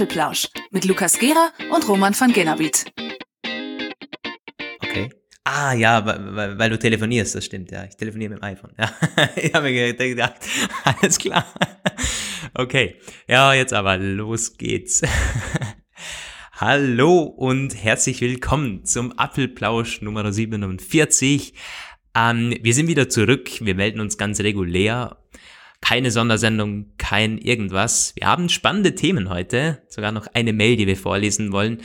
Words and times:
Apfelplausch 0.00 0.48
mit 0.70 0.86
Lukas 0.86 1.18
Gera 1.18 1.52
und 1.70 1.86
Roman 1.86 2.18
van 2.18 2.32
Genabit. 2.32 2.90
Okay. 4.82 5.10
Ah 5.44 5.74
ja, 5.74 6.06
weil, 6.06 6.58
weil, 6.58 6.70
du 6.70 6.78
telefonierst, 6.78 7.34
das 7.34 7.44
stimmt, 7.44 7.70
ja. 7.70 7.84
Ich 7.84 7.98
telefoniere 7.98 8.30
mit 8.30 8.38
dem 8.38 8.44
iPhone. 8.44 8.72
Ja. 8.78 8.90
ich 9.36 9.52
habe 9.52 9.70
mir 9.70 9.92
gedacht, 9.92 10.36
alles 10.84 11.18
klar. 11.18 11.44
Okay. 12.54 12.98
Ja, 13.28 13.52
jetzt 13.52 13.74
aber 13.74 13.98
los 13.98 14.56
geht's. 14.56 15.02
Hallo 16.52 17.20
und 17.24 17.74
herzlich 17.74 18.22
willkommen 18.22 18.86
zum 18.86 19.18
Apfelplausch 19.18 20.00
Nummer 20.00 20.32
47. 20.32 21.52
Ähm, 22.16 22.56
wir 22.62 22.72
sind 22.72 22.86
wieder 22.86 23.10
zurück. 23.10 23.50
Wir 23.60 23.74
melden 23.74 24.00
uns 24.00 24.16
ganz 24.16 24.40
regulär 24.40 25.18
keine 25.80 26.10
Sondersendung, 26.10 26.86
kein 26.98 27.38
irgendwas. 27.38 28.14
Wir 28.16 28.26
haben 28.26 28.48
spannende 28.48 28.94
Themen 28.94 29.28
heute, 29.28 29.82
sogar 29.88 30.12
noch 30.12 30.26
eine 30.34 30.52
Mail, 30.52 30.76
die 30.76 30.86
wir 30.86 30.96
vorlesen 30.96 31.52
wollen. 31.52 31.82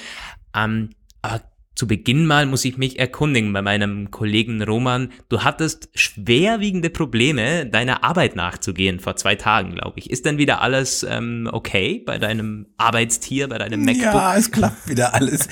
Ähm, 0.54 0.90
aber 1.22 1.42
zu 1.76 1.88
Beginn 1.88 2.26
mal 2.26 2.46
muss 2.46 2.64
ich 2.64 2.78
mich 2.78 3.00
erkundigen 3.00 3.52
bei 3.52 3.62
meinem 3.62 4.10
Kollegen 4.10 4.64
Roman. 4.64 5.12
Du 5.28 5.44
hattest 5.44 5.90
schwerwiegende 5.94 6.90
Probleme, 6.90 7.66
deiner 7.66 8.04
Arbeit 8.04 8.38
nachzugehen 8.38 9.02
vor 9.02 9.18
zwei 9.18 9.36
Tagen, 9.36 9.76
glaube 9.76 10.00
ich. 10.00 10.10
Ist 10.10 10.26
denn 10.26 10.38
wieder 10.38 10.62
alles 10.62 11.04
ähm, 11.04 11.50
okay 11.52 12.02
bei 12.06 12.18
deinem 12.18 12.68
Arbeitstier, 12.78 13.50
bei 13.50 13.58
deinem 13.58 13.84
MacBook? 13.84 14.04
Ja, 14.14 14.38
es 14.38 14.52
klappt 14.52 14.88
wieder 14.88 15.14
alles. 15.14 15.50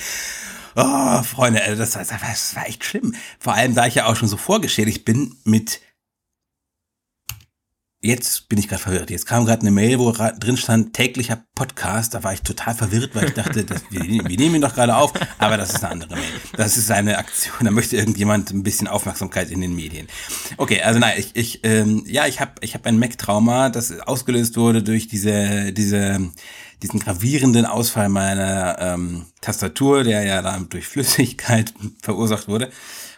Oh, 0.76 1.22
Freunde, 1.24 1.62
das, 1.78 1.92
das, 1.92 2.08
das 2.08 2.56
war 2.56 2.68
echt 2.68 2.86
schlimm. 2.86 3.14
Vor 3.38 3.54
allem, 3.54 3.76
da 3.76 3.86
ich 3.86 3.96
ja 3.96 4.06
auch 4.06 4.16
schon 4.16 4.30
so 4.30 4.38
vorgeschädigt 4.38 5.06
bin 5.06 5.36
mit 5.44 5.82
jetzt 8.04 8.50
bin 8.50 8.60
ich 8.60 8.68
gerade 8.68 8.82
verwirrt. 8.82 9.10
Jetzt 9.10 9.26
kam 9.26 9.46
gerade 9.46 9.62
eine 9.62 9.72
Mail, 9.72 9.98
wo 9.98 10.12
drin 10.12 10.58
stand 10.58 10.94
täglicher 10.94 11.44
Podcast. 11.56 12.14
Da 12.14 12.24
war 12.24 12.34
ich 12.34 12.42
total 12.42 12.76
verwirrt, 12.76 13.16
weil 13.16 13.30
ich 13.30 13.34
dachte, 13.34 13.64
das, 13.64 13.82
wir, 13.90 14.02
wir, 14.02 14.38
nehmen 14.38 14.56
ihn 14.56 14.62
doch 14.62 14.76
gerade 14.76 14.96
auf, 14.96 15.14
aber 15.40 15.58
das 15.58 15.70
ist 15.70 15.84
eine 15.84 15.94
andere 15.94 16.16
Mail. 16.16 16.24
Das 16.58 16.78
ist 16.78 16.92
eine 16.92 17.18
Aktion. 17.18 17.56
Da 17.62 17.72
möchte 17.72 17.96
irgendjemand 17.96 18.52
ein 18.52 18.62
bisschen 18.62 18.88
Aufmerksamkeit 18.88 19.50
in 19.50 19.62
den 19.62 19.74
Medien. 19.74 20.08
Okay, 20.58 20.82
also 20.82 21.00
nein, 21.00 21.14
ich, 21.18 21.32
ich 21.36 21.62
ähm, 21.64 22.04
ja, 22.06 22.28
ich 22.28 22.42
habe 22.42 22.52
ich 22.60 22.74
hab 22.74 22.86
ein 22.86 23.00
Mac-Trauma, 23.00 23.70
das 23.70 23.98
ausgelöst 24.02 24.58
wurde 24.58 24.84
durch 24.84 25.08
diese 25.08 25.72
diese 25.72 26.30
diesen 26.82 27.00
gravierenden 27.00 27.66
Ausfall 27.66 28.10
meiner 28.10 28.78
ähm, 28.80 29.26
Tastatur, 29.40 30.04
der 30.04 30.24
ja 30.24 30.42
dann 30.42 30.68
durch 30.68 30.86
Flüssigkeit 30.88 31.74
verursacht 32.02 32.50
wurde. 32.50 32.70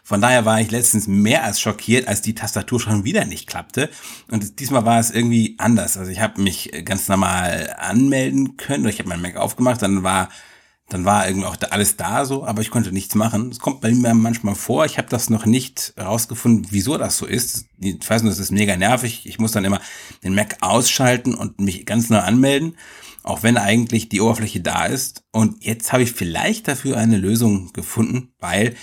Von 0.06 0.22
daher 0.22 0.46
war 0.46 0.62
ich 0.62 0.70
letztens 0.70 1.08
mehr 1.08 1.44
als 1.44 1.60
schockiert, 1.60 2.08
als 2.08 2.22
die 2.22 2.36
Tastatur 2.36 2.80
schon 2.80 3.06
wieder 3.06 3.26
nicht 3.26 3.48
klappte. 3.48 3.90
Und 4.30 4.60
diesmal 4.60 4.86
war 4.86 5.00
es 5.00 5.10
irgendwie 5.10 5.56
anders. 5.58 5.98
Also 5.98 6.12
ich 6.12 6.20
habe 6.20 6.44
mich 6.44 6.72
ganz 6.86 7.08
normal 7.08 7.76
anmelden 7.80 8.56
können. 8.56 8.88
Ich 8.88 9.00
habe 9.00 9.10
mein 9.10 9.22
Mac 9.22 9.36
aufgemacht, 9.36 9.82
dann 9.82 10.04
war 10.04 10.30
dann 10.90 11.04
war 11.04 11.28
irgendwie 11.28 11.48
auch 11.48 11.58
alles 11.72 11.98
da 11.98 12.26
so, 12.26 12.46
aber 12.46 12.62
ich 12.62 12.70
konnte 12.70 12.92
nichts 12.92 13.16
machen. 13.16 13.50
Es 13.50 13.58
kommt 13.58 13.82
bei 13.82 13.92
mir 13.92 14.14
manchmal 14.14 14.54
vor. 14.54 14.86
Ich 14.86 15.00
habe 15.00 15.10
das 15.10 15.32
noch 15.32 15.48
nicht 15.48 15.94
herausgefunden, 15.98 16.68
wieso 16.70 16.98
das 16.98 17.18
so 17.18 17.26
ist. 17.26 17.66
Ich 17.80 18.08
weiß 18.08 18.22
nur, 18.22 18.30
das 18.30 18.38
ist 18.38 18.52
mega 18.52 18.78
nervig. 18.78 19.26
Ich 19.26 19.40
muss 19.40 19.52
dann 19.52 19.66
immer 19.66 19.82
den 20.24 20.36
Mac 20.36 20.58
ausschalten 20.62 21.34
und 21.34 21.60
mich 21.60 21.88
ganz 21.88 22.12
neu 22.12 22.20
anmelden, 22.20 22.78
auch 23.24 23.42
wenn 23.42 23.58
eigentlich 23.58 24.10
die 24.10 24.22
Oberfläche 24.22 24.62
da 24.62 24.86
ist. 24.86 25.24
Und 25.32 25.66
jetzt 25.66 25.92
habe 25.92 26.04
ich 26.04 26.12
vielleicht 26.12 26.68
dafür 26.68 26.98
eine 26.98 27.18
Lösung 27.18 27.74
gefunden, 27.74 28.34
weil 28.40 28.76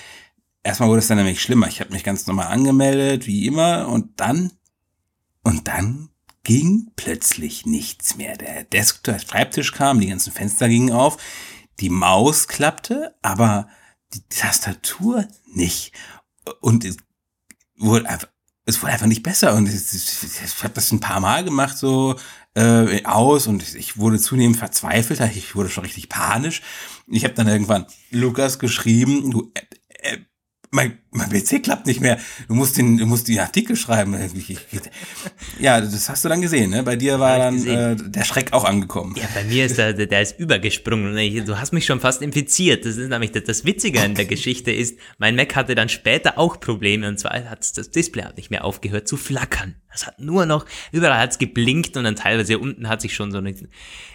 erstmal 0.62 0.88
wurde 0.88 1.00
es 1.00 1.08
dann 1.08 1.18
nämlich 1.18 1.42
schlimmer. 1.42 1.68
Ich 1.68 1.80
habe 1.80 1.92
mich 1.92 2.04
ganz 2.04 2.26
normal 2.26 2.48
angemeldet, 2.48 3.26
wie 3.26 3.46
immer, 3.46 3.88
und 3.88 4.20
dann, 4.20 4.52
und 5.42 5.68
dann 5.68 6.10
ging 6.44 6.90
plötzlich 6.96 7.66
nichts 7.66 8.16
mehr. 8.16 8.36
Der 8.36 8.64
Desktop, 8.64 9.04
der 9.04 9.18
Schreibtisch 9.20 9.72
kam, 9.72 10.00
die 10.00 10.08
ganzen 10.08 10.32
Fenster 10.32 10.68
gingen 10.68 10.92
auf, 10.92 11.18
die 11.80 11.90
Maus 11.90 12.48
klappte, 12.48 13.14
aber 13.22 13.68
die 14.14 14.22
Tastatur 14.28 15.26
nicht. 15.46 15.92
Und 16.60 16.84
es 16.84 16.96
wurde 17.76 18.08
einfach, 18.08 18.28
es 18.64 18.82
wurde 18.82 18.92
einfach 18.92 19.06
nicht 19.06 19.22
besser. 19.22 19.54
Und 19.54 19.68
ich, 19.68 19.74
ich, 19.74 20.42
ich 20.44 20.62
habe 20.62 20.74
das 20.74 20.92
ein 20.92 21.00
paar 21.00 21.20
Mal 21.20 21.44
gemacht, 21.44 21.78
so 21.78 22.16
äh, 22.54 23.04
aus, 23.04 23.46
und 23.46 23.74
ich 23.74 23.96
wurde 23.96 24.18
zunehmend 24.18 24.58
verzweifelt. 24.58 25.20
Ich 25.34 25.54
wurde 25.54 25.70
schon 25.70 25.84
richtig 25.84 26.08
panisch. 26.08 26.62
Ich 27.06 27.24
habe 27.24 27.34
dann 27.34 27.48
irgendwann 27.48 27.86
Lukas 28.10 28.58
geschrieben, 28.58 29.30
du, 29.30 29.50
äh, 29.54 30.14
äh, 30.14 30.18
mein, 30.72 30.98
mein 31.10 31.28
PC 31.28 31.62
klappt 31.62 31.86
nicht 31.86 32.00
mehr. 32.00 32.18
Du 32.48 32.54
musst 32.54 32.78
den, 32.78 32.96
du 32.96 33.04
musst 33.04 33.28
die 33.28 33.38
Artikel 33.38 33.76
schreiben. 33.76 34.16
Ja, 35.60 35.80
das 35.80 36.08
hast 36.08 36.24
du 36.24 36.30
dann 36.30 36.40
gesehen, 36.40 36.70
ne? 36.70 36.82
Bei 36.82 36.96
dir 36.96 37.20
war 37.20 37.38
dann 37.38 37.64
äh, 37.66 37.94
der 37.94 38.24
Schreck 38.24 38.54
auch 38.54 38.64
angekommen. 38.64 39.14
Ja, 39.16 39.28
bei 39.34 39.44
mir 39.44 39.66
ist 39.66 39.76
der, 39.76 39.92
der 39.92 40.22
ist 40.22 40.38
übergesprungen. 40.38 41.14
Du 41.44 41.60
hast 41.60 41.72
mich 41.72 41.84
schon 41.84 42.00
fast 42.00 42.22
infiziert. 42.22 42.86
Das 42.86 42.96
ist 42.96 43.10
nämlich 43.10 43.32
das, 43.32 43.44
das 43.44 43.64
Witzige 43.66 44.00
an 44.00 44.14
der 44.14 44.24
Geschichte 44.24 44.72
ist, 44.72 44.98
mein 45.18 45.36
Mac 45.36 45.54
hatte 45.54 45.74
dann 45.74 45.90
später 45.90 46.38
auch 46.38 46.58
Probleme 46.58 47.06
und 47.06 47.20
zwar 47.20 47.32
hat 47.32 47.76
das 47.76 47.90
Display 47.90 48.24
hat 48.24 48.38
nicht 48.38 48.50
mehr 48.50 48.64
aufgehört 48.64 49.06
zu 49.06 49.18
flackern. 49.18 49.74
Es 49.94 50.06
hat 50.06 50.20
nur 50.20 50.46
noch, 50.46 50.66
überall 50.90 51.18
hat's 51.18 51.38
geblinkt 51.38 51.96
und 51.96 52.04
dann 52.04 52.16
teilweise 52.16 52.58
unten 52.58 52.88
hat 52.88 53.00
sich 53.00 53.14
schon 53.14 53.30
so 53.30 53.38
eine, 53.38 53.54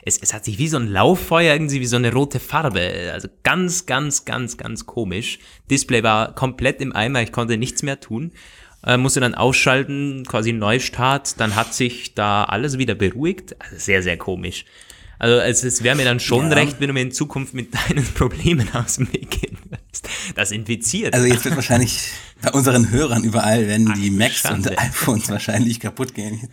es, 0.03 0.17
es 0.17 0.33
hat 0.33 0.45
sich 0.45 0.57
wie 0.57 0.67
so 0.67 0.77
ein 0.77 0.87
Lauffeuer 0.87 1.53
irgendwie 1.53 1.79
wie 1.79 1.85
so 1.85 1.97
eine 1.97 2.11
rote 2.11 2.39
Farbe. 2.39 3.11
Also 3.13 3.27
ganz, 3.43 3.85
ganz, 3.85 4.25
ganz, 4.25 4.57
ganz 4.57 4.85
komisch. 4.85 5.39
Display 5.69 6.03
war 6.03 6.33
komplett 6.33 6.81
im 6.81 6.95
Eimer, 6.95 7.21
ich 7.21 7.31
konnte 7.31 7.57
nichts 7.57 7.83
mehr 7.83 7.99
tun. 7.99 8.31
Äh, 8.85 8.97
musste 8.97 9.19
dann 9.19 9.35
ausschalten, 9.35 10.23
quasi 10.27 10.53
Neustart, 10.53 11.39
dann 11.39 11.55
hat 11.55 11.73
sich 11.73 12.13
da 12.13 12.43
alles 12.43 12.77
wieder 12.77 12.95
beruhigt. 12.95 13.55
Also 13.59 13.77
sehr, 13.77 14.03
sehr 14.03 14.17
komisch. 14.17 14.65
Also 15.19 15.39
es, 15.39 15.63
es 15.63 15.83
wäre 15.83 15.95
mir 15.95 16.05
dann 16.05 16.19
schon 16.19 16.49
ja. 16.49 16.57
recht, 16.57 16.79
wenn 16.79 16.87
du 16.87 16.93
mir 16.93 17.01
in 17.01 17.11
Zukunft 17.11 17.53
mit 17.53 17.73
deinen 17.73 18.05
Problemen 18.13 18.67
aus 18.73 18.97
dem 18.97 19.11
Weg 19.11 19.31
gehen 19.31 19.57
würdest. 19.63 20.07
Das 20.35 20.51
infiziert. 20.51 21.13
Also 21.13 21.25
jetzt 21.25 21.43
wird 21.45 21.55
wahrscheinlich 21.55 22.11
bei 22.41 22.51
unseren 22.51 22.91
Hörern 22.91 23.23
überall, 23.23 23.67
wenn 23.67 23.93
die 23.93 24.11
Macs 24.11 24.37
Schande. 24.37 24.71
und 24.71 24.79
iPhones 24.79 25.29
wahrscheinlich 25.29 25.79
kaputt 25.79 26.13
gehen. 26.13 26.47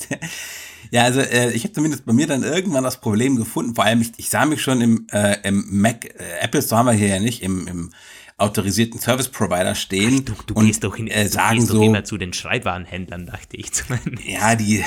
Ja, 0.91 1.03
also 1.03 1.21
äh, 1.21 1.51
ich 1.53 1.65
habe 1.65 1.73
zumindest 1.73 2.07
bei 2.07 2.13
mir 2.13 2.27
dann 2.27 2.43
irgendwann 2.43 2.85
das 2.85 3.01
Problem 3.01 3.37
gefunden. 3.37 3.75
Vor 3.75 3.85
allem, 3.85 4.01
ich, 4.01 4.13
ich 4.17 4.31
sah 4.31 4.47
mich 4.47 4.63
schon 4.63 4.81
im, 4.81 5.07
äh, 5.13 5.37
im 5.43 5.67
Mac, 5.71 6.05
äh, 6.05 6.41
Apple 6.41 6.63
Store 6.63 6.79
haben 6.79 6.87
wir 6.87 6.93
hier 6.93 7.09
ja 7.09 7.21
nicht, 7.21 7.43
im, 7.43 7.67
im 7.67 7.91
autorisierten 8.37 8.99
Service 8.99 9.29
Provider 9.29 9.77
stehen 9.77 10.25
Ach, 10.29 10.43
du, 10.43 10.55
du 10.55 10.55
und 10.55 10.67
gehst 10.67 10.83
doch 10.83 10.97
hin, 10.97 11.07
äh, 11.07 11.29
sagen 11.29 11.57
du 11.57 11.61
gehst 11.61 11.69
so 11.69 11.79
doch 11.79 11.85
immer 11.85 12.05
zu 12.05 12.19
den 12.19 12.33
Schreibwarenhändlern, 12.33 13.27
dachte 13.27 13.57
ich 13.57 13.73
zumindest. 13.73 14.27
Ja, 14.27 14.57
die, 14.57 14.85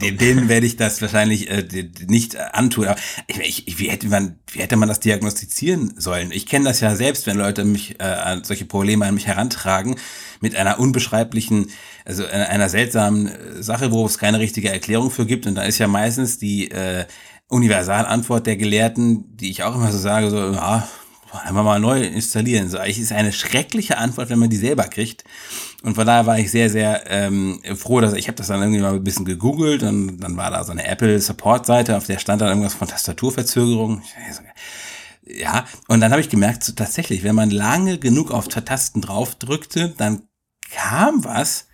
denen 0.00 0.48
werde 0.48 0.66
ich 0.66 0.76
das 0.76 1.02
wahrscheinlich 1.02 1.50
äh, 1.50 1.90
nicht 2.06 2.36
antun. 2.36 2.86
Aber 2.86 2.98
ich, 3.26 3.68
ich, 3.68 3.78
wie 3.78 3.90
hätte 3.90 4.08
man, 4.08 4.38
wie 4.50 4.60
hätte 4.60 4.76
man 4.76 4.88
das 4.88 5.00
diagnostizieren 5.00 5.94
sollen? 5.98 6.30
Ich 6.32 6.46
kenne 6.46 6.64
das 6.64 6.80
ja 6.80 6.96
selbst, 6.96 7.26
wenn 7.26 7.36
Leute 7.36 7.64
mich 7.64 8.00
äh, 8.00 8.40
solche 8.42 8.64
Probleme 8.64 9.04
an 9.04 9.14
mich 9.14 9.26
herantragen 9.26 9.96
mit 10.40 10.56
einer 10.56 10.80
unbeschreiblichen, 10.80 11.70
also 12.06 12.24
einer 12.24 12.70
seltsamen 12.70 13.26
äh, 13.26 13.62
Sache, 13.62 13.92
wo 13.92 14.06
es 14.06 14.16
keine 14.16 14.38
richtige 14.38 14.70
Erklärung 14.70 15.10
für 15.10 15.26
gibt. 15.26 15.46
Und 15.46 15.56
da 15.56 15.64
ist 15.64 15.78
ja 15.78 15.86
meistens 15.86 16.38
die 16.38 16.70
äh, 16.70 17.04
Universalantwort 17.48 18.46
der 18.46 18.56
Gelehrten, 18.56 19.36
die 19.36 19.50
ich 19.50 19.62
auch 19.64 19.74
immer 19.74 19.92
so 19.92 19.98
sage, 19.98 20.30
so, 20.30 20.38
ja, 20.38 20.88
einfach 21.36 21.64
mal 21.64 21.80
neu 21.80 22.02
installieren. 22.02 22.68
So, 22.68 22.78
eigentlich 22.78 23.00
ist 23.00 23.12
eine 23.12 23.32
schreckliche 23.32 23.98
Antwort, 23.98 24.30
wenn 24.30 24.38
man 24.38 24.50
die 24.50 24.56
selber 24.56 24.84
kriegt. 24.84 25.24
Und 25.82 25.94
von 25.94 26.06
daher 26.06 26.26
war 26.26 26.38
ich 26.38 26.50
sehr, 26.50 26.70
sehr 26.70 27.04
ähm, 27.10 27.60
froh, 27.76 28.00
dass 28.00 28.14
ich 28.14 28.28
habe 28.28 28.36
das 28.36 28.48
dann 28.48 28.60
irgendwie 28.60 28.80
mal 28.80 28.94
ein 28.94 29.04
bisschen 29.04 29.24
gegoogelt 29.24 29.82
und 29.82 30.18
dann 30.18 30.36
war 30.36 30.50
da 30.50 30.64
so 30.64 30.72
eine 30.72 30.86
Apple 30.86 31.20
Support 31.20 31.66
Seite, 31.66 31.96
auf 31.96 32.06
der 32.06 32.18
stand 32.18 32.40
dann 32.40 32.48
irgendwas 32.48 32.74
von 32.74 32.88
Tastaturverzögerung. 32.88 34.02
Ja, 35.26 35.66
und 35.88 36.00
dann 36.00 36.12
habe 36.12 36.20
ich 36.20 36.28
gemerkt, 36.28 36.64
so, 36.64 36.72
tatsächlich, 36.72 37.24
wenn 37.24 37.34
man 37.34 37.50
lange 37.50 37.98
genug 37.98 38.30
auf 38.30 38.48
Tasten 38.48 39.00
drauf 39.00 39.34
drückte, 39.34 39.94
dann 39.96 40.22
kam 40.70 41.24
was 41.24 41.66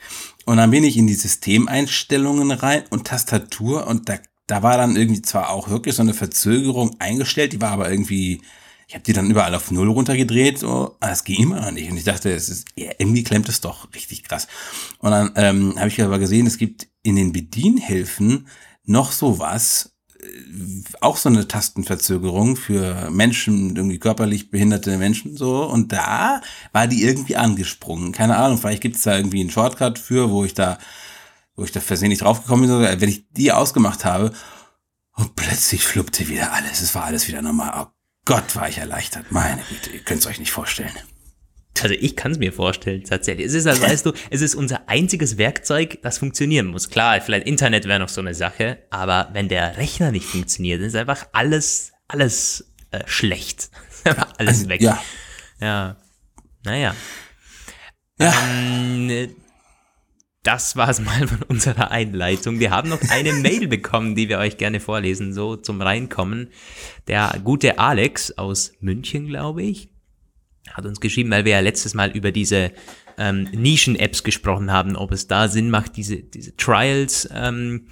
und 0.45 0.57
dann 0.57 0.71
bin 0.71 0.85
ich 0.85 0.97
in 0.97 1.07
die 1.07 1.15
Systemeinstellungen 1.15 2.51
rein 2.51 2.85
und 2.91 3.07
Tastatur 3.07 3.87
und 3.87 4.09
da, 4.09 4.19
da 4.47 4.63
war 4.63 4.77
dann 4.77 4.97
irgendwie 4.97 5.23
zwar 5.23 5.51
auch 5.51 5.69
wirklich 5.69 5.95
so 5.95 6.03
eine 6.03 6.15
Verzögerung 6.15 6.97
eingestellt, 6.99 7.53
die 7.53 7.61
war 7.61 7.71
aber 7.71 7.91
irgendwie 7.91 8.43
ich 8.93 8.97
habe 8.97 9.05
die 9.05 9.15
dann 9.15 9.31
überall 9.31 9.55
auf 9.55 9.71
Null 9.71 9.89
runtergedreht, 9.89 10.59
so, 10.59 10.99
aber 11.01 11.13
es 11.13 11.25
ging 11.25 11.45
immer 11.45 11.63
noch 11.63 11.71
nicht. 11.71 11.91
Und 11.91 11.97
ich 11.97 12.05
dachte, 12.05 12.31
es 12.31 12.51
ist, 12.51 12.69
ja, 12.77 12.91
irgendwie 12.99 13.23
klemmt 13.23 13.49
es 13.49 13.63
doch 13.63 13.89
richtig 13.95 14.23
krass. 14.23 14.49
Und 14.99 15.13
dann 15.13 15.33
ähm, 15.37 15.77
habe 15.79 15.89
ich 15.89 16.03
aber 16.03 16.19
gesehen, 16.19 16.47
es 16.47 16.59
gibt 16.59 16.89
in 17.03 17.17
den 17.17 17.33
Bedienhilfen 17.33 18.49
noch 18.85 19.13
sowas, 19.13 19.95
äh, 20.21 20.27
auch 21.01 21.17
so 21.17 21.31
eine 21.31 21.49
Tastenverzögerung 21.49 22.57
für 22.57 23.11
Menschen, 23.11 23.77
irgendwie 23.77 23.99
körperlich 23.99 24.51
behinderte 24.51 24.99
Menschen 24.99 25.39
so. 25.39 25.65
Und 25.65 25.93
da 25.93 26.43
war 26.73 26.87
die 26.87 27.03
irgendwie 27.03 27.37
angesprungen. 27.37 28.13
Keine 28.13 28.37
Ahnung, 28.37 28.59
vielleicht 28.59 28.83
gibt 28.83 28.97
es 28.97 29.03
da 29.05 29.17
irgendwie 29.17 29.41
einen 29.41 29.51
Shortcut 29.51 29.99
für, 29.99 30.31
wo 30.31 30.45
ich 30.45 30.53
da, 30.53 30.77
wo 31.57 31.65
ich 31.65 31.73
da 31.73 31.81
versehentlich 31.81 32.21
draufgekommen 32.21 32.69
bin. 32.69 33.01
Wenn 33.01 33.09
ich 33.09 33.25
die 33.31 33.53
ausgemacht 33.53 34.05
habe, 34.05 34.33
und 35.15 35.37
plötzlich 35.37 35.85
fluppte 35.85 36.27
wieder 36.29 36.55
alles. 36.55 36.81
Es 36.81 36.95
war 36.95 37.05
alles 37.05 37.29
wieder 37.29 37.43
normal. 37.43 37.73
Oh 37.75 38.02
Gott, 38.25 38.55
war 38.55 38.69
ich 38.69 38.79
erleichtert. 38.79 39.31
Meine 39.31 39.63
Güte, 39.69 39.91
ihr 39.91 40.01
könnt 40.01 40.21
es 40.21 40.27
euch 40.27 40.39
nicht 40.39 40.53
vorstellen. 40.53 40.93
Also 41.83 41.95
ich 41.95 42.15
kann 42.15 42.31
es 42.31 42.39
mir 42.39 42.53
vorstellen, 42.53 43.03
tatsächlich. 43.03 43.47
Es 43.47 43.55
ist 43.55 43.67
also, 43.67 43.83
weißt 43.83 44.07
du, 44.07 44.13
es 44.31 44.41
ist 44.41 44.55
unser 44.55 44.89
einziges 44.89 45.37
Werkzeug, 45.37 45.99
das 46.03 46.19
funktionieren 46.19 46.67
muss. 46.67 46.91
Klar, 46.91 47.21
vielleicht 47.21 47.47
Internet 47.47 47.89
wäre 47.89 47.99
noch 47.99 48.09
so 48.09 48.21
eine 48.21 48.35
Sache, 48.35 48.79
aber 48.91 49.31
wenn 49.33 49.49
der 49.49 49.77
Rechner 49.79 50.13
nicht 50.13 50.27
funktioniert, 50.27 50.81
ist 50.81 50.95
einfach 50.95 51.27
alles, 51.33 51.93
alles 52.07 52.73
äh, 52.93 53.01
schlecht. 53.07 53.71
Alles 54.05 54.59
Also, 54.59 54.69
weg. 54.69 54.81
Ja. 54.81 55.03
Ja. 55.61 55.97
Naja. 56.65 56.95
Ja. 58.19 58.35
Ähm, 58.51 59.35
das 60.43 60.75
war's 60.77 61.01
mal 61.01 61.29
von 61.29 61.43
unserer 61.43 61.91
Einleitung. 61.91 62.59
Wir 62.59 62.71
haben 62.71 62.89
noch 62.89 63.01
eine 63.11 63.33
Mail 63.43 63.69
bekommen, 63.69 64.15
die 64.15 64.29
wir 64.29 64.39
euch 64.39 64.59
gerne 64.59 64.81
vorlesen, 64.81 65.33
so 65.33 65.57
zum 65.57 65.81
Reinkommen. 65.81 66.49
Der 67.07 67.41
gute 67.45 67.79
Alex 67.79 68.33
aus 68.39 68.73
München, 68.81 69.29
glaube 69.29 69.63
ich, 69.63 69.89
hat 70.71 70.85
uns 70.85 71.01
geschrieben, 71.01 71.31
weil 71.31 71.45
wir 71.45 71.53
ja 71.53 71.61
letztes 71.61 71.95
Mal 71.95 72.11
über 72.11 72.33
diese 72.33 72.73
ähm, 73.19 73.49
Nischen-Apps 73.53 74.25
gesprochen 74.25 74.73
haben, 74.73 74.97
ob 74.97 75.13
es 75.13 75.29
da 75.29 75.49
Sinn 75.49 75.71
macht, 75.71 75.97
diese, 75.97 76.17
diese 76.17 76.57
Trials 76.57 77.29
ähm, 77.33 77.87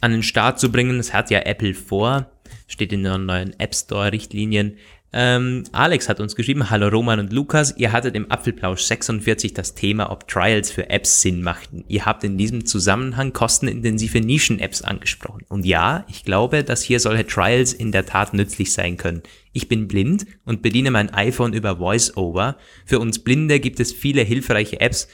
an 0.00 0.12
den 0.12 0.22
Start 0.22 0.60
zu 0.60 0.70
bringen. 0.70 0.98
Das 0.98 1.14
hat 1.14 1.30
ja 1.30 1.40
Apple 1.40 1.74
vor, 1.74 2.30
steht 2.66 2.92
in 2.92 3.04
den 3.04 3.26
neuen 3.26 3.58
App 3.58 3.74
Store-Richtlinien. 3.74 4.76
Ähm, 5.12 5.64
Alex 5.72 6.08
hat 6.08 6.20
uns 6.20 6.36
geschrieben, 6.36 6.70
hallo 6.70 6.86
Roman 6.86 7.18
und 7.18 7.32
Lukas, 7.32 7.76
ihr 7.76 7.90
hattet 7.90 8.14
im 8.14 8.30
Apfelplausch 8.30 8.82
46 8.82 9.54
das 9.54 9.74
Thema, 9.74 10.12
ob 10.12 10.28
Trials 10.28 10.70
für 10.70 10.88
Apps 10.88 11.20
Sinn 11.20 11.42
machten. 11.42 11.84
Ihr 11.88 12.06
habt 12.06 12.22
in 12.22 12.38
diesem 12.38 12.64
Zusammenhang 12.64 13.32
kostenintensive 13.32 14.20
Nischen-Apps 14.20 14.82
angesprochen. 14.82 15.44
Und 15.48 15.66
ja, 15.66 16.04
ich 16.08 16.24
glaube, 16.24 16.62
dass 16.62 16.82
hier 16.82 17.00
solche 17.00 17.26
Trials 17.26 17.72
in 17.72 17.90
der 17.90 18.06
Tat 18.06 18.34
nützlich 18.34 18.72
sein 18.72 18.96
können. 18.96 19.22
Ich 19.52 19.66
bin 19.66 19.88
blind 19.88 20.26
und 20.44 20.62
bediene 20.62 20.92
mein 20.92 21.12
iPhone 21.12 21.54
über 21.54 21.80
VoiceOver. 21.80 22.56
Für 22.86 23.00
uns 23.00 23.18
Blinde 23.18 23.58
gibt 23.58 23.80
es 23.80 23.92
viele 23.92 24.22
hilfreiche 24.22 24.80
Apps, 24.80 25.08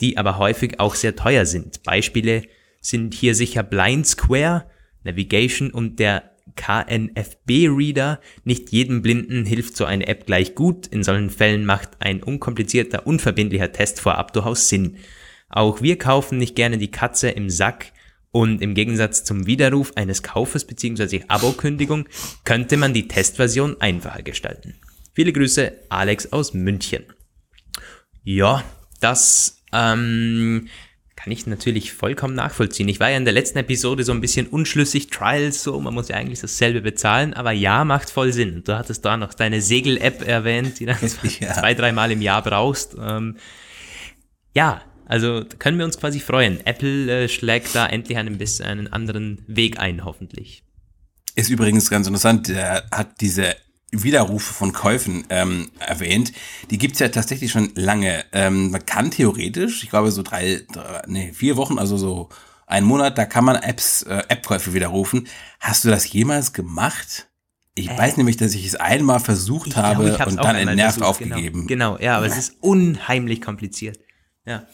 die 0.00 0.16
aber 0.16 0.38
häufig 0.38 0.80
auch 0.80 0.94
sehr 0.94 1.16
teuer 1.16 1.44
sind. 1.44 1.82
Beispiele 1.82 2.44
sind 2.80 3.12
hier 3.12 3.34
sicher 3.34 3.62
Blind 3.62 4.06
Square, 4.06 4.64
Navigation 5.02 5.70
und 5.70 5.98
der 5.98 6.33
KNFB-Reader. 6.56 8.20
Nicht 8.44 8.70
jedem 8.70 9.02
Blinden 9.02 9.44
hilft 9.44 9.76
so 9.76 9.84
eine 9.84 10.06
App 10.06 10.26
gleich 10.26 10.54
gut. 10.54 10.86
In 10.86 11.02
solchen 11.02 11.30
Fällen 11.30 11.64
macht 11.64 11.90
ein 12.00 12.22
unkomplizierter, 12.22 13.06
unverbindlicher 13.06 13.72
Test 13.72 14.00
vorab 14.00 14.32
durchaus 14.32 14.68
Sinn. 14.68 14.96
Auch 15.48 15.82
wir 15.82 15.98
kaufen 15.98 16.38
nicht 16.38 16.56
gerne 16.56 16.78
die 16.78 16.90
Katze 16.90 17.30
im 17.30 17.50
Sack 17.50 17.92
und 18.32 18.62
im 18.62 18.74
Gegensatz 18.74 19.22
zum 19.22 19.46
Widerruf 19.46 19.92
eines 19.94 20.22
Kaufes 20.22 20.64
bzw. 20.64 21.22
Abokündigung 21.28 22.08
könnte 22.44 22.76
man 22.76 22.92
die 22.92 23.06
Testversion 23.06 23.80
einfacher 23.80 24.22
gestalten. 24.22 24.74
Viele 25.14 25.32
Grüße, 25.32 25.72
Alex 25.88 26.32
aus 26.32 26.54
München. 26.54 27.04
Ja, 28.24 28.64
das 29.00 29.62
ähm, 29.72 30.68
kann 31.24 31.32
ich 31.32 31.46
natürlich 31.46 31.94
vollkommen 31.94 32.34
nachvollziehen. 32.34 32.86
Ich 32.86 33.00
war 33.00 33.08
ja 33.08 33.16
in 33.16 33.24
der 33.24 33.32
letzten 33.32 33.56
Episode 33.56 34.04
so 34.04 34.12
ein 34.12 34.20
bisschen 34.20 34.46
unschlüssig, 34.46 35.08
Trials 35.08 35.62
so, 35.62 35.80
man 35.80 35.94
muss 35.94 36.08
ja 36.08 36.16
eigentlich 36.16 36.40
dasselbe 36.40 36.82
bezahlen, 36.82 37.32
aber 37.32 37.50
ja, 37.50 37.86
macht 37.86 38.10
voll 38.10 38.30
Sinn. 38.30 38.62
Du 38.62 38.76
hattest 38.76 39.06
da 39.06 39.16
noch 39.16 39.32
deine 39.32 39.62
Segel-App 39.62 40.28
erwähnt, 40.28 40.80
die 40.80 40.84
du 40.84 40.92
Ja. 41.40 41.54
zwei, 41.54 41.72
dreimal 41.72 42.12
im 42.12 42.20
Jahr 42.20 42.42
brauchst. 42.42 42.94
Ähm, 43.00 43.38
ja, 44.54 44.82
also 45.06 45.46
können 45.58 45.78
wir 45.78 45.86
uns 45.86 45.96
quasi 45.98 46.20
freuen. 46.20 46.60
Apple 46.66 47.24
äh, 47.24 47.28
schlägt 47.30 47.74
da 47.74 47.86
endlich 47.86 48.18
einen 48.18 48.36
bisschen 48.36 48.66
einen 48.66 48.92
anderen 48.92 49.42
Weg 49.46 49.80
ein, 49.80 50.04
hoffentlich. 50.04 50.62
Ist 51.36 51.48
übrigens 51.48 51.88
ganz 51.88 52.06
interessant, 52.06 52.48
der 52.48 52.84
hat 52.92 53.22
diese 53.22 53.56
Widerrufe 54.02 54.52
von 54.52 54.72
Käufen 54.72 55.24
ähm, 55.30 55.70
erwähnt. 55.78 56.32
Die 56.70 56.78
gibt's 56.78 56.98
ja 56.98 57.08
tatsächlich 57.08 57.52
schon 57.52 57.70
lange. 57.74 58.24
Ähm, 58.32 58.70
man 58.70 58.84
kann 58.84 59.10
theoretisch, 59.10 59.82
ich 59.82 59.90
glaube 59.90 60.10
so 60.10 60.22
drei, 60.22 60.62
drei, 60.72 61.02
nee, 61.06 61.32
vier 61.32 61.56
Wochen, 61.56 61.78
also 61.78 61.96
so 61.96 62.28
einen 62.66 62.86
Monat, 62.86 63.18
da 63.18 63.26
kann 63.26 63.44
man 63.44 63.56
Apps, 63.56 64.02
äh, 64.02 64.22
App-Käufe 64.28 64.74
widerrufen. 64.74 65.28
Hast 65.60 65.84
du 65.84 65.90
das 65.90 66.10
jemals 66.10 66.52
gemacht? 66.52 67.28
Ich 67.76 67.88
weiß 67.88 68.16
nämlich, 68.18 68.36
dass 68.36 68.54
ich 68.54 68.66
es 68.66 68.76
einmal 68.76 69.18
versucht 69.18 69.68
Ich 69.68 69.74
glaube, 69.74 70.18
habe 70.18 70.30
und 70.30 70.36
dann 70.36 70.56
entnervt 70.56 70.98
versucht, 70.98 71.08
aufgegeben. 71.08 71.66
Genau, 71.66 71.94
genau 71.94 72.04
ja, 72.04 72.16
aber 72.16 72.26
es 72.26 72.38
ist 72.38 72.56
unheimlich 72.60 73.40
kompliziert. 73.40 73.98
Ja. 74.46 74.64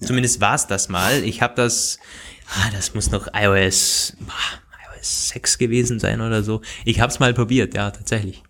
Zumindest 0.00 0.40
war 0.40 0.56
es 0.56 0.66
das 0.66 0.88
mal. 0.88 1.22
Ich 1.22 1.40
habe 1.40 1.54
das, 1.54 1.98
ah, 2.48 2.70
das 2.72 2.94
muss 2.94 3.10
noch 3.10 3.28
iOS, 3.32 4.16
boah, 4.20 4.34
6 5.06 5.58
gewesen 5.58 5.98
sein 5.98 6.20
oder 6.20 6.42
so. 6.42 6.60
Ich 6.84 7.00
habe 7.00 7.12
es 7.12 7.18
mal 7.18 7.34
probiert, 7.34 7.74
ja, 7.74 7.90
tatsächlich. 7.90 8.42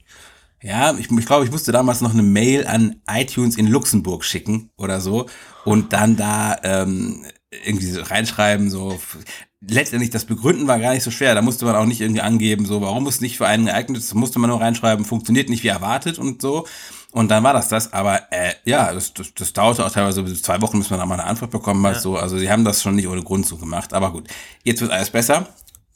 Ja, 0.62 0.96
ich, 0.98 1.10
ich 1.10 1.26
glaube, 1.26 1.44
ich 1.44 1.50
musste 1.50 1.70
damals 1.70 2.00
noch 2.00 2.12
eine 2.12 2.22
Mail 2.22 2.66
an 2.66 2.96
iTunes 3.08 3.56
in 3.56 3.66
Luxemburg 3.66 4.24
schicken 4.24 4.70
oder 4.76 5.00
so 5.00 5.26
und 5.64 5.92
dann 5.92 6.16
da 6.16 6.56
ähm, 6.62 7.24
irgendwie 7.64 7.90
so 7.90 8.02
reinschreiben, 8.02 8.70
so 8.70 8.98
letztendlich 9.60 10.10
das 10.10 10.24
Begründen 10.24 10.66
war 10.66 10.78
gar 10.78 10.94
nicht 10.94 11.02
so 11.02 11.10
schwer. 11.10 11.34
Da 11.34 11.42
musste 11.42 11.64
man 11.64 11.76
auch 11.76 11.86
nicht 11.86 12.00
irgendwie 12.00 12.20
angeben, 12.20 12.66
so 12.66 12.80
warum 12.80 13.06
es 13.06 13.20
nicht 13.20 13.36
für 13.36 13.46
einen 13.46 13.66
geeignet 13.66 13.98
ist. 13.98 14.14
Musste 14.14 14.38
man 14.38 14.50
nur 14.50 14.60
reinschreiben, 14.60 15.04
funktioniert 15.04 15.48
nicht 15.48 15.62
wie 15.62 15.68
erwartet 15.68 16.18
und 16.18 16.42
so. 16.42 16.66
Und 17.12 17.30
dann 17.30 17.42
war 17.44 17.52
das 17.52 17.68
das. 17.68 17.92
Aber 17.92 18.30
äh, 18.30 18.52
ja, 18.64 18.92
das, 18.92 19.14
das, 19.14 19.32
das 19.34 19.52
dauerte 19.52 19.84
auch 19.84 19.90
teilweise 19.90 20.22
bis 20.22 20.42
zwei 20.42 20.60
Wochen, 20.60 20.78
bis 20.78 20.90
man 20.90 20.98
da 20.98 21.06
mal 21.06 21.14
eine 21.14 21.24
Antwort 21.24 21.50
bekommen 21.50 21.86
hat. 21.86 22.00
So, 22.00 22.16
also 22.16 22.38
sie 22.38 22.50
haben 22.50 22.64
das 22.64 22.82
schon 22.82 22.96
nicht 22.96 23.08
ohne 23.08 23.22
Grund 23.22 23.46
so 23.46 23.56
gemacht. 23.56 23.94
Aber 23.94 24.12
gut, 24.12 24.28
jetzt 24.64 24.80
wird 24.80 24.90
alles 24.90 25.10
besser. 25.10 25.48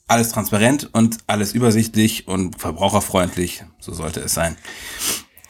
Alles 0.07 0.29
transparent 0.29 0.89
und 0.93 1.17
alles 1.27 1.53
übersichtlich 1.53 2.27
und 2.27 2.59
verbraucherfreundlich. 2.59 3.63
So 3.79 3.93
sollte 3.93 4.19
es 4.19 4.33
sein. 4.33 4.57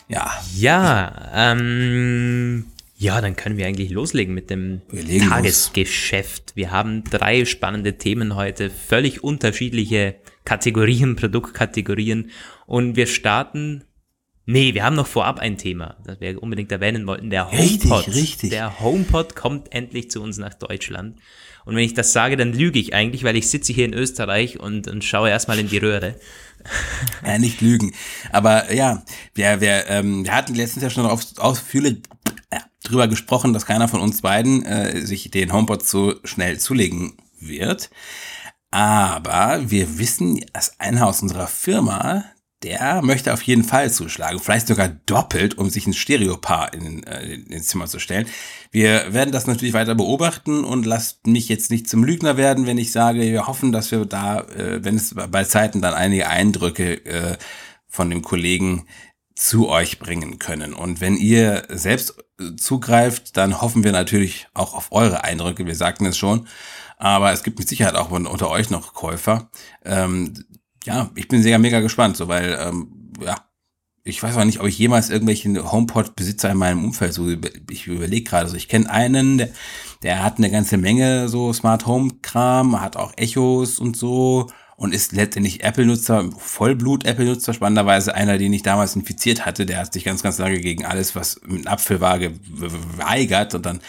Ja, 0.07 0.30
Ja, 0.56 1.31
ähm, 1.33 2.65
ja, 2.98 3.19
dann 3.21 3.36
können 3.36 3.57
wir 3.57 3.65
eigentlich 3.65 3.89
loslegen 3.89 4.36
mit 4.36 4.51
dem 4.51 4.81
legen 4.92 5.21
los. 5.25 5.30
Tagesgeschäft. 5.30 6.51
Wir 6.56 6.69
haben 6.69 7.03
drei 7.06 7.45
spannende 7.45 7.98
Themen 7.98 8.36
heute, 8.36 8.69
völlig 8.69 9.24
unterschiedliche 9.24 10.15
Kategorien, 10.45 11.15
Produktkategorien. 11.15 12.30
Und 12.68 12.95
wir 12.95 13.07
starten. 13.07 13.86
Nee, 14.45 14.74
wir 14.74 14.83
haben 14.83 14.95
noch 14.95 15.07
vorab 15.07 15.39
ein 15.39 15.57
Thema, 15.57 15.98
das 16.06 16.19
wir 16.19 16.42
unbedingt 16.44 16.71
erwähnen 16.71 17.07
wollten. 17.07 17.30
Der 17.30 17.51
Richtig, 17.51 17.89
HomePod. 17.89 18.07
richtig. 18.13 18.50
Der 18.50 18.80
HomePod 18.80 19.36
kommt 19.36 19.74
endlich 19.74 20.12
zu 20.12 20.21
uns 20.21 20.38
nach 20.38 20.53
Deutschland. 20.56 21.18
Und 21.72 21.78
wenn 21.78 21.86
ich 21.86 21.94
das 21.94 22.12
sage, 22.12 22.36
dann 22.36 22.52
lüge 22.52 22.78
ich 22.80 22.94
eigentlich, 22.94 23.24
weil 23.24 23.38
ich 23.38 23.50
sitze 23.50 23.72
hier 23.72 23.86
in 23.86 23.94
Österreich 23.94 24.60
und, 24.60 24.90
und 24.90 25.06
schaue 25.06 25.30
erstmal 25.30 25.58
in 25.58 25.70
die 25.70 25.78
Röhre. 25.78 26.16
Ja, 27.26 27.40
nicht 27.40 27.62
lügen. 27.62 27.94
Aber 28.32 28.72
ja, 28.72 29.04
wir, 29.34 29.62
wir, 29.62 29.88
ähm, 29.88 30.26
wir 30.26 30.36
hatten 30.36 30.54
letztens 30.54 30.84
ja 30.84 30.90
schon 30.90 31.06
auf, 31.08 31.26
ausführlich 31.38 32.00
äh, 32.50 32.60
drüber 32.84 33.08
gesprochen, 33.08 33.54
dass 33.54 33.66
keiner 33.66 33.88
von 33.88 34.02
uns 34.02 34.22
beiden 34.22 34.64
äh, 34.66 35.04
sich 35.04 35.32
den 35.32 35.54
HomePod 35.54 35.88
so 35.88 36.13
schnell 36.25 36.60
zulegen 36.60 37.13
wird. 37.40 37.90
Aber 38.70 39.62
wir 39.72 39.98
wissen, 39.98 40.44
dass 40.51 40.78
einer 40.80 41.08
aus 41.08 41.22
unserer 41.22 41.48
Firma, 41.48 42.25
der 42.63 43.01
möchte 43.01 43.34
auf 43.34 43.41
jeden 43.41 43.63
Fall 43.63 43.91
zuschlagen. 43.91 44.39
Vielleicht 44.39 44.68
sogar 44.68 44.89
doppelt, 44.89 45.58
um 45.58 45.70
sich 45.70 45.88
ein 45.88 45.94
Stereopaar 45.94 46.74
in, 46.74 47.03
äh, 47.03 47.34
ins 47.34 47.68
Zimmer 47.68 47.88
zu 47.88 48.00
stellen. 48.00 48.27
Wir 48.72 49.13
werden 49.13 49.32
das 49.32 49.48
natürlich 49.48 49.74
weiter 49.74 49.96
beobachten 49.96 50.63
und 50.63 50.86
lasst 50.86 51.25
mich 51.25 51.50
jetzt 51.50 51.72
nicht 51.72 51.89
zum 51.89 52.03
Lügner 52.03 52.38
werden, 52.38 52.68
wenn 52.68 52.77
ich 52.77 52.91
sage, 52.91 53.22
wir 53.22 53.48
hoffen, 53.48 53.72
dass 53.72 53.91
wir 53.91 54.06
da, 54.06 54.41
äh, 54.41 54.84
wenn 54.84 54.96
es 54.96 55.15
bei 55.15 55.44
Zeiten 55.44 55.82
dann 55.82 55.94
einige 55.94 56.27
Eindrücke 56.27 57.06
äh, 57.06 57.38
von 57.88 58.10
dem 58.10 58.22
Kollegen 58.22 58.86
zu 59.36 59.70
euch 59.70 59.98
bringen 60.00 60.38
können. 60.38 60.74
Und 60.74 61.01
wenn 61.01 61.15
ihr 61.18 61.63
selbst 61.70 62.15
zugreift, 62.58 63.38
dann 63.38 63.62
hoffen 63.62 63.84
wir 63.84 63.91
natürlich 63.91 64.48
auch 64.53 64.74
auf 64.74 64.91
eure 64.91 65.24
Eindrücke. 65.24 65.65
Wir 65.65 65.75
sagten 65.75 66.06
es 66.06 66.18
schon. 66.18 66.48
Aber 66.98 67.32
es 67.32 67.41
gibt 67.41 67.58
mit 67.58 67.68
Sicherheit 67.68 67.96
auch 67.96 68.12
unter 68.12 68.51
euch 68.51 68.70
noch 68.70 68.94
Käufer. 68.94 69.50
Ähm, 69.84 70.46
ja, 70.86 71.12
ich 71.16 71.28
bin 71.28 71.44
sehr 71.44 71.60
mega 71.60 71.80
gespannt, 71.80 72.18
so 72.18 72.28
weil, 72.28 72.58
ähm, 72.60 73.14
ja, 73.24 73.36
ich 74.04 74.22
weiß 74.22 74.36
auch 74.38 74.46
nicht, 74.46 74.60
ob 74.60 74.68
ich 74.68 74.80
jemals 74.80 75.10
irgendwelchen 75.10 75.72
HomePod-Besitzer 75.72 76.50
in 76.50 76.58
meinem 76.58 76.84
Umfeld 76.84 77.14
so, 77.14 77.30
ich 77.70 77.86
überlege 77.86 78.24
gerade, 78.24 78.50
so 78.50 78.56
ich 78.56 78.68
kenne 78.68 78.90
einen, 78.90 79.38
der, 79.38 79.50
der 80.02 80.24
hat 80.24 80.38
eine 80.38 80.50
ganze 80.50 80.78
Menge 80.78 81.30
so 81.30 81.54
Smart 81.54 81.86
Home-Kram, 81.86 82.82
hat 82.82 82.98
auch 82.98 83.14
Echos 83.16 83.78
und 83.78 83.96
so 83.96 84.48
und 84.76 84.96
ist 84.96 85.12
letztendlich 85.12 85.64
Apple-Nutzer, 85.64 86.32
Vollblut-Apple-Nutzer, 86.36 87.54
spannenderweise 87.54 88.16
einer, 88.16 88.40
den 88.40 88.54
ich 88.54 88.64
damals 88.64 88.96
infiziert 88.96 89.46
hatte, 89.46 89.68
der 89.68 89.78
hat 89.78 89.94
sich 89.94 90.04
ganz, 90.04 90.24
ganz 90.24 90.40
lange 90.40 90.60
gegen 90.60 90.86
alles, 90.86 91.16
was 91.16 91.40
mit 91.46 91.68
Apfel 91.68 92.02
war, 92.02 92.18
geweigert 92.18 93.54
und 93.54 93.64
dann, 93.68 93.82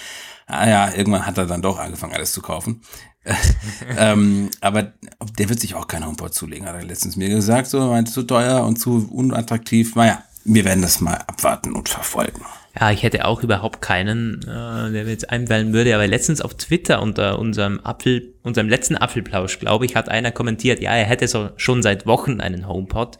ah 0.47 0.69
ja, 0.69 0.93
irgendwann 0.95 1.25
hat 1.25 1.39
er 1.39 1.47
dann 1.47 1.63
doch 1.63 1.79
angefangen, 1.79 2.13
alles 2.13 2.33
zu 2.33 2.43
kaufen. 2.43 2.83
ähm, 3.99 4.51
aber 4.61 4.93
der 5.39 5.49
wird 5.49 5.61
sich 5.61 5.75
auch 5.75 5.87
kein 5.87 6.05
HomePod 6.05 6.35
zulegen, 6.35 6.67
hat 6.67 6.75
er 6.75 6.83
letztens 6.83 7.17
mir 7.17 7.29
gesagt, 7.29 7.69
so, 7.69 7.81
meinte, 7.81 8.11
zu 8.11 8.25
teuer 8.25 8.65
und 8.65 8.77
zu 8.77 9.09
unattraktiv. 9.11 9.95
Naja, 9.95 10.23
wir 10.45 10.65
werden 10.65 10.83
das 10.83 11.01
mal 11.01 11.15
abwarten 11.15 11.73
und 11.73 11.89
verfolgen. 11.89 12.43
Ja, 12.81 12.91
ich 12.91 13.03
hätte 13.03 13.27
auch 13.27 13.43
überhaupt 13.43 13.83
keinen, 13.83 14.41
äh, 14.43 14.91
der 14.91 15.05
mir 15.05 15.11
jetzt 15.11 15.29
einfallen 15.29 15.75
würde, 15.75 15.95
aber 15.95 16.07
letztens 16.07 16.41
auf 16.41 16.55
Twitter 16.55 17.03
unter 17.03 17.39
unserem 17.39 17.81
Apfel, 17.85 18.33
unserem 18.43 18.69
letzten 18.69 18.97
Apfelplausch, 18.97 19.59
glaube 19.59 19.85
ich, 19.85 19.95
hat 19.95 20.09
einer 20.09 20.33
kommentiert, 20.33 20.81
ja, 20.81 20.93
er 20.93 21.05
hätte 21.05 21.29
so 21.29 21.51
schon 21.57 21.83
seit 21.83 22.07
Wochen 22.07 22.41
einen 22.41 22.67
HomePod. 22.67 23.19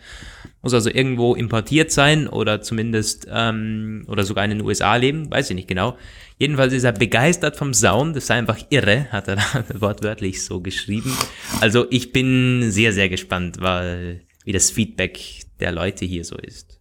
Muss 0.63 0.75
also 0.75 0.89
irgendwo 0.91 1.35
importiert 1.35 1.93
sein 1.93 2.29
oder 2.29 2.63
zumindest 2.63 3.27
ähm, 3.31 4.05
oder 4.09 4.25
sogar 4.25 4.45
in 4.45 4.51
den 4.51 4.63
USA 4.63 4.97
leben, 4.97 5.31
weiß 5.31 5.51
ich 5.51 5.57
nicht 5.57 5.69
genau. 5.69 5.99
Jedenfalls 6.43 6.73
ist 6.73 6.83
er 6.83 6.91
begeistert 6.91 7.55
vom 7.55 7.73
Sound, 7.73 8.17
das 8.17 8.27
sei 8.27 8.35
einfach 8.35 8.59
irre, 8.69 9.07
hat 9.13 9.29
er 9.29 9.37
da 9.69 9.81
wortwörtlich 9.81 10.45
so 10.45 10.61
geschrieben. 10.61 11.17
Also 11.61 11.87
ich 11.89 12.11
bin 12.11 12.73
sehr, 12.73 12.93
sehr 12.93 13.09
gespannt, 13.09 13.59
weil 13.61 14.23
wie 14.45 14.51
das 14.51 14.73
Feedback 14.73 15.21
der 15.61 15.71
Leute 15.71 16.05
hier 16.05 16.25
so 16.25 16.35
ist. 16.37 16.81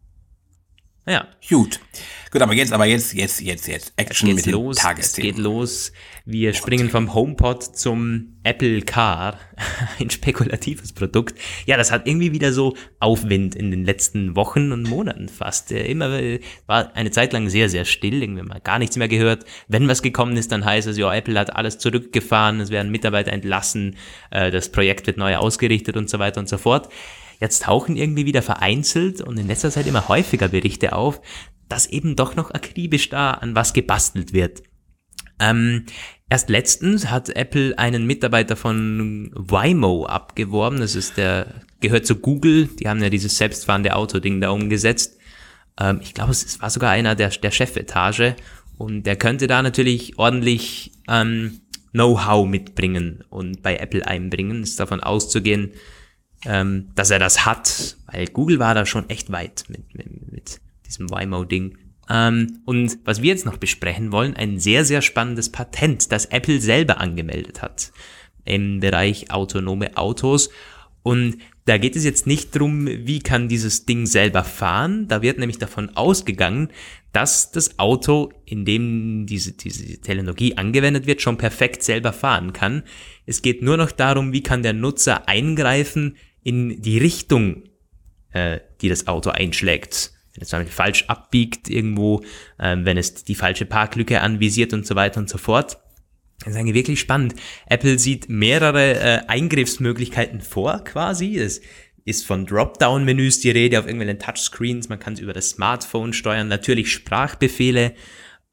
Naja. 1.06 1.28
Gut. 1.50 1.80
Gut, 2.32 2.42
aber 2.44 2.54
jetzt, 2.54 2.72
aber 2.72 2.86
jetzt, 2.86 3.14
jetzt, 3.14 3.42
jetzt, 3.42 3.68
jetzt. 3.68 3.92
Action 3.96 4.36
mit 4.36 4.46
los, 4.46 4.76
den 4.78 4.84
Tagesthemen. 4.84 5.30
Es 5.30 5.36
geht 5.36 5.44
los. 5.44 5.92
Wir 6.26 6.54
springen 6.54 6.92
vom 6.92 7.14
HomePod 7.14 7.64
zum 7.76 8.38
Apple 8.44 8.84
Car. 8.84 9.40
Ein 10.00 10.12
spekulatives 10.12 10.94
Produkt. 10.94 11.38
Ja, 11.66 11.76
das 11.76 11.92
hat 11.92 12.08
irgendwie 12.08 12.32
wieder 12.32 12.54
so 12.54 12.76
Aufwind 13.00 13.56
in 13.56 13.72
den 13.72 13.84
letzten 13.84 14.36
Wochen 14.36 14.72
und 14.72 14.84
Monaten 14.84 15.28
fast. 15.28 15.72
Immer 15.72 16.22
war 16.68 16.96
eine 16.96 17.10
Zeit 17.10 17.34
lang 17.34 17.50
sehr, 17.50 17.68
sehr 17.68 17.86
still. 17.86 18.22
Irgendwie 18.22 18.44
mal 18.44 18.62
gar 18.62 18.78
nichts 18.78 18.96
mehr 18.96 19.08
gehört. 19.08 19.44
Wenn 19.68 19.88
was 19.88 20.04
gekommen 20.04 20.38
ist, 20.38 20.52
dann 20.52 20.64
heißt 20.64 20.88
es, 20.88 20.98
ja, 20.98 21.12
Apple 21.14 21.38
hat 21.38 21.56
alles 21.56 21.80
zurückgefahren. 21.80 22.60
Es 22.60 22.70
werden 22.70 22.92
Mitarbeiter 22.92 23.34
entlassen. 23.34 23.98
äh, 24.30 24.52
Das 24.52 24.70
Projekt 24.72 25.08
wird 25.08 25.18
neu 25.18 25.36
ausgerichtet 25.36 25.98
und 25.98 26.12
so 26.12 26.20
weiter 26.20 26.40
und 26.40 26.48
so 26.48 26.60
fort. 26.60 26.90
Jetzt 27.42 27.64
tauchen 27.64 27.98
irgendwie 27.98 28.28
wieder 28.28 28.44
vereinzelt 28.44 29.20
und 29.20 29.38
in 29.38 29.48
letzter 29.48 29.72
Zeit 29.72 29.88
immer 29.88 30.08
häufiger 30.08 30.48
Berichte 30.48 30.94
auf, 30.94 31.22
dass 31.68 31.88
eben 31.88 32.16
doch 32.16 32.36
noch 32.36 32.52
akribisch 32.52 33.10
da 33.10 33.32
an 33.32 33.56
was 33.56 33.74
gebastelt 33.74 34.32
wird. 34.32 34.62
Ähm, 35.40 35.88
erst 36.30 36.50
letztens 36.50 37.10
hat 37.10 37.30
Apple 37.30 37.78
einen 37.80 38.06
Mitarbeiter 38.06 38.56
von 38.56 39.32
Waymo 39.34 40.06
abgeworben. 40.06 40.80
Das 40.80 40.96
ist 40.96 41.18
der, 41.18 41.62
gehört 41.80 42.06
zu 42.06 42.16
Google. 42.16 42.70
Die 42.80 42.88
haben 42.88 43.02
ja 43.02 43.10
dieses 43.10 43.38
selbstfahrende 43.38 43.96
Auto-Ding 43.96 44.40
da 44.40 44.52
umgesetzt. 44.52 45.18
Ähm, 45.80 46.00
ich 46.04 46.14
glaube, 46.14 46.32
es 46.32 46.62
war 46.62 46.70
sogar 46.70 46.92
einer 46.92 47.16
der, 47.16 47.30
der 47.30 47.52
Chefetage. 47.52 48.36
Und 48.78 49.04
der 49.08 49.16
könnte 49.16 49.48
da 49.48 49.64
natürlich 49.64 50.20
ordentlich 50.20 50.92
ähm, 51.08 51.62
Know-how 51.92 52.48
mitbringen 52.48 53.24
und 53.30 53.64
bei 53.64 53.78
Apple 53.78 54.06
einbringen. 54.06 54.62
Ist 54.62 54.80
davon 54.80 55.02
auszugehen, 55.02 55.72
ähm, 56.46 56.90
dass 56.96 57.12
er 57.12 57.20
das 57.20 57.46
hat, 57.46 57.98
weil 58.12 58.28
Google 58.28 58.60
war 58.60 58.74
da 58.74 58.86
schon 58.86 59.10
echt 59.10 59.32
weit 59.32 59.66
mit, 59.68 59.96
mit, 59.96 60.32
mit 60.32 60.62
diesem 60.88 61.10
Waymo-Ding. 61.10 61.78
Ähm, 62.10 62.60
und 62.66 63.00
was 63.06 63.22
wir 63.22 63.30
jetzt 63.30 63.46
noch 63.46 63.58
besprechen 63.58 64.12
wollen, 64.12 64.36
ein 64.36 64.60
sehr, 64.60 64.86
sehr 64.86 65.02
spannendes 65.02 65.52
Patent, 65.52 66.12
das 66.12 66.26
Apple 66.26 66.60
selber 66.60 67.00
angemeldet 67.00 67.62
hat 67.62 67.92
im 68.44 68.80
Bereich 68.80 69.32
autonome 69.32 69.98
Autos. 69.98 70.50
Und 71.04 71.38
da 71.66 71.78
geht 71.78 71.96
es 71.96 72.04
jetzt 72.04 72.28
nicht 72.28 72.56
drum, 72.56 72.88
wie 72.88 73.20
kann 73.20 73.48
dieses 73.48 73.86
Ding 73.86 74.06
selber 74.06 74.44
fahren. 74.44 75.08
Da 75.08 75.22
wird 75.22 75.38
nämlich 75.38 75.58
davon 75.58 75.96
ausgegangen, 75.96 76.70
dass 77.14 77.52
das 77.52 77.78
Auto, 77.78 78.32
in 78.46 78.66
dem 78.66 79.26
diese, 79.26 79.54
diese 79.54 80.00
Technologie 80.00 80.58
angewendet 80.58 81.06
wird, 81.06 81.22
schon 81.22 81.38
perfekt 81.38 81.84
selber 81.84 82.14
fahren 82.14 82.54
kann. 82.54 82.84
Es 83.26 83.42
geht 83.42 83.62
nur 83.62 83.78
noch 83.78 83.92
darum, 83.92 84.34
wie 84.34 84.44
kann 84.44 84.64
der 84.64 84.74
Nutzer 84.74 85.28
eingreifen 85.28 86.16
in 86.44 86.82
die 86.82 86.98
Richtung, 86.98 87.64
äh, 88.32 88.60
die 88.82 88.90
das 88.90 89.08
Auto 89.08 89.30
einschlägt. 89.30 90.12
Wenn 90.34 90.44
es 90.44 90.50
zum 90.50 90.60
Beispiel 90.60 90.74
falsch 90.74 91.06
abbiegt 91.08 91.70
irgendwo, 91.70 92.24
äh, 92.58 92.78
wenn 92.80 92.98
es 92.98 93.24
die 93.24 93.36
falsche 93.36 93.66
Parklücke 93.66 94.22
anvisiert 94.22 94.74
und 94.74 94.86
so 94.86 94.96
weiter 94.96 95.20
und 95.20 95.30
so 95.30 95.38
fort. 95.38 95.78
Das 96.40 96.54
ist 96.54 96.60
eigentlich 96.60 96.76
wirklich 96.76 97.00
spannend. 97.00 97.36
Apple 97.68 98.00
sieht 98.00 98.30
mehrere 98.30 98.96
äh, 98.96 99.22
Eingriffsmöglichkeiten 99.28 100.42
vor, 100.42 100.84
quasi. 100.84 101.38
Es 101.38 101.62
ist 102.04 102.26
von 102.26 102.48
Dropdown-Menüs 102.48 103.42
die 103.42 103.52
Rede 103.52 103.78
auf 103.78 103.86
irgendwelchen 103.86 104.20
Touchscreens. 104.20 104.90
Man 104.90 105.00
kann 105.00 105.14
es 105.14 105.20
über 105.20 105.34
das 105.34 105.52
Smartphone 105.52 106.14
steuern. 106.14 106.48
Natürlich 106.48 106.92
Sprachbefehle. 106.92 107.94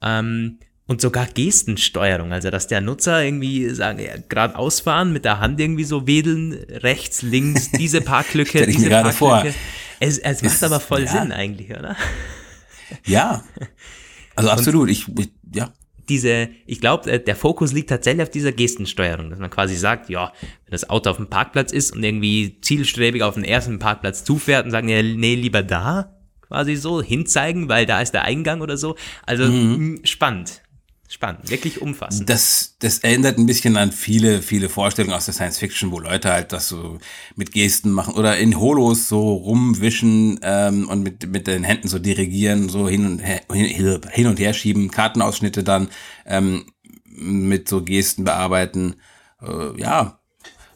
Ähm, 0.02 0.58
und 0.88 1.00
sogar 1.02 1.26
Gestensteuerung, 1.26 2.32
also 2.32 2.50
dass 2.50 2.66
der 2.66 2.80
Nutzer 2.80 3.22
irgendwie 3.22 3.68
sagen, 3.70 4.00
ja, 4.00 4.14
geradeaus 4.28 4.80
fahren, 4.80 5.12
mit 5.12 5.24
der 5.24 5.38
Hand 5.38 5.60
irgendwie 5.60 5.84
so 5.84 6.06
wedeln, 6.06 6.54
rechts, 6.70 7.22
links, 7.22 7.70
diese 7.78 8.00
Parklücke, 8.00 8.64
ich 8.64 8.74
diese 8.76 8.88
gerade 8.88 9.12
vor. 9.12 9.44
Es, 10.00 10.18
es 10.18 10.42
macht 10.42 10.54
Ist- 10.54 10.64
aber 10.64 10.80
voll 10.80 11.04
ja. 11.04 11.12
Sinn 11.12 11.30
eigentlich, 11.30 11.70
oder? 11.70 11.94
Ja. 13.04 13.44
Also 14.34 14.48
absolut. 14.50 14.88
Ich, 14.88 15.06
ich 15.18 15.30
ja. 15.54 15.72
Diese, 16.08 16.48
ich 16.64 16.80
glaube, 16.80 17.20
der 17.20 17.36
Fokus 17.36 17.72
liegt 17.74 17.90
tatsächlich 17.90 18.22
auf 18.22 18.30
dieser 18.30 18.50
Gestensteuerung, 18.50 19.28
dass 19.28 19.38
man 19.38 19.50
quasi 19.50 19.76
sagt, 19.76 20.08
ja, 20.08 20.32
wenn 20.40 20.70
das 20.70 20.88
Auto 20.88 21.10
auf 21.10 21.18
dem 21.18 21.26
Parkplatz 21.28 21.70
ist 21.70 21.94
und 21.94 22.02
irgendwie 22.02 22.58
zielstrebig 22.62 23.22
auf 23.22 23.34
den 23.34 23.44
ersten 23.44 23.78
Parkplatz 23.78 24.24
zufährt 24.24 24.64
und 24.64 24.70
sagen, 24.70 24.88
ja, 24.88 25.02
nee, 25.02 25.34
lieber 25.34 25.62
da, 25.62 26.16
quasi 26.40 26.76
so, 26.76 27.02
hinzeigen, 27.02 27.68
weil 27.68 27.84
da 27.84 28.00
ist 28.00 28.12
der 28.12 28.24
Eingang 28.24 28.62
oder 28.62 28.78
so. 28.78 28.96
Also 29.26 29.44
mh, 29.44 29.98
spannend. 30.04 30.62
Spannend, 31.10 31.50
wirklich 31.50 31.80
umfassend. 31.80 32.28
Das, 32.28 32.76
das 32.80 32.98
erinnert 32.98 33.38
ein 33.38 33.46
bisschen 33.46 33.78
an 33.78 33.92
viele, 33.92 34.42
viele 34.42 34.68
Vorstellungen 34.68 35.16
aus 35.16 35.24
der 35.24 35.32
Science 35.32 35.56
Fiction, 35.58 35.90
wo 35.90 35.98
Leute 35.98 36.30
halt 36.30 36.52
das 36.52 36.68
so 36.68 36.98
mit 37.34 37.52
Gesten 37.52 37.90
machen 37.90 38.12
oder 38.12 38.36
in 38.36 38.60
Holos 38.60 39.08
so 39.08 39.32
rumwischen 39.32 40.38
ähm, 40.42 40.86
und 40.86 41.02
mit, 41.02 41.26
mit 41.26 41.46
den 41.46 41.64
Händen 41.64 41.88
so 41.88 41.98
dirigieren, 41.98 42.68
so 42.68 42.90
hin 42.90 43.06
und 43.06 43.20
her, 43.20 43.40
hin, 43.50 44.26
und 44.26 44.38
her 44.38 44.52
schieben, 44.52 44.90
Kartenausschnitte 44.90 45.64
dann 45.64 45.88
ähm, 46.26 46.66
mit 47.04 47.70
so 47.70 47.82
Gesten 47.82 48.24
bearbeiten. 48.24 48.96
Äh, 49.40 49.80
ja. 49.80 50.20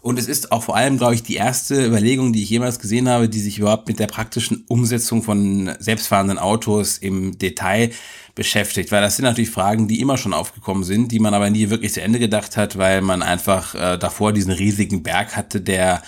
Und 0.02 0.18
es 0.18 0.26
ist 0.26 0.50
auch 0.50 0.64
vor 0.64 0.76
allem, 0.76 0.98
glaube 0.98 1.14
ich, 1.14 1.22
die 1.22 1.36
erste 1.36 1.86
Überlegung, 1.86 2.32
die 2.32 2.42
ich 2.42 2.50
jemals 2.50 2.80
gesehen 2.80 3.08
habe, 3.08 3.28
die 3.28 3.38
sich 3.38 3.60
überhaupt 3.60 3.86
mit 3.86 4.00
der 4.00 4.08
praktischen 4.08 4.64
Umsetzung 4.66 5.22
von 5.22 5.70
selbstfahrenden 5.78 6.38
Autos 6.38 6.98
im 6.98 7.38
Detail 7.38 7.92
beschäftigt, 8.34 8.90
weil 8.90 9.00
das 9.00 9.16
sind 9.16 9.26
natürlich 9.26 9.50
Fragen, 9.50 9.86
die 9.86 10.00
immer 10.00 10.16
schon 10.16 10.34
aufgekommen 10.34 10.82
sind, 10.82 11.12
die 11.12 11.20
man 11.20 11.34
aber 11.34 11.50
nie 11.50 11.70
wirklich 11.70 11.92
zu 11.92 12.02
Ende 12.02 12.18
gedacht 12.18 12.56
hat, 12.56 12.76
weil 12.76 13.00
man 13.00 13.22
einfach 13.22 13.76
äh, 13.76 13.96
davor 13.96 14.32
diesen 14.32 14.52
riesigen 14.52 15.04
Berg 15.04 15.36
hatte, 15.36 15.60
der 15.60 16.02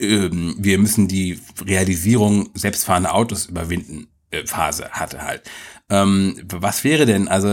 ähm, 0.00 0.54
wir 0.58 0.78
müssen 0.78 1.06
die 1.06 1.38
Realisierung 1.66 2.48
selbstfahrender 2.54 3.14
Autos 3.14 3.44
überwinden 3.44 4.08
Phase 4.46 4.90
hatte 4.90 5.22
halt. 5.22 5.42
Ähm, 5.90 6.40
was 6.48 6.84
wäre 6.84 7.04
denn, 7.04 7.28
also 7.28 7.48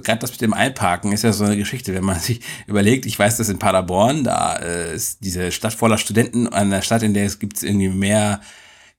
gerade 0.00 0.18
das 0.18 0.32
mit 0.32 0.40
dem 0.40 0.54
Einparken 0.54 1.12
ist 1.12 1.22
ja 1.22 1.32
so 1.32 1.44
eine 1.44 1.56
Geschichte, 1.56 1.94
wenn 1.94 2.04
man 2.04 2.18
sich 2.20 2.40
überlegt, 2.66 3.06
ich 3.06 3.18
weiß, 3.18 3.36
dass 3.36 3.48
in 3.48 3.58
Paderborn, 3.58 4.24
da 4.24 4.56
äh, 4.56 4.94
ist 4.94 5.24
diese 5.24 5.52
Stadt 5.52 5.74
voller 5.74 5.98
Studenten, 5.98 6.48
eine 6.48 6.82
Stadt, 6.82 7.02
in 7.02 7.14
der 7.14 7.26
es 7.26 7.38
gibt 7.38 7.62
irgendwie 7.62 7.88
mehr 7.88 8.40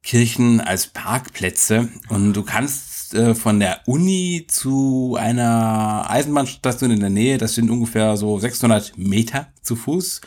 Kirchen 0.04 0.62
als 0.62 0.88
Parkplätze 0.88 1.90
und 2.08 2.34
du 2.34 2.44
kannst 2.44 3.14
äh, 3.14 3.36
von 3.36 3.60
der 3.60 3.82
Uni 3.88 4.46
zu 4.48 5.18
einer 5.20 6.10
Eisenbahnstation 6.10 6.92
in 6.92 7.02
der 7.02 7.10
Nähe, 7.10 7.38
das 7.38 7.56
sind 7.56 7.70
ungefähr 7.70 8.16
so 8.16 8.40
600 8.40 8.98
Meter 8.98 9.48
zu 9.62 9.76
Fuß, 9.76 10.22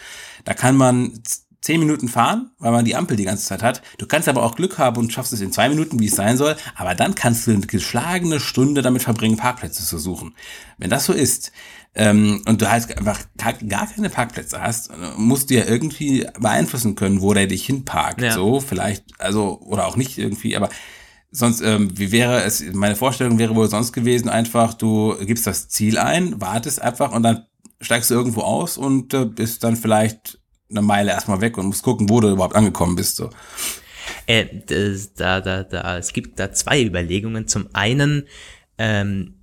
da 0.44 0.52
kann 0.52 0.76
man 0.76 1.22
zehn 1.60 1.80
Minuten 1.80 2.08
fahren, 2.08 2.50
weil 2.58 2.72
man 2.72 2.84
die 2.84 2.96
Ampel 2.96 3.16
die 3.16 3.24
ganze 3.24 3.44
Zeit 3.44 3.62
hat. 3.62 3.82
Du 3.98 4.06
kannst 4.06 4.28
aber 4.28 4.42
auch 4.42 4.56
Glück 4.56 4.78
haben 4.78 4.96
und 4.96 5.12
schaffst 5.12 5.32
es 5.32 5.40
in 5.40 5.52
zwei 5.52 5.68
Minuten, 5.68 6.00
wie 6.00 6.06
es 6.06 6.16
sein 6.16 6.36
soll, 6.36 6.56
aber 6.74 6.94
dann 6.94 7.14
kannst 7.14 7.46
du 7.46 7.50
eine 7.50 7.66
geschlagene 7.66 8.40
Stunde 8.40 8.82
damit 8.82 9.02
verbringen, 9.02 9.36
Parkplätze 9.36 9.84
zu 9.84 9.98
suchen. 9.98 10.34
Wenn 10.78 10.90
das 10.90 11.04
so 11.04 11.12
ist, 11.12 11.52
ähm, 11.94 12.42
und 12.46 12.62
du 12.62 12.70
halt 12.70 12.96
einfach 12.96 13.20
gar, 13.36 13.86
keine 13.88 14.10
Parkplätze 14.10 14.62
hast, 14.62 14.90
musst 15.16 15.50
du 15.50 15.54
ja 15.54 15.64
irgendwie 15.64 16.26
beeinflussen 16.38 16.94
können, 16.94 17.20
wo 17.20 17.34
der 17.34 17.46
dich 17.46 17.66
hinparkt. 17.66 18.22
Ja. 18.22 18.32
So, 18.32 18.60
vielleicht, 18.60 19.04
also, 19.18 19.60
oder 19.62 19.86
auch 19.86 19.96
nicht 19.96 20.16
irgendwie, 20.16 20.56
aber 20.56 20.68
sonst, 21.32 21.60
ähm, 21.62 21.90
wie 21.98 22.12
wäre 22.12 22.42
es, 22.42 22.62
meine 22.72 22.96
Vorstellung 22.96 23.38
wäre 23.38 23.56
wohl 23.56 23.68
sonst 23.68 23.92
gewesen, 23.92 24.28
einfach, 24.28 24.74
du 24.74 25.16
gibst 25.20 25.46
das 25.46 25.68
Ziel 25.68 25.98
ein, 25.98 26.40
wartest 26.40 26.80
einfach 26.80 27.12
und 27.12 27.24
dann 27.24 27.46
steigst 27.80 28.10
du 28.10 28.14
irgendwo 28.14 28.42
aus 28.42 28.78
und 28.78 29.12
äh, 29.14 29.24
bist 29.24 29.64
dann 29.64 29.76
vielleicht 29.76 30.39
eine 30.70 30.82
Meile 30.82 31.10
erstmal 31.10 31.40
weg 31.40 31.58
und 31.58 31.66
musst 31.66 31.82
gucken, 31.82 32.08
wo 32.08 32.20
du 32.20 32.30
überhaupt 32.30 32.56
angekommen 32.56 32.96
bist. 32.96 33.16
So. 33.16 33.30
Äh, 34.26 34.46
da, 35.16 35.40
da, 35.40 35.64
da, 35.64 35.98
es 35.98 36.12
gibt 36.12 36.38
da 36.38 36.52
zwei 36.52 36.82
Überlegungen. 36.82 37.48
Zum 37.48 37.68
einen 37.72 38.26
ähm, 38.78 39.34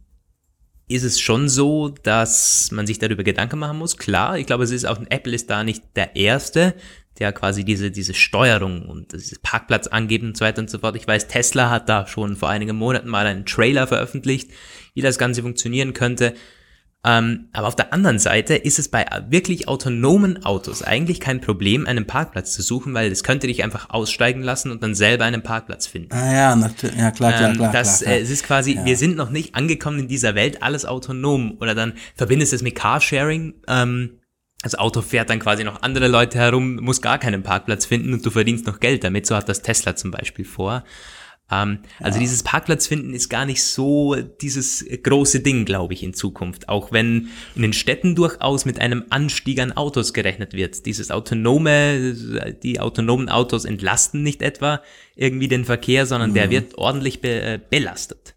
ist 0.87 1.03
es 1.03 1.19
schon 1.19 1.49
so, 1.49 1.89
dass 1.89 2.71
man 2.71 2.87
sich 2.87 2.99
darüber 2.99 3.23
Gedanken 3.23 3.59
machen 3.59 3.77
muss. 3.77 3.97
Klar, 3.97 4.37
ich 4.37 4.47
glaube, 4.47 4.63
es 4.63 4.71
ist 4.71 4.85
auch 4.85 4.99
Apple 5.09 5.33
ist 5.33 5.49
da 5.49 5.63
nicht 5.63 5.83
der 5.95 6.15
erste, 6.15 6.73
der 7.19 7.33
quasi 7.33 7.65
diese 7.65 7.91
diese 7.91 8.13
Steuerung 8.13 8.87
und 8.87 9.11
dieses 9.11 9.39
Parkplatz 9.39 9.87
angeben 9.87 10.27
und 10.27 10.37
so 10.37 10.45
weiter 10.45 10.61
und 10.61 10.69
so 10.69 10.79
fort. 10.79 10.95
Ich 10.95 11.07
weiß, 11.07 11.27
Tesla 11.27 11.69
hat 11.69 11.89
da 11.89 12.07
schon 12.07 12.37
vor 12.37 12.49
einigen 12.49 12.77
Monaten 12.77 13.09
mal 13.09 13.25
einen 13.25 13.45
Trailer 13.45 13.87
veröffentlicht, 13.87 14.51
wie 14.93 15.01
das 15.01 15.17
Ganze 15.17 15.41
funktionieren 15.41 15.93
könnte. 15.93 16.35
Ähm, 17.05 17.49
aber 17.53 17.67
auf 17.67 17.75
der 17.75 17.93
anderen 17.93 18.19
Seite 18.19 18.55
ist 18.55 18.79
es 18.79 18.89
bei 18.89 19.05
wirklich 19.29 19.67
autonomen 19.67 20.43
Autos 20.43 20.81
eigentlich 20.81 21.19
kein 21.19 21.39
Problem, 21.39 21.85
einen 21.85 22.07
Parkplatz 22.07 22.53
zu 22.53 22.61
suchen, 22.61 22.93
weil 22.93 23.11
es 23.11 23.23
könnte 23.23 23.47
dich 23.47 23.63
einfach 23.63 23.91
aussteigen 23.91 24.41
lassen 24.41 24.71
und 24.71 24.83
dann 24.83 24.95
selber 24.95 25.23
einen 25.25 25.43
Parkplatz 25.43 25.87
finden. 25.87 26.11
Ah 26.11 26.33
ja, 26.33 26.55
natürlich, 26.55 26.97
ja 26.97 27.11
klar, 27.11 27.33
klar, 27.33 27.49
Ähm, 27.51 27.57
klar. 27.57 27.71
das, 27.71 27.99
klar, 27.99 28.09
klar. 28.09 28.19
Äh, 28.19 28.21
es 28.23 28.29
ist 28.29 28.43
quasi, 28.43 28.79
wir 28.83 28.97
sind 28.97 29.15
noch 29.15 29.29
nicht 29.29 29.55
angekommen 29.55 29.99
in 29.99 30.07
dieser 30.07 30.35
Welt, 30.35 30.63
alles 30.63 30.85
autonom. 30.85 31.57
Oder 31.61 31.75
dann 31.75 31.93
verbindest 32.15 32.51
du 32.51 32.57
es 32.57 32.61
mit 32.63 32.75
Carsharing. 32.75 33.53
Ähm, 33.67 34.19
das 34.63 34.75
Auto 34.75 35.01
fährt 35.01 35.29
dann 35.29 35.39
quasi 35.39 35.63
noch 35.63 35.83
andere 35.83 36.07
Leute 36.07 36.39
herum, 36.39 36.77
muss 36.77 37.01
gar 37.01 37.19
keinen 37.19 37.43
Parkplatz 37.43 37.85
finden 37.85 38.11
und 38.13 38.25
du 38.25 38.31
verdienst 38.31 38.65
noch 38.65 38.79
Geld 38.79 39.03
damit. 39.03 39.27
So 39.27 39.35
hat 39.35 39.47
das 39.47 39.61
Tesla 39.61 39.95
zum 39.95 40.11
Beispiel 40.11 40.45
vor. 40.45 40.83
Ähm, 41.49 41.79
also 41.99 42.19
dieses 42.19 42.43
Parkplatz 42.43 42.87
finden 42.87 43.13
ist 43.13 43.29
gar 43.29 43.45
nicht 43.45 43.63
so 43.63 44.15
dieses 44.15 44.85
große 45.03 45.39
Ding, 45.39 45.65
glaube 45.65 45.93
ich, 45.93 46.03
in 46.03 46.13
Zukunft. 46.13 46.69
Auch 46.69 46.91
wenn 46.91 47.29
in 47.55 47.61
den 47.61 47.73
Städten 47.73 48.15
durchaus 48.15 48.65
mit 48.65 48.79
einem 48.79 49.05
Anstieg 49.09 49.59
an 49.59 49.71
Autos 49.71 50.13
gerechnet 50.13 50.53
wird. 50.53 50.85
Dieses 50.85 51.11
autonome, 51.11 52.13
die 52.63 52.79
autonomen 52.79 53.29
Autos 53.29 53.65
entlasten 53.65 54.23
nicht 54.23 54.41
etwa 54.41 54.81
irgendwie 55.15 55.47
den 55.47 55.65
Verkehr, 55.65 56.05
sondern 56.05 56.33
der 56.33 56.49
wird 56.49 56.77
ordentlich 56.77 57.21
be 57.21 57.41
äh, 57.41 57.59
belastet. 57.69 58.36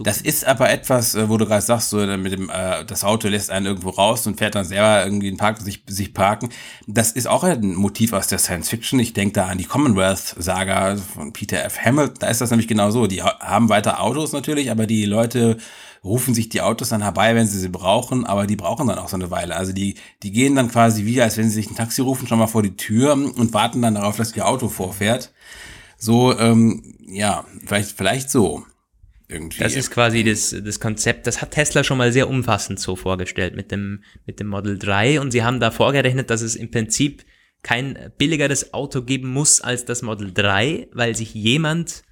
Das 0.00 0.20
ist 0.20 0.44
aber 0.44 0.70
etwas, 0.70 1.14
äh, 1.14 1.28
wo 1.28 1.38
du 1.38 1.46
gerade 1.46 1.62
sagst, 1.62 1.90
so 1.90 2.00
äh, 2.00 2.16
mit 2.16 2.32
dem, 2.32 2.50
äh, 2.50 2.84
das 2.84 3.04
Auto 3.04 3.28
lässt 3.28 3.50
einen 3.50 3.66
irgendwo 3.66 3.90
raus 3.90 4.26
und 4.26 4.38
fährt 4.38 4.54
dann 4.54 4.64
selber 4.64 5.04
irgendwie 5.04 5.28
in 5.28 5.34
den 5.34 5.38
Park, 5.38 5.60
sich, 5.60 5.82
sich 5.86 6.12
parken. 6.12 6.50
Das 6.86 7.12
ist 7.12 7.26
auch 7.26 7.42
ein 7.44 7.74
Motiv 7.74 8.12
aus 8.12 8.26
der 8.26 8.38
Science 8.38 8.68
Fiction. 8.68 9.00
Ich 9.00 9.14
denke 9.14 9.34
da 9.34 9.46
an 9.46 9.58
die 9.58 9.64
Commonwealth-Saga 9.64 10.96
von 10.96 11.32
Peter 11.32 11.64
F. 11.64 11.78
Hamilton. 11.78 12.16
Da 12.20 12.28
ist 12.28 12.40
das 12.40 12.50
nämlich 12.50 12.68
genau 12.68 12.90
so. 12.90 13.06
Die 13.06 13.22
haben 13.22 13.68
weiter 13.68 14.00
Autos 14.02 14.32
natürlich, 14.32 14.70
aber 14.70 14.86
die 14.86 15.06
Leute 15.06 15.56
rufen 16.04 16.34
sich 16.34 16.48
die 16.48 16.60
Autos 16.60 16.88
dann 16.88 17.02
herbei, 17.02 17.34
wenn 17.34 17.46
sie 17.46 17.58
sie 17.58 17.68
brauchen, 17.68 18.26
aber 18.26 18.46
die 18.46 18.56
brauchen 18.56 18.88
dann 18.88 18.98
auch 18.98 19.08
so 19.08 19.16
eine 19.16 19.30
Weile. 19.30 19.56
Also 19.56 19.72
die, 19.72 19.94
die 20.22 20.32
gehen 20.32 20.56
dann 20.56 20.68
quasi 20.68 21.06
wie, 21.06 21.22
als 21.22 21.36
wenn 21.38 21.48
sie 21.48 21.54
sich 21.54 21.70
ein 21.70 21.76
Taxi 21.76 22.02
rufen, 22.02 22.26
schon 22.26 22.38
mal 22.38 22.48
vor 22.48 22.62
die 22.62 22.76
Tür 22.76 23.12
und 23.12 23.54
warten 23.54 23.80
dann 23.82 23.94
darauf, 23.94 24.16
dass 24.16 24.36
ihr 24.36 24.46
Auto 24.46 24.68
vorfährt. 24.68 25.32
So, 25.96 26.36
ähm, 26.36 26.96
ja, 27.06 27.44
vielleicht, 27.64 27.96
vielleicht 27.96 28.30
so 28.30 28.64
irgendwie. 29.32 29.62
Das 29.62 29.74
ist 29.74 29.90
quasi 29.90 30.24
das, 30.24 30.54
das 30.64 30.80
Konzept, 30.80 31.26
das 31.26 31.40
hat 31.40 31.52
Tesla 31.52 31.84
schon 31.84 31.98
mal 31.98 32.12
sehr 32.12 32.28
umfassend 32.28 32.78
so 32.78 32.96
vorgestellt 32.96 33.56
mit 33.56 33.70
dem, 33.70 34.02
mit 34.26 34.40
dem 34.40 34.48
Model 34.48 34.78
3 34.78 35.20
und 35.20 35.30
sie 35.30 35.42
haben 35.42 35.60
da 35.60 35.70
vorgerechnet, 35.70 36.30
dass 36.30 36.42
es 36.42 36.54
im 36.54 36.70
Prinzip 36.70 37.24
kein 37.62 38.12
billigeres 38.18 38.74
Auto 38.74 39.02
geben 39.02 39.32
muss 39.32 39.60
als 39.60 39.84
das 39.84 40.02
Model 40.02 40.32
3, 40.32 40.88
weil 40.92 41.14
sich 41.14 41.32
jemand 41.34 42.02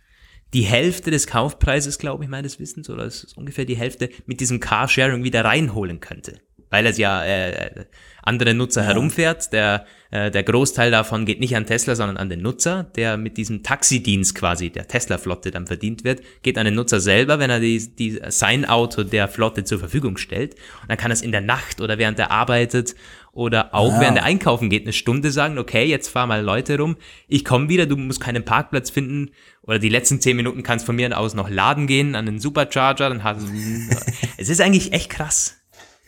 die 0.55 0.63
Hälfte 0.63 1.11
des 1.11 1.27
Kaufpreises, 1.27 1.99
glaube 1.99 2.25
ich, 2.25 2.31
meines 2.31 2.59
Wissens, 2.59 2.91
oder 2.91 3.05
es 3.05 3.23
ist 3.25 3.37
ungefähr 3.37 3.65
die 3.65 3.77
Hälfte, 3.77 4.11
mit 4.27 4.41
diesem 4.41 4.59
Carsharing 4.59 5.23
wieder 5.23 5.45
reinholen 5.45 6.01
könnte 6.01 6.41
weil 6.71 6.87
es 6.87 6.99
ja 6.99 7.25
äh, 7.25 7.85
andere 8.23 8.55
Nutzer 8.55 8.83
ja. 8.83 8.89
herumfährt. 8.89 9.53
Der, 9.53 9.87
äh, 10.11 10.31
der 10.31 10.43
Großteil 10.43 10.91
davon 10.91 11.27
geht 11.27 11.41
nicht 11.41 11.57
an 11.57 11.67
Tesla, 11.67 11.95
sondern 11.95 12.17
an 12.17 12.29
den 12.29 12.43
Nutzer, 12.43 12.85
der 12.97 13.17
mit 13.17 13.37
diesem 13.37 13.63
Taxidienst 13.63 14.35
quasi 14.35 14.71
der 14.71 14.89
Tesla-Flotte 14.89 15.51
dann 15.51 15.67
verdient 15.67 16.05
wird, 16.05 16.23
geht 16.43 16.59
an 16.59 16.65
den 16.65 16.75
Nutzer 16.75 17.01
selber, 17.01 17.39
wenn 17.39 17.51
er 17.51 17.61
die, 17.61 17.95
die, 17.95 18.21
sein 18.29 18.65
Auto 18.65 19.03
der 19.03 19.29
Flotte 19.29 19.65
zur 19.65 19.79
Verfügung 19.79 20.17
stellt. 20.17 20.55
Und 20.83 20.91
dann 20.91 20.99
kann 20.99 21.11
er 21.11 21.15
es 21.15 21.23
in 21.23 21.33
der 21.33 21.41
Nacht 21.41 21.81
oder 21.81 21.99
während 21.99 22.19
er 22.19 22.31
arbeitet 22.31 22.95
oder 23.33 23.75
auch 23.75 23.93
ja. 23.93 24.01
während 24.01 24.19
er 24.19 24.25
einkaufen 24.25 24.71
geht, 24.71 24.83
eine 24.83 24.93
Stunde 24.93 25.31
sagen, 25.31 25.59
okay, 25.59 25.85
jetzt 25.85 26.09
fahr 26.09 26.27
mal 26.27 26.43
Leute 26.43 26.79
rum, 26.79 26.97
ich 27.29 27.45
komme 27.45 27.69
wieder, 27.69 27.87
du 27.87 27.97
musst 27.97 28.21
keinen 28.21 28.45
Parkplatz 28.45 28.91
finden 28.91 29.31
oder 29.63 29.79
die 29.79 29.89
letzten 29.89 30.21
zehn 30.21 30.37
Minuten 30.37 30.65
kannst 30.65 30.85
von 30.85 30.97
mir 30.97 31.17
aus 31.17 31.35
noch 31.35 31.49
laden 31.49 31.87
gehen 31.87 32.17
an 32.17 32.27
den 32.27 32.41
Supercharger, 32.41 33.09
dann 33.09 33.23
hast 33.23 33.43
du, 33.43 33.53
es 34.37 34.49
ist 34.49 34.61
eigentlich 34.61 34.93
echt 34.93 35.11
krass. 35.11 35.60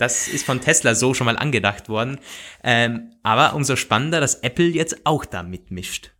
Das 0.03 0.27
ist 0.27 0.45
von 0.45 0.61
Tesla 0.61 0.97
so 0.97 1.15
schon 1.15 1.27
mal 1.27 1.37
angedacht 1.37 1.89
worden. 1.89 2.19
Ähm, 2.65 3.13
aber 3.23 3.55
umso 3.55 3.77
spannender, 3.77 4.21
dass 4.21 4.35
Apple 4.35 4.67
jetzt 4.67 5.07
auch 5.07 5.25
da 5.25 5.45
mitmischt. 5.45 6.11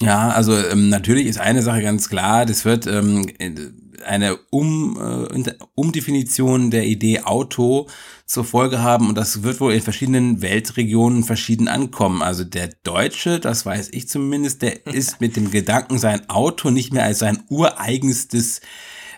Ja, 0.00 0.30
also 0.30 0.56
ähm, 0.56 0.88
natürlich 0.88 1.26
ist 1.26 1.38
eine 1.38 1.60
Sache 1.62 1.82
ganz 1.82 2.08
klar, 2.08 2.46
das 2.46 2.64
wird 2.64 2.86
ähm, 2.86 3.26
eine 4.06 4.36
um, 4.50 4.98
äh, 4.98 5.52
Umdefinition 5.74 6.70
der 6.70 6.86
Idee 6.86 7.20
Auto 7.20 7.88
zur 8.24 8.44
Folge 8.44 8.82
haben 8.82 9.10
und 9.10 9.16
das 9.16 9.42
wird 9.42 9.60
wohl 9.60 9.74
in 9.74 9.82
verschiedenen 9.82 10.40
Weltregionen 10.40 11.24
verschieden 11.24 11.68
ankommen. 11.68 12.22
Also 12.22 12.42
der 12.42 12.70
Deutsche, 12.84 13.38
das 13.38 13.66
weiß 13.66 13.90
ich 13.92 14.08
zumindest, 14.08 14.62
der 14.62 14.86
ist 14.92 15.20
mit 15.20 15.36
dem 15.36 15.50
Gedanken, 15.50 15.98
sein 15.98 16.28
Auto 16.30 16.70
nicht 16.70 16.92
mehr 16.92 17.04
als 17.04 17.18
sein 17.18 17.44
ureigenstes 17.50 18.62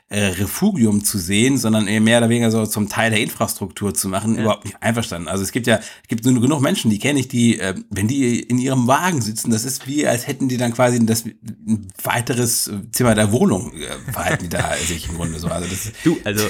äh, 0.08 0.26
Refugium 0.26 1.02
zu 1.02 1.18
sehen, 1.18 1.58
sondern 1.58 1.88
eher 1.88 2.00
mehr 2.00 2.18
oder 2.18 2.28
weniger 2.28 2.50
so 2.52 2.64
zum 2.64 2.88
Teil 2.88 3.10
der 3.10 3.20
Infrastruktur 3.20 3.92
zu 3.92 4.08
machen, 4.08 4.36
ja. 4.36 4.42
überhaupt 4.42 4.64
nicht 4.64 4.80
einverstanden. 4.80 5.26
Also 5.26 5.42
es 5.42 5.50
gibt 5.50 5.66
ja, 5.66 5.76
es 5.76 6.08
gibt 6.08 6.24
nur 6.24 6.40
genug 6.40 6.60
Menschen, 6.60 6.90
die 6.90 7.00
kenne 7.00 7.18
ich, 7.18 7.26
die, 7.26 7.58
äh, 7.58 7.74
wenn 7.90 8.06
die 8.06 8.40
in 8.40 8.58
ihrem 8.58 8.86
Wagen 8.86 9.20
sitzen, 9.20 9.50
das 9.50 9.64
ist 9.64 9.88
wie, 9.88 10.06
als 10.06 10.28
hätten 10.28 10.48
die 10.48 10.58
dann 10.58 10.72
quasi 10.72 11.04
das 11.04 11.24
ein 11.24 11.88
weiteres 12.02 12.70
Zimmer 12.92 13.16
der 13.16 13.32
Wohnung 13.32 13.72
äh, 13.72 14.12
verhalten 14.12 14.44
die 14.44 14.48
da 14.48 14.76
sich 14.86 15.08
im 15.08 15.16
Grunde 15.16 15.40
so. 15.40 15.48
Also 15.48 15.68
das 15.68 15.92
du, 16.04 16.18
also 16.22 16.46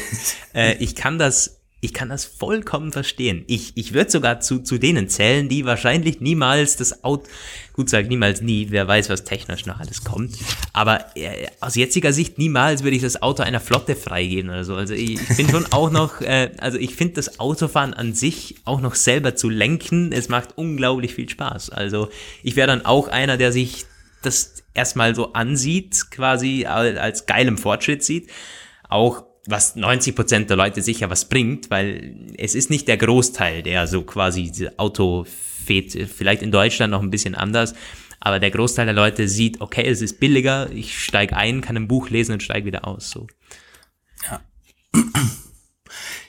äh, 0.54 0.76
ich 0.76 0.94
kann 0.94 1.18
das 1.18 1.56
ich 1.82 1.92
kann 1.92 2.08
das 2.08 2.24
vollkommen 2.24 2.90
verstehen. 2.90 3.44
Ich, 3.48 3.72
ich 3.76 3.92
würde 3.92 4.10
sogar 4.10 4.40
zu, 4.40 4.60
zu 4.60 4.78
denen 4.78 5.10
zählen, 5.10 5.48
die 5.48 5.66
wahrscheinlich 5.66 6.20
niemals 6.20 6.76
das 6.76 7.04
Auto, 7.04 7.28
gut 7.74 7.90
sagt 7.90 8.08
niemals 8.08 8.40
nie, 8.40 8.68
wer 8.70 8.88
weiß, 8.88 9.10
was 9.10 9.24
technisch 9.24 9.66
noch 9.66 9.78
alles 9.78 10.02
kommt. 10.02 10.36
Aber 10.72 11.04
äh, 11.16 11.48
aus 11.60 11.74
jetziger 11.74 12.14
Sicht 12.14 12.38
niemals 12.38 12.82
würde 12.82 12.96
ich 12.96 13.02
das 13.02 13.20
Auto 13.20 13.42
einer 13.42 13.60
Flotte 13.60 13.94
freigeben 13.94 14.50
oder 14.50 14.64
so. 14.64 14.74
Also 14.74 14.94
ich, 14.94 15.20
ich 15.20 15.36
bin 15.36 15.50
schon 15.50 15.66
auch 15.70 15.90
noch, 15.90 16.20
äh, 16.22 16.50
also 16.58 16.78
ich 16.78 16.94
finde 16.94 17.14
das 17.14 17.38
Autofahren 17.40 17.92
an 17.92 18.14
sich 18.14 18.56
auch 18.64 18.80
noch 18.80 18.94
selber 18.94 19.36
zu 19.36 19.50
lenken, 19.50 20.12
es 20.12 20.30
macht 20.30 20.56
unglaublich 20.56 21.14
viel 21.14 21.28
Spaß. 21.28 21.70
Also 21.70 22.08
ich 22.42 22.56
wäre 22.56 22.68
dann 22.68 22.86
auch 22.86 23.08
einer, 23.08 23.36
der 23.36 23.52
sich 23.52 23.84
das 24.22 24.64
erstmal 24.72 25.14
so 25.14 25.34
ansieht, 25.34 26.10
quasi 26.10 26.64
als 26.64 27.26
geilem 27.26 27.58
Fortschritt 27.58 28.02
sieht. 28.02 28.30
Auch 28.88 29.24
was 29.46 29.76
90 29.76 30.14
Prozent 30.14 30.50
der 30.50 30.56
Leute 30.56 30.82
sicher 30.82 31.11
was 31.11 31.28
bringt, 31.28 31.70
weil 31.70 32.16
es 32.37 32.54
ist 32.54 32.70
nicht 32.70 32.88
der 32.88 32.96
Großteil, 32.96 33.62
der 33.62 33.87
so 33.87 34.02
quasi 34.02 34.68
Auto 34.76 35.24
fährt, 35.24 35.92
vielleicht 35.92 36.42
in 36.42 36.50
Deutschland 36.50 36.90
noch 36.90 37.02
ein 37.02 37.11
bisschen 37.11 37.35
anders, 37.35 37.74
aber 38.20 38.40
der 38.40 38.50
Großteil 38.50 38.87
der 38.87 38.94
Leute 38.94 39.28
sieht, 39.28 39.61
okay, 39.61 39.87
es 39.87 40.02
ist 40.02 40.18
billiger, 40.18 40.70
ich 40.72 40.98
steige 41.02 41.37
ein, 41.37 41.61
kann 41.61 41.76
ein 41.76 41.88
Buch 41.88 42.11
lesen 42.11 42.32
und 42.32 42.42
steige 42.42 42.66
wieder 42.66 42.87
aus, 42.87 43.11
so. 43.11 43.26
Ja. 44.30 44.40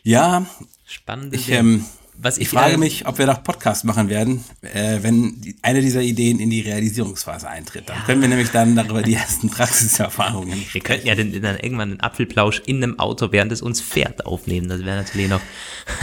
Ja. 0.04 0.46
Spannend. 0.86 1.34
Ich, 1.36 1.50
ähm, 1.52 1.84
was 2.20 2.38
ich, 2.38 2.44
ich 2.44 2.50
frage 2.50 2.78
mich, 2.78 3.08
ob 3.08 3.20
wir 3.20 3.28
noch 3.28 3.44
Podcast 3.44 3.86
machen 3.86 4.10
werden, 4.10 4.44
äh, 4.62 5.00
wenn 5.02 5.40
die, 5.40 5.56
eine 5.62 5.82
dieser 5.82 6.02
Ideen 6.02 6.40
in 6.40 6.50
die 6.50 6.62
Realisierungsphase 6.62 7.48
eintritt. 7.48 7.90
Dann 7.90 7.98
ja. 7.98 8.04
können 8.06 8.22
wir 8.22 8.28
nämlich 8.28 8.50
dann 8.50 8.76
darüber 8.76 9.04
die 9.04 9.14
ersten 9.14 9.50
Praxiserfahrungen. 9.50 10.64
Wir 10.72 10.82
könnten 10.82 11.08
ja 11.08 11.16
dann, 11.16 11.32
dann 11.42 11.58
irgendwann 11.58 11.92
einen 11.92 12.00
Apfelplausch 12.00 12.62
in 12.66 12.84
einem 12.84 13.00
Auto, 13.00 13.32
während 13.32 13.52
es 13.52 13.62
uns 13.62 13.82
fährt, 13.82 14.26
aufnehmen. 14.26 14.68
Das 14.68 14.84
wäre 14.84 14.98
natürlich 14.98 15.30
noch. 15.30 15.42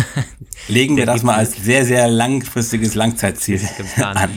Legen 0.69 0.97
wir 0.97 1.07
das 1.07 1.23
mal 1.23 1.35
als 1.35 1.57
sehr, 1.57 1.85
sehr 1.85 2.09
langfristiges 2.09 2.95
Langzeitziel 2.95 3.61
an. 4.03 4.31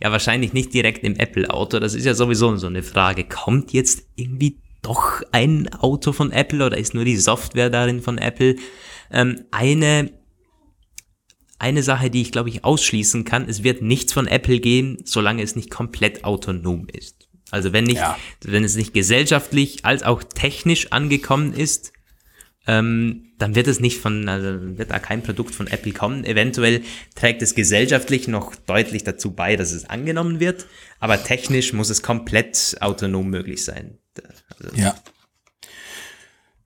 Ja, 0.00 0.12
wahrscheinlich 0.12 0.52
nicht 0.52 0.72
direkt 0.72 1.04
im 1.04 1.16
Apple-Auto. 1.16 1.80
Das 1.80 1.94
ist 1.94 2.04
ja 2.04 2.14
sowieso 2.14 2.56
so 2.56 2.68
eine 2.68 2.82
Frage. 2.82 3.24
Kommt 3.24 3.72
jetzt 3.72 4.04
irgendwie 4.14 4.60
doch 4.82 5.22
ein 5.32 5.72
Auto 5.72 6.12
von 6.12 6.30
Apple 6.30 6.64
oder 6.64 6.78
ist 6.78 6.94
nur 6.94 7.04
die 7.04 7.16
Software 7.16 7.70
darin 7.70 8.02
von 8.02 8.18
Apple? 8.18 8.56
Ähm, 9.10 9.44
eine 9.50 10.10
eine 11.64 11.82
Sache, 11.82 12.10
die 12.10 12.20
ich 12.20 12.30
glaube 12.30 12.50
ich 12.50 12.62
ausschließen 12.62 13.24
kann, 13.24 13.48
es 13.48 13.64
wird 13.64 13.80
nichts 13.80 14.12
von 14.12 14.26
Apple 14.26 14.60
gehen, 14.60 14.98
solange 15.04 15.42
es 15.42 15.56
nicht 15.56 15.70
komplett 15.70 16.22
autonom 16.22 16.86
ist. 16.92 17.28
Also 17.50 17.72
wenn 17.72 17.84
nicht, 17.84 17.98
ja. 17.98 18.18
wenn 18.42 18.64
es 18.64 18.76
nicht 18.76 18.92
gesellschaftlich 18.92 19.84
als 19.84 20.02
auch 20.02 20.22
technisch 20.22 20.92
angekommen 20.92 21.54
ist, 21.54 21.92
ähm, 22.66 23.32
dann 23.38 23.54
wird 23.54 23.66
es 23.66 23.80
nicht 23.80 23.98
von, 23.98 24.28
also 24.28 24.76
wird 24.78 24.90
da 24.90 24.98
kein 24.98 25.22
Produkt 25.22 25.54
von 25.54 25.66
Apple 25.66 25.92
kommen. 25.92 26.24
Eventuell 26.24 26.82
trägt 27.14 27.42
es 27.42 27.54
gesellschaftlich 27.54 28.28
noch 28.28 28.54
deutlich 28.54 29.04
dazu 29.04 29.32
bei, 29.32 29.56
dass 29.56 29.72
es 29.72 29.88
angenommen 29.88 30.40
wird, 30.40 30.66
aber 31.00 31.22
technisch 31.22 31.72
muss 31.72 31.90
es 31.90 32.02
komplett 32.02 32.76
autonom 32.80 33.30
möglich 33.30 33.64
sein. 33.64 33.98
Also, 34.58 34.76
ja. 34.76 34.94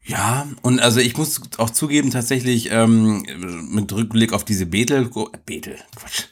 Ja, 0.08 0.48
und 0.62 0.80
also 0.80 1.00
ich 1.00 1.18
muss 1.18 1.42
auch 1.58 1.68
zugeben, 1.68 2.10
tatsächlich 2.10 2.70
ähm, 2.72 3.24
mit 3.70 3.92
Rückblick 3.92 4.32
auf 4.32 4.42
diese 4.42 4.64
Betel, 4.64 5.10
Betel, 5.44 5.76
Quatsch, 5.94 6.24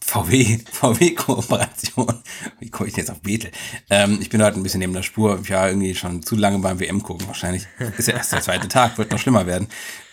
VW, 0.00 0.58
VW-Kooperation. 0.72 2.22
Wie 2.60 2.70
komme 2.70 2.88
ich 2.88 2.96
jetzt 2.96 3.10
auf 3.10 3.20
Betel? 3.20 3.50
Ähm, 3.90 4.18
ich 4.20 4.30
bin 4.30 4.40
heute 4.40 4.58
ein 4.58 4.62
bisschen 4.62 4.78
neben 4.78 4.92
der 4.92 5.02
Spur. 5.02 5.40
Ich 5.42 5.50
war 5.50 5.68
irgendwie 5.68 5.96
schon 5.96 6.22
zu 6.22 6.36
lange 6.36 6.60
beim 6.60 6.78
WM 6.78 7.02
gucken. 7.02 7.26
Wahrscheinlich 7.26 7.66
ist 7.98 8.06
ja 8.06 8.14
erst 8.14 8.32
der 8.32 8.42
zweite 8.42 8.68
Tag, 8.68 8.96
wird 8.96 9.10
noch 9.10 9.18
schlimmer 9.18 9.44
werden. 9.44 9.66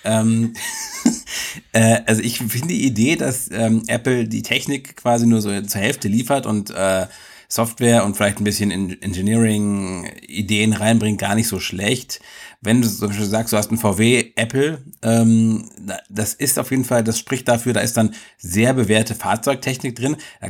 Ähm, 0.04 0.54
äh, 1.74 2.00
also 2.08 2.24
ich 2.24 2.40
finde 2.40 2.70
die 2.70 2.84
Idee, 2.84 3.16
dass 3.16 3.52
ähm, 3.52 3.84
Apple 3.86 4.28
die 4.28 4.42
Technik 4.42 4.98
quasi 4.98 5.28
nur 5.28 5.42
so 5.42 5.62
zur 5.62 5.82
Hälfte 5.82 6.08
liefert 6.08 6.48
und 6.48 6.72
äh, 6.72 7.06
Software 7.48 8.06
und 8.06 8.18
vielleicht 8.18 8.42
ein 8.42 8.44
bisschen 8.44 8.72
Engineering-Ideen 8.72 10.74
reinbringt, 10.74 11.22
gar 11.22 11.36
nicht 11.36 11.48
so 11.48 11.60
schlecht 11.60 12.22
wenn 12.62 12.82
du 12.82 12.90
zum 12.90 13.10
Beispiel 13.10 13.26
sagst, 13.26 13.54
du 13.54 13.58
hast 13.58 13.72
ein 13.72 13.78
VW, 13.78 14.32
Apple, 14.36 14.84
ähm, 15.02 15.70
das 16.10 16.34
ist 16.34 16.58
auf 16.60 16.72
jeden 16.72 16.86
Fall, 16.86 17.04
das 17.04 17.20
spricht 17.20 17.48
dafür, 17.48 17.74
da 17.74 17.82
ist 17.82 17.98
dann 17.98 18.16
sehr 18.38 18.74
bewährte 18.74 19.16
Fahrzeugtechnik 19.16 19.96
drin. 19.96 20.18
Da 20.42 20.50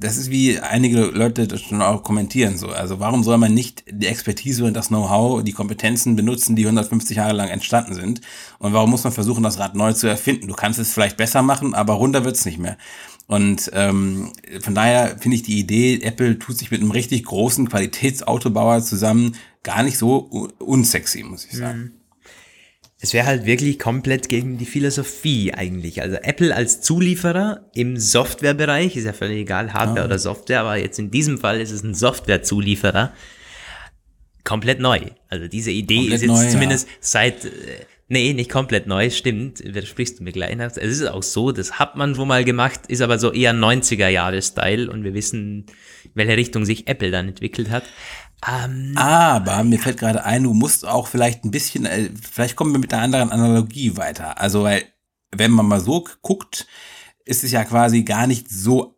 das 0.00 0.16
ist 0.16 0.30
wie 0.30 0.58
einige 0.58 0.98
Leute 0.98 1.46
das 1.46 1.60
schon 1.60 1.82
auch 1.82 2.02
kommentieren 2.02 2.56
so. 2.56 2.68
Also 2.68 3.00
warum 3.00 3.22
soll 3.22 3.38
man 3.38 3.52
nicht 3.52 3.84
die 3.90 4.06
Expertise 4.06 4.64
und 4.64 4.74
das 4.74 4.88
Know-how, 4.88 5.42
die 5.42 5.52
Kompetenzen 5.52 6.16
benutzen, 6.16 6.56
die 6.56 6.64
150 6.64 7.16
Jahre 7.16 7.34
lang 7.34 7.48
entstanden 7.48 7.94
sind? 7.94 8.20
Und 8.58 8.72
warum 8.72 8.90
muss 8.90 9.04
man 9.04 9.12
versuchen, 9.12 9.42
das 9.42 9.58
Rad 9.58 9.74
neu 9.74 9.92
zu 9.92 10.06
erfinden? 10.06 10.48
Du 10.48 10.54
kannst 10.54 10.78
es 10.78 10.92
vielleicht 10.92 11.16
besser 11.16 11.42
machen, 11.42 11.74
aber 11.74 11.94
runter 11.94 12.24
wird's 12.24 12.44
nicht 12.44 12.58
mehr. 12.58 12.76
Und 13.30 13.70
ähm, 13.74 14.32
von 14.58 14.74
daher 14.74 15.16
finde 15.16 15.36
ich 15.36 15.44
die 15.44 15.60
Idee, 15.60 16.00
Apple 16.02 16.36
tut 16.40 16.58
sich 16.58 16.72
mit 16.72 16.80
einem 16.80 16.90
richtig 16.90 17.22
großen 17.22 17.68
Qualitätsautobauer 17.68 18.82
zusammen, 18.82 19.36
gar 19.62 19.84
nicht 19.84 19.98
so 19.98 20.50
unsexy, 20.58 21.22
muss 21.22 21.44
ich 21.44 21.52
sagen. 21.52 21.78
Mhm. 21.78 21.92
Es 22.98 23.14
wäre 23.14 23.26
halt 23.26 23.46
wirklich 23.46 23.78
komplett 23.78 24.28
gegen 24.28 24.58
die 24.58 24.66
Philosophie 24.66 25.54
eigentlich. 25.54 26.02
Also 26.02 26.16
Apple 26.16 26.52
als 26.52 26.80
Zulieferer 26.80 27.70
im 27.72 27.98
Softwarebereich, 27.98 28.96
ist 28.96 29.04
ja 29.04 29.12
völlig 29.12 29.42
egal, 29.42 29.74
Hardware 29.74 30.02
ah. 30.02 30.06
oder 30.06 30.18
Software, 30.18 30.62
aber 30.62 30.76
jetzt 30.78 30.98
in 30.98 31.12
diesem 31.12 31.38
Fall 31.38 31.60
ist 31.60 31.70
es 31.70 31.84
ein 31.84 31.94
Softwarezulieferer. 31.94 33.12
Komplett 34.42 34.80
neu. 34.80 35.02
Also 35.28 35.46
diese 35.46 35.70
Idee 35.70 35.98
komplett 35.98 36.14
ist 36.14 36.22
jetzt 36.22 36.30
neu, 36.30 36.50
zumindest 36.50 36.88
ja. 36.88 36.94
seit, 36.98 37.44
äh, 37.44 37.50
nee, 38.10 38.34
nicht 38.34 38.50
komplett 38.50 38.86
neu, 38.86 39.08
stimmt, 39.08 39.64
widersprichst 39.64 40.18
du 40.18 40.24
mir 40.24 40.32
gleich. 40.32 40.54
Es 40.58 40.76
ist 40.76 41.06
auch 41.06 41.22
so, 41.22 41.52
das 41.52 41.78
hat 41.78 41.96
man 41.96 42.14
schon 42.14 42.28
mal 42.28 42.44
gemacht, 42.44 42.80
ist 42.88 43.00
aber 43.00 43.18
so 43.18 43.32
eher 43.32 43.54
90er 43.54 44.08
Jahre 44.08 44.42
Style 44.42 44.90
und 44.90 45.04
wir 45.04 45.14
wissen, 45.14 45.66
in 46.04 46.12
welche 46.14 46.36
Richtung 46.36 46.64
sich 46.64 46.88
Apple 46.88 47.10
dann 47.10 47.28
entwickelt 47.28 47.70
hat. 47.70 47.84
Ähm, 48.46 48.94
Aber 48.96 49.62
mir 49.64 49.78
fällt 49.78 49.98
gerade 49.98 50.24
ein, 50.24 50.42
du 50.44 50.54
musst 50.54 50.86
auch 50.86 51.06
vielleicht 51.06 51.44
ein 51.44 51.50
bisschen, 51.50 51.86
äh, 51.86 52.10
vielleicht 52.20 52.56
kommen 52.56 52.72
wir 52.72 52.80
mit 52.80 52.92
einer 52.92 53.02
anderen 53.02 53.30
Analogie 53.30 53.96
weiter. 53.96 54.40
Also, 54.40 54.64
weil, 54.64 54.82
wenn 55.30 55.52
man 55.52 55.66
mal 55.66 55.80
so 55.80 56.04
guckt, 56.22 56.66
ist 57.24 57.44
es 57.44 57.52
ja 57.52 57.64
quasi 57.64 58.02
gar 58.02 58.26
nicht 58.26 58.50
so 58.50 58.89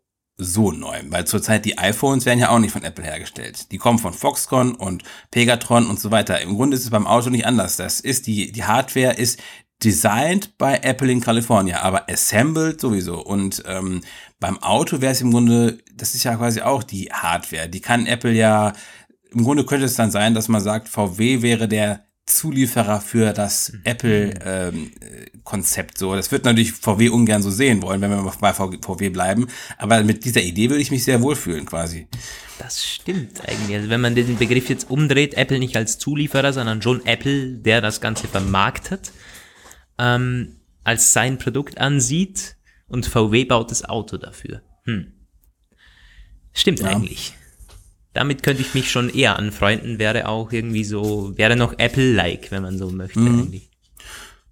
so 0.43 0.73
neu, 0.73 0.99
weil 1.09 1.27
zurzeit 1.27 1.65
die 1.65 1.79
iPhones 1.79 2.27
werden 2.27 2.39
ja 2.39 2.51
auch 2.51 2.59
nicht 2.59 2.73
von 2.73 2.85
Apple 2.85 3.05
hergestellt. 3.05 3.71
Die 3.73 3.79
kommen 3.79 3.99
von 3.99 4.13
Foxconn 4.13 4.75
und 4.75 5.03
Pegatron 5.31 5.87
und 5.87 6.01
so 6.01 6.11
weiter. 6.11 6.41
Im 6.41 6.57
Grunde 6.57 6.77
ist 6.77 6.85
es 6.85 6.91
beim 6.91 7.07
Auto 7.07 7.31
nicht 7.31 7.47
anders. 7.47 7.77
Das 7.77 8.01
ist 8.01 8.27
die, 8.27 8.53
die 8.53 8.65
Hardware 8.65 9.15
ist 9.15 9.41
designed 9.85 10.57
bei 10.59 10.79
Apple 10.83 11.11
in 11.11 11.21
Kalifornien, 11.21 11.77
aber 11.77 12.09
assembled 12.09 12.81
sowieso. 12.81 13.21
Und 13.21 13.63
ähm, 13.67 14.03
beim 14.39 14.63
Auto 14.63 15.01
wäre 15.01 15.13
es 15.13 15.21
im 15.21 15.33
Grunde, 15.33 15.79
das 15.95 16.15
ist 16.15 16.25
ja 16.25 16.37
quasi 16.37 16.61
auch 16.61 16.83
die 16.83 17.11
Hardware. 17.13 17.69
Die 17.69 17.81
kann 17.81 18.07
Apple 18.07 18.33
ja 18.33 18.73
im 19.33 19.45
Grunde 19.45 19.65
könnte 19.65 19.87
es 19.87 19.95
dann 19.95 20.11
sein, 20.11 20.35
dass 20.35 20.49
man 20.49 20.61
sagt, 20.61 20.89
VW 20.89 21.43
wäre 21.43 21.69
der 21.69 22.05
Zulieferer 22.27 23.01
für 23.01 23.33
das 23.33 23.73
mhm. 23.73 23.81
Apple-Konzept. 23.85 25.93
Ähm, 25.93 25.99
so, 25.99 26.15
das 26.15 26.31
wird 26.31 26.45
natürlich 26.45 26.73
VW 26.73 27.09
ungern 27.09 27.43
so 27.43 27.51
sehen 27.51 27.83
wollen, 27.83 28.01
wenn 28.01 28.11
wir 28.11 28.33
bei 28.41 28.53
VW 28.53 29.09
bleiben. 29.11 29.49
Aber 29.77 30.05
mit 30.05 30.25
dieser 30.25 30.43
Idee 30.43 30.71
würde 30.71 30.83
ich 30.83 30.93
mich 30.93 31.03
sehr 31.05 31.21
wohlfühlen, 31.21 31.67
quasi. 31.67 32.07
Das 32.59 32.87
stimmt 32.87 33.41
eigentlich. 33.49 33.77
Also 33.77 33.91
wenn 33.91 34.01
man 34.01 34.15
den 34.15 34.39
Begriff 34.39 34.69
jetzt 34.69 34.89
umdreht, 34.89 35.35
Apple 35.35 35.59
nicht 35.59 35.77
als 35.77 35.99
Zulieferer, 35.99 36.53
sondern 36.53 36.81
schon 36.81 37.05
Apple, 37.07 37.59
der 37.59 37.81
das 37.81 38.01
Ganze 38.01 38.29
vermarktet, 38.29 39.11
ähm, 39.99 40.61
als 40.85 41.13
sein 41.13 41.39
Produkt 41.39 41.79
ansieht 41.79 42.55
und 42.87 43.07
VW 43.07 43.45
baut 43.45 43.73
das 43.73 43.85
Auto 43.85 44.17
dafür. 44.17 44.63
Hm. 44.85 45.13
Stimmt 46.53 46.81
ja. 46.81 46.89
eigentlich. 46.89 47.35
Damit 48.15 48.43
könnte 48.43 48.63
ich 48.63 48.75
mich 48.75 48.91
schon 48.91 49.09
eher 49.09 49.39
anfreunden, 49.39 49.99
wäre 49.99 50.29
auch 50.29 50.53
irgendwie 50.53 50.85
so, 50.85 51.33
wäre 51.37 51.57
noch 51.57 51.79
Apple-like, 51.79 52.51
wenn 52.51 52.63
man 52.63 52.79
so 52.79 52.91
möchte 52.91 53.21
mhm. 53.21 53.41
eigentlich. 53.41 53.71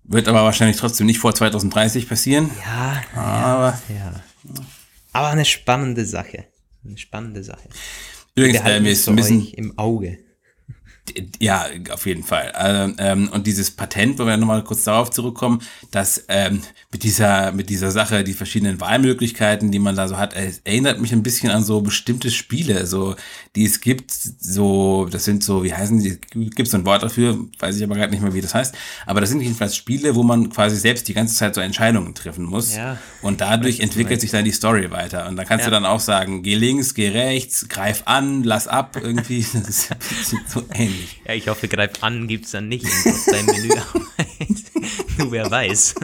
Wird 0.04 0.28
aber 0.28 0.42
wahrscheinlich 0.42 0.76
trotzdem 0.76 1.06
nicht 1.06 1.18
vor 1.18 1.34
2030 1.34 2.08
passieren. 2.08 2.50
Ja, 2.64 3.02
aber, 3.14 3.78
ja, 3.88 3.96
ja. 3.96 4.64
aber 5.12 5.28
eine 5.28 5.44
spannende 5.44 6.04
Sache. 6.04 6.46
Eine 6.84 6.98
spannende 6.98 7.44
Sache. 7.44 7.68
Übrigens, 8.34 8.60
äh, 8.60 8.76
ein 8.76 9.16
bisschen 9.16 9.46
im 9.52 9.78
Auge. 9.78 10.18
Ja, 11.38 11.66
auf 11.90 12.06
jeden 12.06 12.22
Fall. 12.22 12.52
Also, 12.52 12.94
ähm, 12.98 13.28
und 13.32 13.46
dieses 13.46 13.70
Patent, 13.70 14.18
wo 14.18 14.26
wir 14.26 14.36
nochmal 14.36 14.64
kurz 14.64 14.84
darauf 14.84 15.10
zurückkommen, 15.10 15.62
dass 15.90 16.24
ähm, 16.28 16.62
mit 16.92 17.02
dieser 17.02 17.52
mit 17.52 17.70
dieser 17.70 17.90
Sache 17.90 18.24
die 18.24 18.34
verschiedenen 18.34 18.80
Wahlmöglichkeiten, 18.80 19.70
die 19.70 19.78
man 19.78 19.96
da 19.96 20.08
so 20.08 20.18
hat, 20.18 20.34
erinnert 20.34 21.00
mich 21.00 21.12
ein 21.12 21.22
bisschen 21.22 21.50
an 21.50 21.64
so 21.64 21.80
bestimmte 21.80 22.30
Spiele, 22.30 22.86
so 22.86 23.16
die 23.56 23.64
es 23.64 23.80
gibt. 23.80 24.12
So, 24.12 25.08
das 25.10 25.24
sind 25.24 25.42
so, 25.42 25.64
wie 25.64 25.74
heißen 25.74 25.98
die? 25.98 26.18
Gibt 26.30 26.60
es 26.60 26.70
so 26.70 26.76
ein 26.76 26.86
Wort 26.86 27.02
dafür? 27.02 27.38
Weiß 27.58 27.76
ich 27.76 27.82
aber 27.82 27.96
gerade 27.96 28.12
nicht 28.12 28.22
mehr, 28.22 28.34
wie 28.34 28.40
das 28.40 28.54
heißt. 28.54 28.74
Aber 29.06 29.20
das 29.20 29.30
sind 29.30 29.40
jedenfalls 29.40 29.76
Spiele, 29.76 30.14
wo 30.14 30.22
man 30.22 30.50
quasi 30.50 30.76
selbst 30.76 31.08
die 31.08 31.14
ganze 31.14 31.34
Zeit 31.34 31.54
so 31.54 31.60
Entscheidungen 31.60 32.14
treffen 32.14 32.44
muss. 32.44 32.76
Ja. 32.76 32.98
Und 33.22 33.40
dadurch 33.40 33.80
entwickelt 33.80 34.20
sich 34.20 34.30
dann 34.30 34.44
die 34.44 34.52
Story 34.52 34.90
weiter. 34.90 35.28
Und 35.28 35.36
da 35.36 35.44
kannst 35.44 35.64
ja. 35.64 35.70
du 35.70 35.74
dann 35.74 35.86
auch 35.86 36.00
sagen, 36.00 36.42
geh 36.42 36.54
links, 36.54 36.94
geh 36.94 37.08
rechts, 37.08 37.68
greif 37.68 38.02
an, 38.04 38.44
lass 38.44 38.68
ab, 38.68 38.96
irgendwie. 39.00 39.44
Das 39.60 39.68
ist 39.68 40.50
so 40.52 40.62
ähnlich 40.72 40.99
nicht. 41.00 41.20
Ja, 41.26 41.34
ich 41.34 41.48
hoffe, 41.48 41.68
greif 41.68 42.02
an 42.02 42.28
gibt 42.28 42.46
es 42.46 42.52
dann 42.52 42.68
nicht 42.68 42.84
in 42.84 43.32
deinem 43.32 43.46
Menü. 43.46 43.68
Nur 45.18 45.32
wer 45.32 45.50
weiß. 45.50 45.94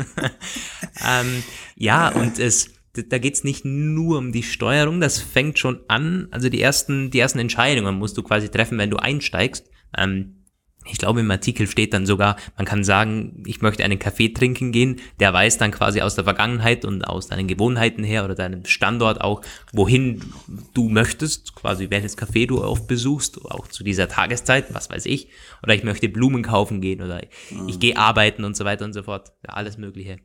ähm, 1.09 1.42
ja, 1.76 2.09
und 2.09 2.38
es, 2.38 2.70
da 2.92 3.18
geht 3.18 3.35
es 3.35 3.44
nicht 3.44 3.64
nur 3.64 4.18
um 4.18 4.32
die 4.32 4.42
Steuerung, 4.42 5.00
das 5.00 5.18
fängt 5.18 5.59
schon 5.59 5.80
an. 5.88 6.28
Also 6.30 6.48
die 6.48 6.61
ersten, 6.61 7.11
die 7.11 7.18
ersten 7.18 7.38
Entscheidungen 7.38 7.96
musst 7.96 8.16
du 8.16 8.22
quasi 8.22 8.48
treffen, 8.48 8.78
wenn 8.78 8.90
du 8.90 8.96
einsteigst. 8.96 9.70
Ähm, 9.96 10.36
ich 10.88 10.99
glaube, 10.99 11.20
im 11.20 11.31
Artikel 11.31 11.66
steht 11.66 11.92
dann 11.92 12.07
sogar, 12.07 12.37
man 12.57 12.66
kann 12.66 12.85
sagen, 12.85 13.42
ich 13.46 13.61
möchte 13.61 13.85
einen 13.85 13.99
Kaffee 13.99 14.29
trinken 14.29 14.72
gehen. 14.72 15.01
Der 15.20 15.33
weiß 15.33 15.59
dann 15.59 15.70
quasi 15.70 16.01
aus 16.01 16.14
der 16.14 16.25
Vergangenheit 16.25 16.85
und 16.85 17.03
aus 17.03 17.29
deinen 17.29 17.46
Gewohnheiten 17.46 18.05
her 18.05 18.25
oder 18.25 18.35
deinem 18.35 18.64
Standort 18.64 19.20
auch, 19.20 19.42
wohin 19.72 20.20
du 20.75 20.88
möchtest, 20.88 21.55
quasi 21.55 21.90
welches 21.90 22.16
Café 22.16 22.46
du 22.46 22.62
oft 22.62 22.87
besuchst, 22.87 23.44
auch 23.44 23.68
zu 23.68 23.85
dieser 23.85 24.09
Tageszeit, 24.09 24.72
was 24.75 24.90
weiß 24.90 25.07
ich. 25.07 25.29
Oder 25.62 25.75
ich 25.75 25.85
möchte 25.85 26.09
Blumen 26.09 26.42
kaufen 26.42 26.81
gehen 26.81 27.03
oder 27.03 27.22
mhm. 27.51 27.68
ich 27.68 27.79
gehe 27.79 27.96
arbeiten 27.96 28.44
und 28.44 28.57
so 28.57 28.64
weiter 28.64 28.85
und 28.85 28.92
so 28.92 29.03
fort. 29.03 29.33
Ja, 29.46 29.55
alles 29.55 29.79
Mögliche. 29.79 30.18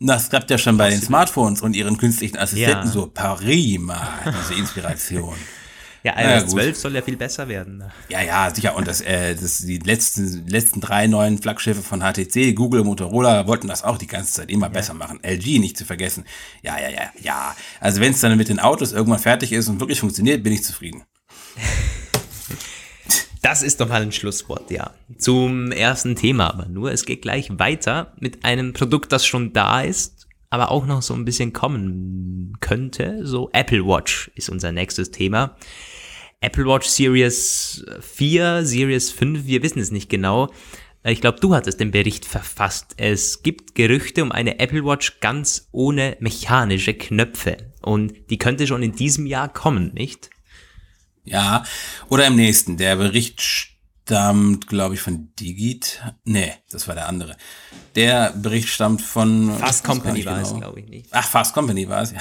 Das 0.00 0.30
klappt 0.30 0.50
ja 0.50 0.58
schon 0.58 0.76
bei 0.76 0.90
den 0.90 1.00
Smartphones 1.00 1.62
und 1.62 1.76
ihren 1.76 1.96
künstlichen 1.96 2.36
Assistenten 2.36 2.86
ja. 2.86 2.92
so 2.92 3.06
prima, 3.06 4.08
diese 4.26 4.58
Inspiration. 4.58 5.36
Ja, 6.04 6.14
iOS 6.18 6.42
ja, 6.42 6.48
12 6.48 6.76
soll 6.76 6.94
ja 6.94 7.02
viel 7.02 7.16
besser 7.16 7.46
werden. 7.48 7.78
Ne? 7.78 7.92
Ja, 8.08 8.22
ja, 8.22 8.52
sicher. 8.52 8.74
Und 8.74 8.88
das, 8.88 9.00
äh, 9.00 9.34
das 9.34 9.58
die 9.58 9.78
letzten, 9.78 10.46
letzten 10.48 10.80
drei 10.80 11.06
neuen 11.06 11.38
Flaggschiffe 11.38 11.82
von 11.82 12.00
HTC, 12.00 12.54
Google, 12.54 12.82
Motorola 12.82 13.46
wollten 13.46 13.68
das 13.68 13.84
auch 13.84 13.98
die 13.98 14.08
ganze 14.08 14.32
Zeit 14.32 14.50
immer 14.50 14.66
ja. 14.66 14.72
besser 14.72 14.94
machen. 14.94 15.20
LG 15.22 15.60
nicht 15.60 15.76
zu 15.76 15.84
vergessen. 15.84 16.24
Ja, 16.62 16.78
ja, 16.78 16.88
ja, 16.88 17.10
ja. 17.20 17.56
Also 17.80 18.00
wenn 18.00 18.12
es 18.12 18.20
dann 18.20 18.36
mit 18.36 18.48
den 18.48 18.58
Autos 18.58 18.92
irgendwann 18.92 19.20
fertig 19.20 19.52
ist 19.52 19.68
und 19.68 19.80
wirklich 19.80 20.00
funktioniert, 20.00 20.42
bin 20.42 20.52
ich 20.52 20.64
zufrieden. 20.64 21.02
Das 23.44 23.64
ist 23.64 23.80
doch 23.80 23.88
mal 23.88 24.00
ein 24.00 24.12
Schlusswort, 24.12 24.70
ja. 24.70 24.92
Zum 25.18 25.72
ersten 25.72 26.14
Thema 26.14 26.54
aber 26.54 26.66
nur. 26.66 26.92
Es 26.92 27.04
geht 27.04 27.22
gleich 27.22 27.50
weiter 27.58 28.12
mit 28.20 28.44
einem 28.44 28.72
Produkt, 28.72 29.10
das 29.10 29.26
schon 29.26 29.52
da 29.52 29.80
ist 29.80 30.22
aber 30.52 30.70
auch 30.70 30.84
noch 30.84 31.00
so 31.00 31.14
ein 31.14 31.24
bisschen 31.24 31.54
kommen 31.54 32.58
könnte. 32.60 33.26
So 33.26 33.48
Apple 33.54 33.86
Watch 33.86 34.30
ist 34.34 34.50
unser 34.50 34.70
nächstes 34.70 35.10
Thema. 35.10 35.56
Apple 36.42 36.66
Watch 36.66 36.86
Series 36.88 37.84
4, 38.00 38.66
Series 38.66 39.10
5, 39.10 39.46
wir 39.46 39.62
wissen 39.62 39.78
es 39.78 39.90
nicht 39.90 40.10
genau. 40.10 40.50
Ich 41.04 41.20
glaube, 41.20 41.40
du 41.40 41.54
hattest 41.54 41.80
den 41.80 41.90
Bericht 41.90 42.24
verfasst. 42.24 42.94
Es 42.96 43.42
gibt 43.42 43.74
Gerüchte 43.74 44.22
um 44.22 44.30
eine 44.30 44.58
Apple 44.58 44.84
Watch 44.84 45.20
ganz 45.20 45.68
ohne 45.72 46.16
mechanische 46.20 46.94
Knöpfe. 46.94 47.56
Und 47.80 48.14
die 48.30 48.38
könnte 48.38 48.66
schon 48.66 48.82
in 48.82 48.94
diesem 48.94 49.26
Jahr 49.26 49.52
kommen, 49.52 49.92
nicht? 49.94 50.30
Ja, 51.24 51.64
oder 52.08 52.26
im 52.26 52.36
nächsten. 52.36 52.76
Der 52.76 52.96
Bericht 52.96 53.40
stammt, 53.40 54.68
glaube 54.68 54.94
ich, 54.94 55.00
von 55.00 55.32
Digit. 55.36 56.02
Nee, 56.24 56.52
das 56.70 56.86
war 56.86 56.94
der 56.94 57.08
andere. 57.08 57.36
Der 57.94 58.32
Bericht 58.32 58.68
stammt 58.68 59.02
von. 59.02 59.56
Fast 59.58 59.84
Company 59.84 60.24
war 60.24 60.38
genau. 60.38 60.54
es, 60.54 60.56
glaube 60.56 60.80
ich 60.80 60.88
nicht. 60.88 61.08
Ach, 61.10 61.26
Fast 61.26 61.54
Company 61.54 61.88
war 61.88 62.02
es, 62.02 62.12
ja. 62.12 62.20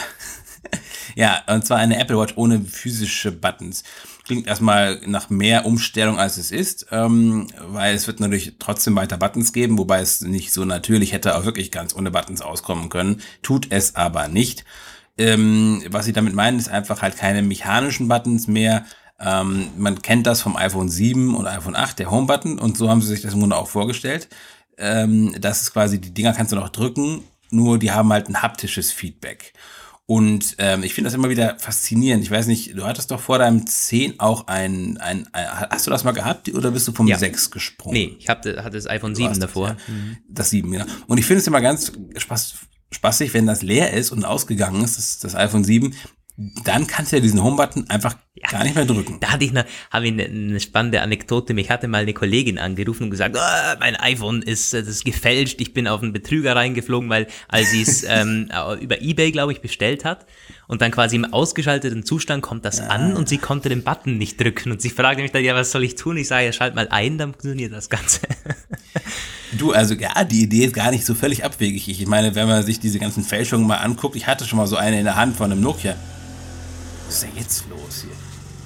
ja, 1.15 1.53
und 1.53 1.65
zwar 1.65 1.77
eine 1.77 1.99
Apple 1.99 2.17
Watch 2.17 2.33
ohne 2.35 2.61
physische 2.61 3.31
Buttons. 3.31 3.83
Klingt 4.31 4.47
erstmal 4.47 5.01
nach 5.07 5.29
mehr 5.29 5.65
Umstellung, 5.65 6.17
als 6.17 6.37
es 6.37 6.51
ist, 6.51 6.85
ähm, 6.89 7.47
weil 7.67 7.93
es 7.93 8.07
wird 8.07 8.21
natürlich 8.21 8.55
trotzdem 8.59 8.95
weiter 8.95 9.17
Buttons 9.17 9.51
geben, 9.51 9.77
wobei 9.77 9.99
es 9.99 10.21
nicht 10.21 10.53
so 10.53 10.63
natürlich 10.63 11.11
hätte 11.11 11.35
auch 11.35 11.43
wirklich 11.43 11.69
ganz 11.69 11.93
ohne 11.93 12.11
Buttons 12.11 12.41
auskommen 12.41 12.87
können. 12.87 13.21
Tut 13.41 13.67
es 13.71 13.97
aber 13.97 14.29
nicht. 14.29 14.63
Ähm, 15.17 15.83
was 15.89 16.05
sie 16.05 16.13
damit 16.13 16.33
meinen, 16.33 16.59
ist 16.59 16.69
einfach 16.69 17.01
halt 17.01 17.17
keine 17.17 17.41
mechanischen 17.41 18.07
Buttons 18.07 18.47
mehr, 18.47 18.85
ähm, 19.19 19.67
man 19.75 20.01
kennt 20.01 20.25
das 20.27 20.41
vom 20.41 20.55
iPhone 20.55 20.87
7 20.87 21.35
und 21.35 21.45
iPhone 21.45 21.75
8, 21.75 21.99
der 21.99 22.09
Home-Button, 22.09 22.57
und 22.57 22.77
so 22.77 22.89
haben 22.89 23.01
sie 23.01 23.07
sich 23.09 23.21
das 23.21 23.33
im 23.33 23.41
Grunde 23.41 23.57
auch 23.57 23.67
vorgestellt. 23.67 24.29
Ähm, 24.77 25.35
das 25.41 25.63
ist 25.63 25.73
quasi, 25.73 25.99
die 25.99 26.13
Dinger 26.13 26.31
kannst 26.31 26.53
du 26.53 26.55
noch 26.55 26.69
drücken, 26.69 27.25
nur 27.49 27.79
die 27.79 27.91
haben 27.91 28.13
halt 28.13 28.29
ein 28.29 28.41
haptisches 28.41 28.93
Feedback. 28.93 29.51
Und 30.07 30.55
ähm, 30.57 30.83
ich 30.83 30.93
finde 30.93 31.07
das 31.07 31.13
immer 31.13 31.29
wieder 31.29 31.57
faszinierend. 31.57 32.23
Ich 32.23 32.31
weiß 32.31 32.47
nicht, 32.47 32.77
du 32.77 32.85
hattest 32.85 33.11
doch 33.11 33.21
vor 33.21 33.39
deinem 33.39 33.65
10 33.65 34.19
auch 34.19 34.47
ein, 34.47 34.97
ein, 34.97 35.27
ein 35.31 35.69
hast 35.69 35.87
du 35.87 35.91
das 35.91 36.03
mal 36.03 36.11
gehabt 36.11 36.53
oder 36.53 36.71
bist 36.71 36.87
du 36.87 36.91
vom 36.91 37.07
ja. 37.07 37.17
6 37.17 37.51
gesprungen? 37.51 37.93
Nee, 37.93 38.17
ich 38.19 38.27
hatte, 38.27 38.63
hatte 38.63 38.77
das 38.77 38.87
iPhone 38.87 39.15
7 39.15 39.39
davor. 39.39 39.69
Das, 39.69 39.77
ja. 39.87 39.93
das 40.27 40.49
7, 40.49 40.69
genau. 40.69 40.85
Und 41.07 41.17
ich 41.17 41.25
finde 41.25 41.39
es 41.39 41.47
immer 41.47 41.61
ganz 41.61 41.93
spaß, 42.17 42.55
spaßig, 42.91 43.33
wenn 43.33 43.45
das 43.45 43.61
leer 43.61 43.93
ist 43.93 44.11
und 44.11 44.25
ausgegangen 44.25 44.83
ist, 44.83 44.97
das, 44.97 45.19
das 45.19 45.35
iPhone 45.35 45.63
7, 45.63 45.93
dann 46.37 46.87
kannst 46.87 47.11
du 47.11 47.17
ja 47.17 47.21
diesen 47.21 47.43
Home-Button 47.43 47.89
einfach 47.89 48.15
ja, 48.33 48.49
gar 48.49 48.63
nicht 48.63 48.75
mehr 48.75 48.85
drücken. 48.85 49.17
Da 49.19 49.31
hatte 49.31 49.43
ich 49.43 49.51
eine, 49.51 49.65
habe 49.91 50.07
ich 50.07 50.13
eine, 50.13 50.23
eine, 50.23 50.59
spannende 50.59 51.01
Anekdote. 51.01 51.53
Mich 51.53 51.69
hatte 51.69 51.87
mal 51.87 52.01
eine 52.01 52.13
Kollegin 52.13 52.57
angerufen 52.57 53.03
und 53.03 53.09
gesagt, 53.11 53.35
oh, 53.37 53.77
mein 53.79 53.95
iPhone 53.97 54.41
ist, 54.41 54.73
das 54.73 54.87
ist 54.87 55.05
gefälscht. 55.05 55.61
Ich 55.61 55.73
bin 55.73 55.87
auf 55.87 56.01
einen 56.01 56.13
Betrüger 56.13 56.55
reingeflogen, 56.55 57.09
weil 57.09 57.27
als 57.47 57.71
sie 57.71 57.81
es 57.81 58.03
ähm, 58.07 58.49
über 58.79 59.01
eBay, 59.01 59.31
glaube 59.31 59.51
ich, 59.51 59.61
bestellt 59.61 60.05
hat 60.05 60.25
und 60.67 60.81
dann 60.81 60.91
quasi 60.91 61.17
im 61.17 61.25
ausgeschalteten 61.25 62.03
Zustand 62.03 62.41
kommt 62.41 62.65
das 62.65 62.79
ja. 62.79 62.87
an 62.87 63.15
und 63.15 63.27
sie 63.29 63.37
konnte 63.37 63.69
den 63.69 63.83
Button 63.83 64.17
nicht 64.17 64.39
drücken 64.39 64.71
und 64.71 64.81
sie 64.81 64.89
fragte 64.89 65.21
mich 65.21 65.31
dann, 65.31 65.43
ja, 65.43 65.53
was 65.53 65.71
soll 65.71 65.83
ich 65.83 65.95
tun? 65.95 66.17
Ich 66.17 66.27
sage, 66.27 66.45
ja, 66.45 66.53
schalt 66.53 66.75
mal 66.75 66.87
ein, 66.89 67.17
dann 67.17 67.31
funktioniert 67.33 67.73
das 67.73 67.89
Ganze. 67.89 68.21
Du, 69.57 69.73
also 69.73 69.95
ja, 69.95 70.23
die 70.23 70.43
Idee 70.43 70.63
ist 70.63 70.73
gar 70.73 70.91
nicht 70.91 71.05
so 71.05 71.13
völlig 71.13 71.43
abwegig. 71.43 71.89
Ich 71.89 72.07
meine, 72.07 72.35
wenn 72.35 72.47
man 72.47 72.63
sich 72.63 72.79
diese 72.79 72.99
ganzen 72.99 73.21
Fälschungen 73.21 73.67
mal 73.67 73.79
anguckt, 73.79 74.15
ich 74.15 74.25
hatte 74.25 74.45
schon 74.45 74.57
mal 74.57 74.65
so 74.67 74.77
eine 74.77 74.97
in 74.97 75.03
der 75.03 75.17
Hand 75.17 75.35
von 75.35 75.51
einem 75.51 75.59
Nokia. 75.61 75.95
Was 77.11 77.23
ist 77.23 77.23
denn 77.23 77.37
jetzt 77.37 77.65
los 77.69 78.05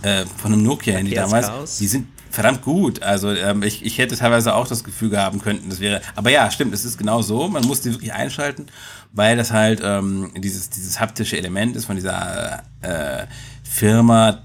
hier? 0.03 0.11
Äh, 0.11 0.25
von 0.37 0.53
einem 0.53 0.61
Nokia-Handy 0.61 1.15
damals. 1.15 1.79
Die 1.79 1.87
sind 1.87 2.05
verdammt 2.29 2.61
gut. 2.61 3.01
Also 3.01 3.31
ähm, 3.31 3.63
ich, 3.63 3.83
ich 3.83 3.97
hätte 3.97 4.15
teilweise 4.15 4.53
auch 4.53 4.67
das 4.67 4.83
Gefühl 4.83 5.17
haben 5.17 5.41
könnten, 5.41 5.67
das 5.67 5.79
wäre. 5.79 5.99
Aber 6.15 6.29
ja, 6.29 6.51
stimmt, 6.51 6.71
es 6.71 6.85
ist 6.85 6.99
genau 6.99 7.23
so. 7.23 7.47
Man 7.47 7.65
muss 7.65 7.81
die 7.81 7.91
wirklich 7.91 8.13
einschalten, 8.13 8.67
weil 9.13 9.35
das 9.35 9.51
halt 9.51 9.81
ähm, 9.83 10.31
dieses, 10.37 10.69
dieses 10.69 10.99
haptische 10.99 11.39
Element 11.39 11.75
ist 11.75 11.85
von 11.85 11.95
dieser 11.95 12.61
äh, 12.81 13.25
Firma, 13.63 14.43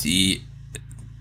die, 0.00 0.42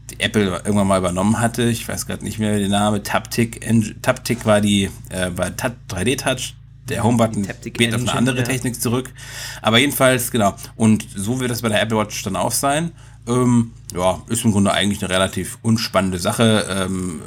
die 0.10 0.20
Apple 0.20 0.46
irgendwann 0.66 0.88
mal 0.88 0.98
übernommen 0.98 1.40
hatte. 1.40 1.70
Ich 1.70 1.88
weiß 1.88 2.08
gerade 2.08 2.24
nicht 2.24 2.40
mehr 2.40 2.58
den 2.58 2.72
Namen. 2.72 3.04
Taptic, 3.04 3.62
Taptic 4.02 4.48
war 4.48 4.62
die 4.62 4.90
äh, 5.10 5.30
war 5.36 5.50
3D-Touch 5.50 6.56
der 6.90 7.04
Homebutton 7.04 7.48
geht 7.62 7.94
auf 7.94 8.02
eine 8.02 8.14
andere 8.14 8.40
ja. 8.40 8.44
Technik 8.44 8.82
zurück. 8.82 9.12
Aber 9.62 9.78
jedenfalls, 9.78 10.32
genau. 10.32 10.56
Und 10.76 11.06
so 11.16 11.40
wird 11.40 11.52
das 11.52 11.62
bei 11.62 11.70
der 11.70 11.82
Apple 11.82 11.98
Watch 11.98 12.24
dann 12.24 12.36
auch 12.36 12.52
sein. 12.52 12.92
Ähm, 13.28 13.72
ja, 13.94 14.22
ist 14.30 14.46
im 14.46 14.52
Grunde 14.52 14.72
eigentlich 14.72 15.04
eine 15.04 15.14
relativ 15.14 15.58
unspannende 15.62 16.20
Sache, 16.20 16.66
ähm, 16.70 17.22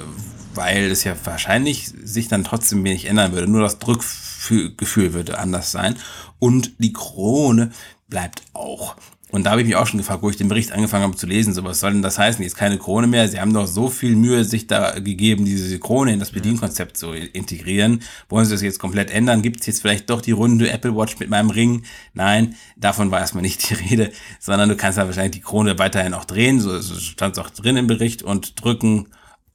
weil 0.54 0.90
es 0.90 1.04
ja 1.04 1.14
wahrscheinlich 1.24 1.92
sich 2.02 2.28
dann 2.28 2.44
trotzdem 2.44 2.82
wenig 2.84 3.06
ändern 3.06 3.32
würde. 3.32 3.48
Nur 3.48 3.62
das 3.62 3.78
Drückgefühl 3.78 5.12
würde 5.12 5.38
anders 5.38 5.70
sein. 5.70 5.96
Und 6.38 6.72
die 6.78 6.92
Krone 6.92 7.72
bleibt 8.08 8.42
auch. 8.54 8.96
Und 9.30 9.44
da 9.44 9.52
habe 9.52 9.60
ich 9.60 9.66
mich 9.66 9.76
auch 9.76 9.86
schon 9.86 9.98
gefragt, 9.98 10.22
wo 10.22 10.30
ich 10.30 10.36
den 10.36 10.48
Bericht 10.48 10.72
angefangen 10.72 11.04
habe 11.04 11.16
zu 11.16 11.26
lesen, 11.26 11.54
so 11.54 11.64
was 11.64 11.80
soll 11.80 11.92
denn 11.92 12.02
das 12.02 12.18
heißen? 12.18 12.42
Jetzt 12.42 12.56
keine 12.56 12.78
Krone 12.78 13.06
mehr. 13.06 13.28
Sie 13.28 13.40
haben 13.40 13.52
doch 13.52 13.66
so 13.66 13.88
viel 13.88 14.16
Mühe 14.16 14.44
sich 14.44 14.66
da 14.66 14.98
gegeben, 14.98 15.44
diese 15.44 15.78
Krone 15.78 16.12
in 16.12 16.18
das 16.18 16.30
Bedienkonzept 16.30 16.96
zu 16.96 17.12
integrieren. 17.12 18.02
Wollen 18.28 18.46
Sie 18.46 18.52
das 18.52 18.62
jetzt 18.62 18.78
komplett 18.78 19.10
ändern? 19.10 19.42
Gibt 19.42 19.60
es 19.60 19.66
jetzt 19.66 19.82
vielleicht 19.82 20.10
doch 20.10 20.20
die 20.20 20.32
runde 20.32 20.70
Apple 20.70 20.96
Watch 20.96 21.18
mit 21.18 21.30
meinem 21.30 21.50
Ring? 21.50 21.84
Nein, 22.14 22.56
davon 22.76 23.10
war 23.10 23.20
erstmal 23.20 23.42
nicht 23.42 23.68
die 23.68 23.74
Rede, 23.88 24.12
sondern 24.38 24.68
du 24.68 24.76
kannst 24.76 24.98
ja 24.98 25.06
wahrscheinlich 25.06 25.32
die 25.32 25.40
Krone 25.40 25.78
weiterhin 25.78 26.14
auch 26.14 26.24
drehen, 26.24 26.60
so, 26.60 26.80
so 26.80 26.94
stand 26.98 27.36
es 27.36 27.42
auch 27.42 27.50
drin 27.50 27.76
im 27.76 27.86
Bericht 27.86 28.22
und 28.22 28.62
drücken, 28.62 29.08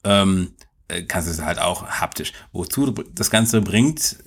ähm, 0.04 0.52
äh, 0.88 1.02
kannst 1.02 1.28
du 1.28 1.32
es 1.32 1.42
halt 1.42 1.58
auch 1.58 1.86
haptisch. 1.86 2.32
Wozu 2.52 2.92
das 2.92 3.30
Ganze 3.30 3.60
bringt, 3.60 4.18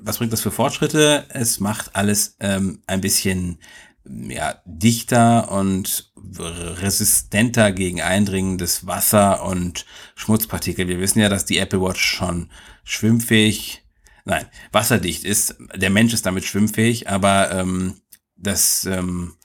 was 0.00 0.18
bringt 0.18 0.32
das 0.32 0.40
für 0.40 0.50
Fortschritte? 0.50 1.26
Es 1.28 1.60
macht 1.60 1.94
alles 1.94 2.36
ähm, 2.40 2.82
ein 2.86 3.00
bisschen 3.00 3.58
ja, 4.04 4.60
dichter 4.64 5.50
und 5.50 6.12
resistenter 6.38 7.72
gegen 7.72 8.00
eindringendes 8.00 8.86
Wasser 8.86 9.44
und 9.44 9.86
Schmutzpartikel. 10.14 10.88
Wir 10.88 11.00
wissen 11.00 11.20
ja, 11.20 11.28
dass 11.28 11.44
die 11.44 11.58
Apple 11.58 11.80
Watch 11.80 12.02
schon 12.02 12.50
schwimmfähig, 12.84 13.82
nein, 14.24 14.46
wasserdicht 14.72 15.24
ist. 15.24 15.56
Der 15.74 15.90
Mensch 15.90 16.12
ist 16.12 16.26
damit 16.26 16.44
schwimmfähig, 16.44 17.08
aber 17.08 17.50
ähm, 17.52 18.00
das, 18.36 18.84
ähm, 18.84 19.36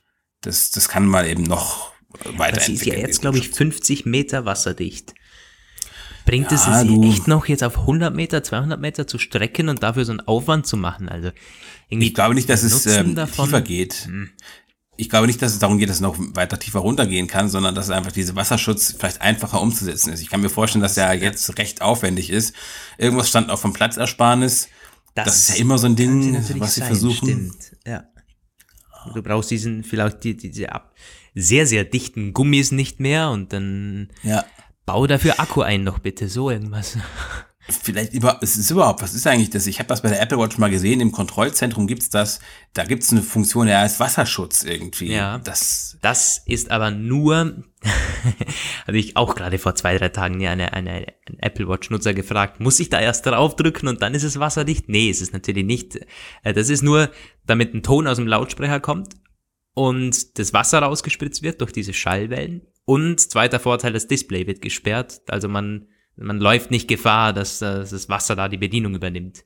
das, 0.42 0.72
das 0.72 0.88
kann 0.88 1.08
mal 1.08 1.28
eben 1.28 1.44
noch 1.44 1.92
weiterentwickeln. 2.24 2.76
Das 2.76 2.82
ist 2.82 2.86
ja 2.86 2.96
jetzt, 2.96 3.22
glaube 3.22 3.38
ich, 3.38 3.50
50 3.50 4.06
Meter 4.06 4.46
wasserdicht. 4.46 5.14
Bringt 6.26 6.52
ja, 6.52 6.56
es 6.56 6.64
sie 6.64 7.10
echt 7.10 7.28
noch 7.28 7.48
jetzt 7.48 7.64
auf 7.64 7.80
100 7.80 8.16
Meter, 8.16 8.44
200 8.44 8.80
Meter 8.80 9.08
zu 9.08 9.18
strecken 9.18 9.68
und 9.68 9.84
dafür 9.84 10.06
so 10.06 10.12
einen 10.12 10.22
Aufwand 10.22 10.66
zu 10.66 10.78
machen? 10.78 11.10
Also 11.10 11.32
ich 11.90 12.14
glaube 12.14 12.36
nicht, 12.36 12.50
dass 12.50 12.64
es 12.64 12.86
ähm, 12.86 13.16
tiefer 13.16 13.62
geht. 13.62 14.06
Hm. 14.06 14.30
Ich 14.96 15.10
glaube 15.10 15.28
nicht, 15.28 15.42
dass 15.42 15.54
es 15.54 15.60
darum 15.60 15.80
geht, 15.80 15.90
dass 15.90 15.98
es 15.98 16.02
noch 16.02 16.16
weiter 16.18 16.60
tiefer 16.60 16.80
runtergehen 16.80 17.28
kann, 17.28 17.50
sondern 17.50 17.74
dass 17.74 17.90
einfach 17.90 18.12
diese 18.12 18.36
Wasserschutz 18.36 18.96
vielleicht 18.98 19.22
einfacher 19.22 19.60
umzusetzen 19.60 20.14
ist. 20.14 20.22
Ich 20.22 20.30
kann 20.30 20.42
mir 20.42 20.50
vorstellen, 20.50 20.84
dass 20.84 20.94
der 20.96 21.14
jetzt 21.16 21.58
recht 21.58 21.82
aufwendig 21.82 22.30
ist. 22.30 22.54
Irgendwas 22.98 23.30
stand 23.30 23.50
auch 23.50 23.60
vom 23.60 23.74
Platzersparnis. 23.74 24.70
Das, 25.16 25.26
das 25.26 25.38
ist 25.38 25.50
ja 25.50 25.56
immer 25.56 25.78
so 25.78 25.88
ein 25.88 25.96
Ding, 25.96 26.36
was 26.60 26.76
sie 26.76 26.82
versuchen. 26.82 27.28
Stimmt. 27.28 27.78
Ja. 27.86 28.04
Du 29.14 29.22
brauchst 29.22 29.52
diesen, 29.52 29.84
vielleicht 29.84 30.24
die, 30.24 30.38
diese 30.38 30.72
ab, 30.72 30.94
sehr, 31.36 31.66
sehr 31.66 31.84
dichten 31.84 32.34
Gummis 32.34 32.72
nicht 32.72 33.00
mehr 33.00 33.30
und 33.32 33.52
dann 33.52 34.10
ja. 34.22 34.46
Bau 34.86 35.08
dafür 35.08 35.40
Akku 35.40 35.62
ein 35.62 35.84
noch 35.84 36.00
bitte, 36.00 36.30
so 36.30 36.50
irgendwas. 36.50 36.98
Vielleicht 37.70 38.14
über, 38.14 38.40
es 38.42 38.58
ist 38.58 38.70
überhaupt, 38.72 39.02
was 39.02 39.14
ist 39.14 39.26
eigentlich 39.26 39.50
das? 39.50 39.68
Ich 39.68 39.80
habe 39.80 39.88
das 39.88 40.02
bei 40.02 40.10
der 40.10 40.22
Apple 40.22 40.38
Watch 40.38 40.58
mal 40.58 40.70
gesehen, 40.70 41.00
im 41.00 41.14
Kontrollzentrum 41.14 41.88
gibt's 41.88 42.10
das, 42.10 42.42
da 42.74 42.84
gibt's 42.84 43.12
eine 43.12 43.22
Funktion, 43.22 43.68
der 43.68 43.80
heißt 43.80 44.02
Wasserschutz 44.02 44.64
irgendwie. 44.64 45.14
Ja, 45.14 45.40
das, 45.40 45.98
das 46.02 46.42
ist 46.46 46.72
aber 46.72 46.92
nur, 46.92 47.64
hatte 48.86 48.98
ich 48.98 49.16
auch 49.16 49.36
gerade 49.36 49.60
vor 49.60 49.76
zwei, 49.76 49.98
drei 49.98 50.10
Tagen 50.10 50.42
ja 50.42 50.52
eine, 50.52 50.74
eine, 50.74 50.92
eine 50.92 51.16
Apple 51.40 51.70
Watch 51.70 51.90
Nutzer 51.90 52.14
gefragt, 52.14 52.60
muss 52.60 52.82
ich 52.82 52.90
da 52.90 53.00
erst 53.00 53.26
draufdrücken 53.26 53.88
und 53.88 54.02
dann 54.02 54.14
ist 54.14 54.24
es 54.24 54.40
wasserdicht? 54.40 54.90
Nee, 54.90 55.10
ist 55.10 55.22
es 55.22 55.32
natürlich 55.32 55.64
nicht. 55.64 56.00
Äh, 56.44 56.54
das 56.54 56.70
ist 56.70 56.84
nur, 56.84 57.12
damit 57.46 57.74
ein 57.74 57.82
Ton 57.82 58.08
aus 58.08 58.18
dem 58.18 58.28
Lautsprecher 58.28 58.82
kommt 58.82 59.14
und 59.74 60.38
das 60.38 60.54
Wasser 60.54 60.80
rausgespritzt 60.80 61.44
wird 61.44 61.62
durch 61.62 61.72
diese 61.72 61.94
Schallwellen 61.94 62.68
und 62.86 63.20
zweiter 63.20 63.60
Vorteil, 63.60 63.94
das 63.94 64.08
Display 64.08 64.48
wird 64.48 64.62
gesperrt. 64.62 65.22
Also 65.30 65.48
man, 65.48 65.88
man 66.16 66.40
läuft 66.40 66.72
nicht 66.72 66.88
Gefahr, 66.88 67.34
dass, 67.34 67.60
dass 67.60 67.90
das 67.90 68.10
Wasser 68.10 68.36
da 68.36 68.50
die 68.50 68.58
Bedienung 68.58 68.96
übernimmt. 68.96 69.44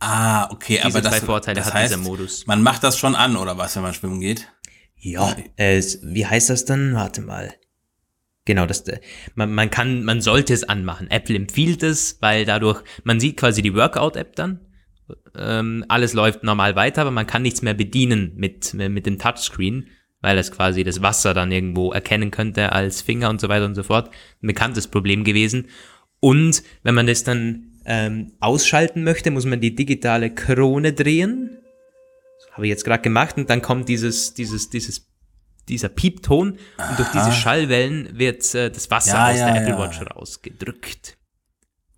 Ah, 0.00 0.50
okay, 0.50 0.80
Diese 0.84 0.86
aber 0.86 1.00
das, 1.00 1.20
Vorteile 1.20 1.56
das 1.56 1.66
hat 1.66 1.74
heißt, 1.74 1.94
dieser 1.94 2.02
Modus. 2.02 2.46
Man 2.46 2.62
macht 2.62 2.84
das 2.84 2.98
schon 2.98 3.14
an, 3.14 3.36
oder 3.36 3.56
was, 3.56 3.74
wenn 3.76 3.82
man 3.82 3.94
schwimmen 3.94 4.20
geht? 4.20 4.48
Ja, 4.96 5.34
äh, 5.56 5.82
wie 6.02 6.26
heißt 6.26 6.50
das 6.50 6.64
dann? 6.64 6.94
Warte 6.94 7.22
mal. 7.22 7.54
Genau, 8.44 8.66
das, 8.66 8.80
äh, 8.82 9.00
man, 9.34 9.52
man 9.52 9.70
kann, 9.70 10.04
man 10.04 10.20
sollte 10.20 10.52
es 10.52 10.64
anmachen. 10.64 11.10
Apple 11.10 11.36
empfiehlt 11.36 11.82
es, 11.82 12.18
weil 12.20 12.44
dadurch, 12.44 12.82
man 13.04 13.20
sieht 13.20 13.38
quasi 13.38 13.62
die 13.62 13.74
Workout-App 13.74 14.36
dann. 14.36 14.60
Ähm, 15.36 15.84
alles 15.88 16.12
läuft 16.12 16.42
normal 16.42 16.76
weiter, 16.76 17.02
aber 17.02 17.10
man 17.10 17.26
kann 17.26 17.42
nichts 17.42 17.62
mehr 17.62 17.74
bedienen 17.74 18.32
mit, 18.36 18.74
mit 18.74 19.06
dem 19.06 19.18
Touchscreen 19.18 19.88
weil 20.24 20.38
es 20.38 20.50
quasi 20.50 20.84
das 20.84 21.02
Wasser 21.02 21.34
dann 21.34 21.52
irgendwo 21.52 21.92
erkennen 21.92 22.30
könnte 22.30 22.72
als 22.72 23.02
Finger 23.02 23.28
und 23.28 23.42
so 23.42 23.50
weiter 23.50 23.66
und 23.66 23.74
so 23.74 23.82
fort. 23.82 24.08
Ein 24.42 24.46
bekanntes 24.46 24.88
Problem 24.88 25.22
gewesen. 25.22 25.68
Und 26.18 26.62
wenn 26.82 26.94
man 26.94 27.06
das 27.06 27.24
dann 27.24 27.72
ähm, 27.84 28.32
ausschalten 28.40 29.04
möchte, 29.04 29.30
muss 29.30 29.44
man 29.44 29.60
die 29.60 29.74
digitale 29.74 30.34
Krone 30.34 30.94
drehen. 30.94 31.58
Das 32.38 32.52
habe 32.54 32.64
ich 32.64 32.70
jetzt 32.70 32.86
gerade 32.86 33.02
gemacht 33.02 33.36
und 33.36 33.50
dann 33.50 33.60
kommt 33.60 33.86
dieses, 33.90 34.32
dieses, 34.32 34.70
dieses, 34.70 35.10
dieser 35.68 35.90
Piepton 35.90 36.52
und 36.52 36.98
durch 36.98 37.10
diese 37.10 37.30
Schallwellen 37.30 38.18
wird 38.18 38.54
äh, 38.54 38.70
das 38.70 38.90
Wasser 38.90 39.12
ja, 39.12 39.30
aus 39.30 39.38
ja, 39.38 39.52
der 39.52 39.62
Apple 39.62 39.78
Watch 39.78 40.00
rausgedrückt. 40.00 41.18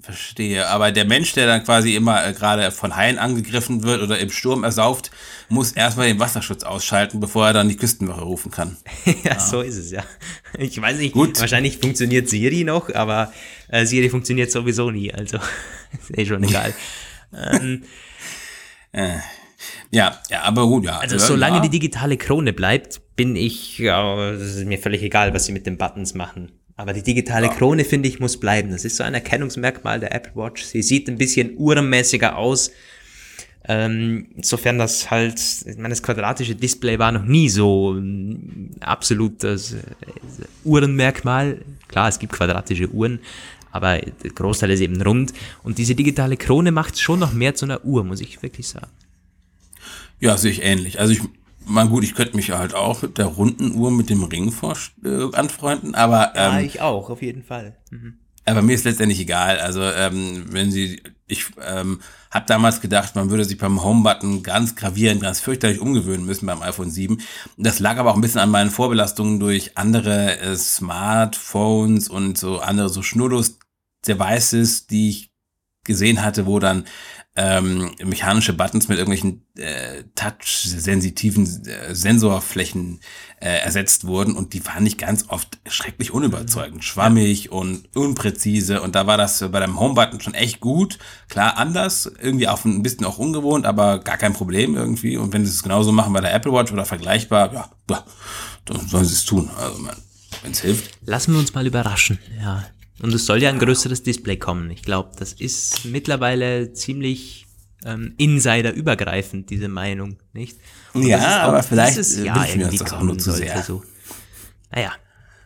Verstehe. 0.06 0.68
Aber 0.68 0.92
der 0.92 1.04
Mensch, 1.04 1.32
der 1.32 1.48
dann 1.48 1.64
quasi 1.64 1.96
immer 1.96 2.24
äh, 2.24 2.32
gerade 2.32 2.70
von 2.70 2.94
Haien 2.94 3.18
angegriffen 3.18 3.82
wird 3.82 4.02
oder 4.02 4.20
im 4.20 4.30
Sturm 4.30 4.62
ersauft, 4.62 5.10
muss 5.48 5.72
erstmal 5.72 6.06
den 6.06 6.20
Wasserschutz 6.20 6.62
ausschalten, 6.62 7.18
bevor 7.18 7.48
er 7.48 7.52
dann 7.52 7.68
die 7.68 7.76
Küstenwache 7.76 8.22
rufen 8.22 8.52
kann. 8.52 8.76
ja, 9.04 9.14
ja, 9.24 9.40
so 9.40 9.62
ist 9.62 9.76
es 9.76 9.90
ja. 9.90 10.04
Ich 10.56 10.80
weiß 10.80 10.98
nicht, 10.98 11.12
Gut. 11.12 11.40
wahrscheinlich 11.40 11.78
funktioniert 11.78 12.28
Siri 12.28 12.62
noch, 12.62 12.94
aber 12.94 13.32
äh, 13.66 13.84
Siri 13.84 14.08
funktioniert 14.08 14.52
sowieso 14.52 14.92
nie, 14.92 15.12
also 15.12 15.38
ist 16.00 16.16
eh 16.16 16.24
schon 16.24 16.44
egal. 16.44 16.72
ähm, 17.34 17.82
äh, 18.92 19.16
ja, 19.90 20.20
ja, 20.30 20.42
aber 20.42 20.68
gut, 20.68 20.84
ja. 20.84 20.98
Also 20.98 21.18
solange 21.18 21.56
ja. 21.56 21.62
die 21.62 21.70
digitale 21.70 22.16
Krone 22.16 22.52
bleibt, 22.52 23.00
bin 23.16 23.34
ich, 23.34 23.78
ja, 23.78 24.30
es 24.30 24.54
ist 24.54 24.66
mir 24.66 24.78
völlig 24.78 25.02
egal, 25.02 25.34
was 25.34 25.46
sie 25.46 25.52
mit 25.52 25.66
den 25.66 25.78
Buttons 25.78 26.14
machen. 26.14 26.55
Aber 26.76 26.92
die 26.92 27.02
digitale 27.02 27.46
ja. 27.46 27.52
Krone, 27.52 27.84
finde 27.84 28.08
ich, 28.08 28.20
muss 28.20 28.38
bleiben. 28.38 28.70
Das 28.70 28.84
ist 28.84 28.96
so 28.96 29.04
ein 29.04 29.14
Erkennungsmerkmal 29.14 29.98
der 29.98 30.14
Apple 30.14 30.32
Watch. 30.34 30.62
Sie 30.62 30.82
sieht 30.82 31.08
ein 31.08 31.16
bisschen 31.16 31.56
uhrenmäßiger 31.56 32.36
aus. 32.36 32.70
Ähm, 33.68 34.26
insofern 34.36 34.78
das 34.78 35.10
halt, 35.10 35.40
ich 35.66 35.76
meine, 35.76 35.88
das 35.88 36.02
quadratische 36.02 36.54
Display 36.54 36.98
war 36.98 37.10
noch 37.10 37.24
nie 37.24 37.48
so 37.48 37.94
ein 37.94 38.76
absolutes 38.80 39.72
äh, 39.72 39.78
Uhrenmerkmal. 40.64 41.62
Klar, 41.88 42.08
es 42.08 42.18
gibt 42.18 42.32
quadratische 42.32 42.88
Uhren, 42.90 43.20
aber 43.72 43.98
der 43.98 44.30
Großteil 44.30 44.70
ist 44.70 44.80
eben 44.80 45.00
rund. 45.02 45.32
Und 45.64 45.78
diese 45.78 45.94
digitale 45.94 46.36
Krone 46.36 46.70
macht 46.70 47.00
schon 47.00 47.18
noch 47.18 47.32
mehr 47.32 47.54
zu 47.54 47.64
einer 47.64 47.84
Uhr, 47.84 48.04
muss 48.04 48.20
ich 48.20 48.40
wirklich 48.42 48.68
sagen. 48.68 48.90
Ja, 50.20 50.36
sehe 50.36 50.52
ich 50.52 50.62
ähnlich. 50.62 51.00
Also 51.00 51.12
ich 51.14 51.20
Mal 51.68 51.88
gut, 51.88 52.04
ich 52.04 52.14
könnte 52.14 52.36
mich 52.36 52.50
halt 52.52 52.74
auch 52.74 53.02
mit 53.02 53.18
der 53.18 53.26
runden 53.26 53.74
Uhr 53.74 53.90
mit 53.90 54.08
dem 54.08 54.22
Ring 54.22 54.52
vor, 54.52 54.76
äh, 55.04 55.34
anfreunden, 55.34 55.94
aber. 55.94 56.32
Ähm, 56.36 56.52
ja, 56.52 56.60
ich 56.60 56.80
auch, 56.80 57.10
auf 57.10 57.22
jeden 57.22 57.42
Fall. 57.42 57.76
Mhm. 57.90 58.18
Aber 58.46 58.62
mir 58.62 58.74
ist 58.74 58.84
letztendlich 58.84 59.18
egal. 59.18 59.58
Also 59.58 59.82
ähm, 59.82 60.44
wenn 60.50 60.70
sie, 60.70 61.02
ich 61.26 61.46
ähm, 61.60 62.00
habe 62.30 62.46
damals 62.46 62.80
gedacht, 62.80 63.16
man 63.16 63.28
würde 63.28 63.44
sich 63.44 63.58
beim 63.58 63.82
Home-Button 63.82 64.44
ganz 64.44 64.76
gravierend, 64.76 65.20
ganz 65.20 65.40
fürchterlich 65.40 65.80
umgewöhnen 65.80 66.24
müssen 66.24 66.46
beim 66.46 66.62
iPhone 66.62 66.90
7. 66.90 67.20
Das 67.56 67.80
lag 67.80 67.98
aber 67.98 68.12
auch 68.12 68.14
ein 68.14 68.20
bisschen 68.20 68.40
an 68.40 68.50
meinen 68.50 68.70
Vorbelastungen 68.70 69.40
durch 69.40 69.76
andere 69.76 70.38
äh, 70.38 70.56
Smartphones 70.56 72.08
und 72.08 72.38
so 72.38 72.60
andere 72.60 72.88
so 72.88 73.02
Schnurlos-Devices, 73.02 74.86
die 74.86 75.08
ich 75.10 75.32
gesehen 75.82 76.22
hatte, 76.22 76.46
wo 76.46 76.60
dann 76.60 76.84
ähm, 77.36 77.90
mechanische 78.02 78.54
Buttons 78.54 78.88
mit 78.88 78.98
irgendwelchen 78.98 79.44
äh, 79.56 80.04
touch-sensitiven 80.14 81.44
äh, 81.66 81.94
Sensorflächen 81.94 83.00
äh, 83.40 83.58
ersetzt 83.58 84.06
wurden 84.06 84.34
und 84.34 84.54
die 84.54 84.64
waren 84.64 84.84
nicht 84.84 84.98
ganz 84.98 85.26
oft 85.28 85.58
schrecklich 85.68 86.12
unüberzeugend, 86.12 86.82
schwammig 86.82 87.52
und 87.52 87.94
unpräzise 87.94 88.80
und 88.80 88.94
da 88.94 89.06
war 89.06 89.18
das 89.18 89.40
bei 89.40 89.60
deinem 89.60 89.78
Home-Button 89.78 90.20
schon 90.20 90.34
echt 90.34 90.60
gut, 90.60 90.98
klar 91.28 91.58
anders, 91.58 92.10
irgendwie 92.20 92.48
auch 92.48 92.64
ein 92.64 92.82
bisschen 92.82 93.04
auch 93.04 93.18
ungewohnt, 93.18 93.66
aber 93.66 93.98
gar 93.98 94.16
kein 94.16 94.32
Problem 94.32 94.74
irgendwie. 94.74 95.16
Und 95.16 95.32
wenn 95.32 95.44
sie 95.44 95.52
es 95.52 95.62
genauso 95.62 95.92
machen 95.92 96.12
bei 96.12 96.20
der 96.20 96.34
Apple 96.34 96.52
Watch 96.52 96.72
oder 96.72 96.86
vergleichbar, 96.86 97.52
ja, 97.52 97.70
ja 97.90 98.04
dann 98.64 98.88
sollen 98.88 99.04
sie 99.04 99.14
es 99.14 99.24
tun, 99.24 99.50
also 99.58 99.78
wenn 100.42 100.52
es 100.52 100.60
hilft. 100.60 100.98
Lassen 101.04 101.32
wir 101.32 101.40
uns 101.40 101.54
mal 101.54 101.66
überraschen, 101.66 102.18
ja. 102.40 102.64
Und 103.02 103.14
es 103.14 103.26
soll 103.26 103.42
ja 103.42 103.50
ein 103.50 103.58
größeres 103.58 104.02
Display 104.02 104.36
kommen. 104.36 104.70
Ich 104.70 104.82
glaube, 104.82 105.10
das 105.18 105.32
ist 105.34 105.84
mittlerweile 105.84 106.72
ziemlich 106.72 107.46
ähm, 107.84 108.14
insiderübergreifend, 108.16 109.50
diese 109.50 109.68
Meinung, 109.68 110.16
nicht? 110.32 110.58
Und 110.94 111.06
ja, 111.06 111.40
aber 111.42 111.62
vielleicht 111.62 111.98
dieses 111.98 112.24
Jahr 112.24 112.48
irgendwie 112.48 112.78
kommen 112.78 113.18
sollte. 113.18 113.62
So. 113.62 113.82
Naja, 114.72 114.92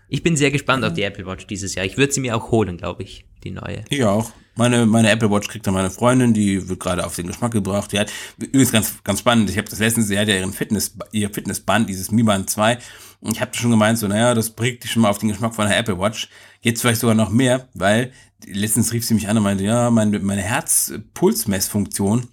ich 0.08 0.22
bin 0.22 0.36
sehr 0.36 0.50
gespannt 0.50 0.84
auf 0.84 0.92
die 0.92 1.02
Apple 1.02 1.26
Watch 1.26 1.46
dieses 1.46 1.74
Jahr. 1.74 1.84
Ich 1.84 1.96
würde 1.96 2.12
sie 2.12 2.20
mir 2.20 2.36
auch 2.36 2.50
holen, 2.50 2.76
glaube 2.76 3.02
ich, 3.02 3.24
die 3.44 3.50
neue. 3.50 3.84
Ich 3.88 4.04
auch. 4.04 4.30
Meine, 4.56 4.84
meine 4.84 5.10
Apple 5.10 5.30
Watch 5.30 5.48
kriegt 5.48 5.66
dann 5.66 5.74
meine 5.74 5.90
Freundin, 5.90 6.34
die 6.34 6.68
wird 6.68 6.80
gerade 6.80 7.06
auf 7.06 7.14
den 7.14 7.28
Geschmack 7.28 7.52
gebracht. 7.52 7.92
Die 7.92 7.98
hat, 7.98 8.12
übrigens 8.36 8.72
ganz, 8.72 9.02
ganz 9.04 9.20
spannend, 9.20 9.48
ich 9.48 9.56
habe 9.56 9.68
das 9.68 9.78
letztens, 9.78 10.08
sie 10.08 10.18
hat 10.18 10.28
ja 10.28 10.34
ihren 10.34 10.52
Fitness, 10.52 10.96
ihr 11.12 11.30
Fitnessband, 11.30 11.88
dieses 11.88 12.10
Mi 12.10 12.22
Band 12.22 12.50
2. 12.50 12.78
Und 13.20 13.32
ich 13.32 13.40
habe 13.40 13.54
schon 13.54 13.70
gemeint, 13.70 13.98
so, 13.98 14.08
naja, 14.08 14.34
das 14.34 14.50
bringt 14.50 14.82
dich 14.82 14.90
schon 14.90 15.02
mal 15.02 15.10
auf 15.10 15.18
den 15.18 15.28
Geschmack 15.28 15.54
von 15.54 15.68
der 15.68 15.78
Apple 15.78 15.98
Watch. 15.98 16.28
Jetzt 16.60 16.82
vielleicht 16.82 17.00
sogar 17.00 17.14
noch 17.14 17.30
mehr, 17.30 17.68
weil 17.74 18.12
letztens 18.46 18.92
rief 18.92 19.04
sie 19.04 19.14
mich 19.14 19.28
an 19.28 19.36
und 19.36 19.42
meinte, 19.42 19.64
ja, 19.64 19.90
meine, 19.90 20.18
meine 20.20 20.42
Herzpulsmessfunktion 20.42 22.28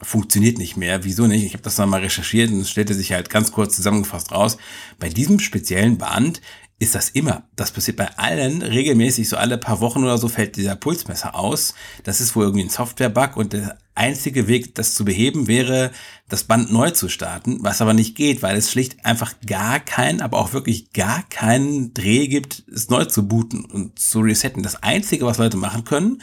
funktioniert 0.00 0.58
nicht 0.58 0.76
mehr. 0.76 1.04
Wieso 1.04 1.26
nicht? 1.26 1.44
Ich 1.44 1.54
habe 1.54 1.62
das 1.62 1.76
dann 1.76 1.88
mal 1.88 2.00
recherchiert 2.00 2.50
und 2.50 2.60
es 2.60 2.70
stellte 2.70 2.94
sich 2.94 3.12
halt 3.12 3.30
ganz 3.30 3.50
kurz 3.50 3.74
zusammengefasst 3.76 4.32
raus. 4.32 4.58
Bei 4.98 5.08
diesem 5.08 5.40
speziellen 5.40 5.98
Band 5.98 6.40
ist 6.80 6.94
das 6.94 7.10
immer. 7.10 7.42
Das 7.56 7.72
passiert 7.72 7.96
bei 7.96 8.08
allen 8.16 8.62
regelmäßig, 8.62 9.28
so 9.28 9.36
alle 9.36 9.58
paar 9.58 9.80
Wochen 9.80 10.04
oder 10.04 10.16
so 10.16 10.28
fällt 10.28 10.56
dieser 10.56 10.76
Pulsmesser 10.76 11.34
aus. 11.34 11.74
Das 12.04 12.20
ist 12.20 12.36
wohl 12.36 12.44
irgendwie 12.44 12.64
ein 12.64 12.70
Software-Bug 12.70 13.36
und 13.36 13.52
der 13.52 13.78
einzige 13.96 14.46
Weg, 14.46 14.76
das 14.76 14.94
zu 14.94 15.04
beheben, 15.04 15.48
wäre, 15.48 15.90
das 16.28 16.44
Band 16.44 16.70
neu 16.70 16.90
zu 16.90 17.08
starten, 17.08 17.58
was 17.62 17.80
aber 17.80 17.94
nicht 17.94 18.14
geht, 18.14 18.42
weil 18.42 18.56
es 18.56 18.70
schlicht 18.70 19.04
einfach 19.04 19.34
gar 19.44 19.80
keinen, 19.80 20.20
aber 20.20 20.38
auch 20.38 20.52
wirklich 20.52 20.92
gar 20.92 21.24
keinen 21.28 21.94
Dreh 21.94 22.28
gibt, 22.28 22.62
es 22.72 22.88
neu 22.90 23.06
zu 23.06 23.26
booten 23.26 23.64
und 23.64 23.98
zu 23.98 24.20
resetten. 24.20 24.62
Das 24.62 24.80
einzige, 24.82 25.26
was 25.26 25.38
Leute 25.38 25.56
machen 25.56 25.84
können, 25.84 26.22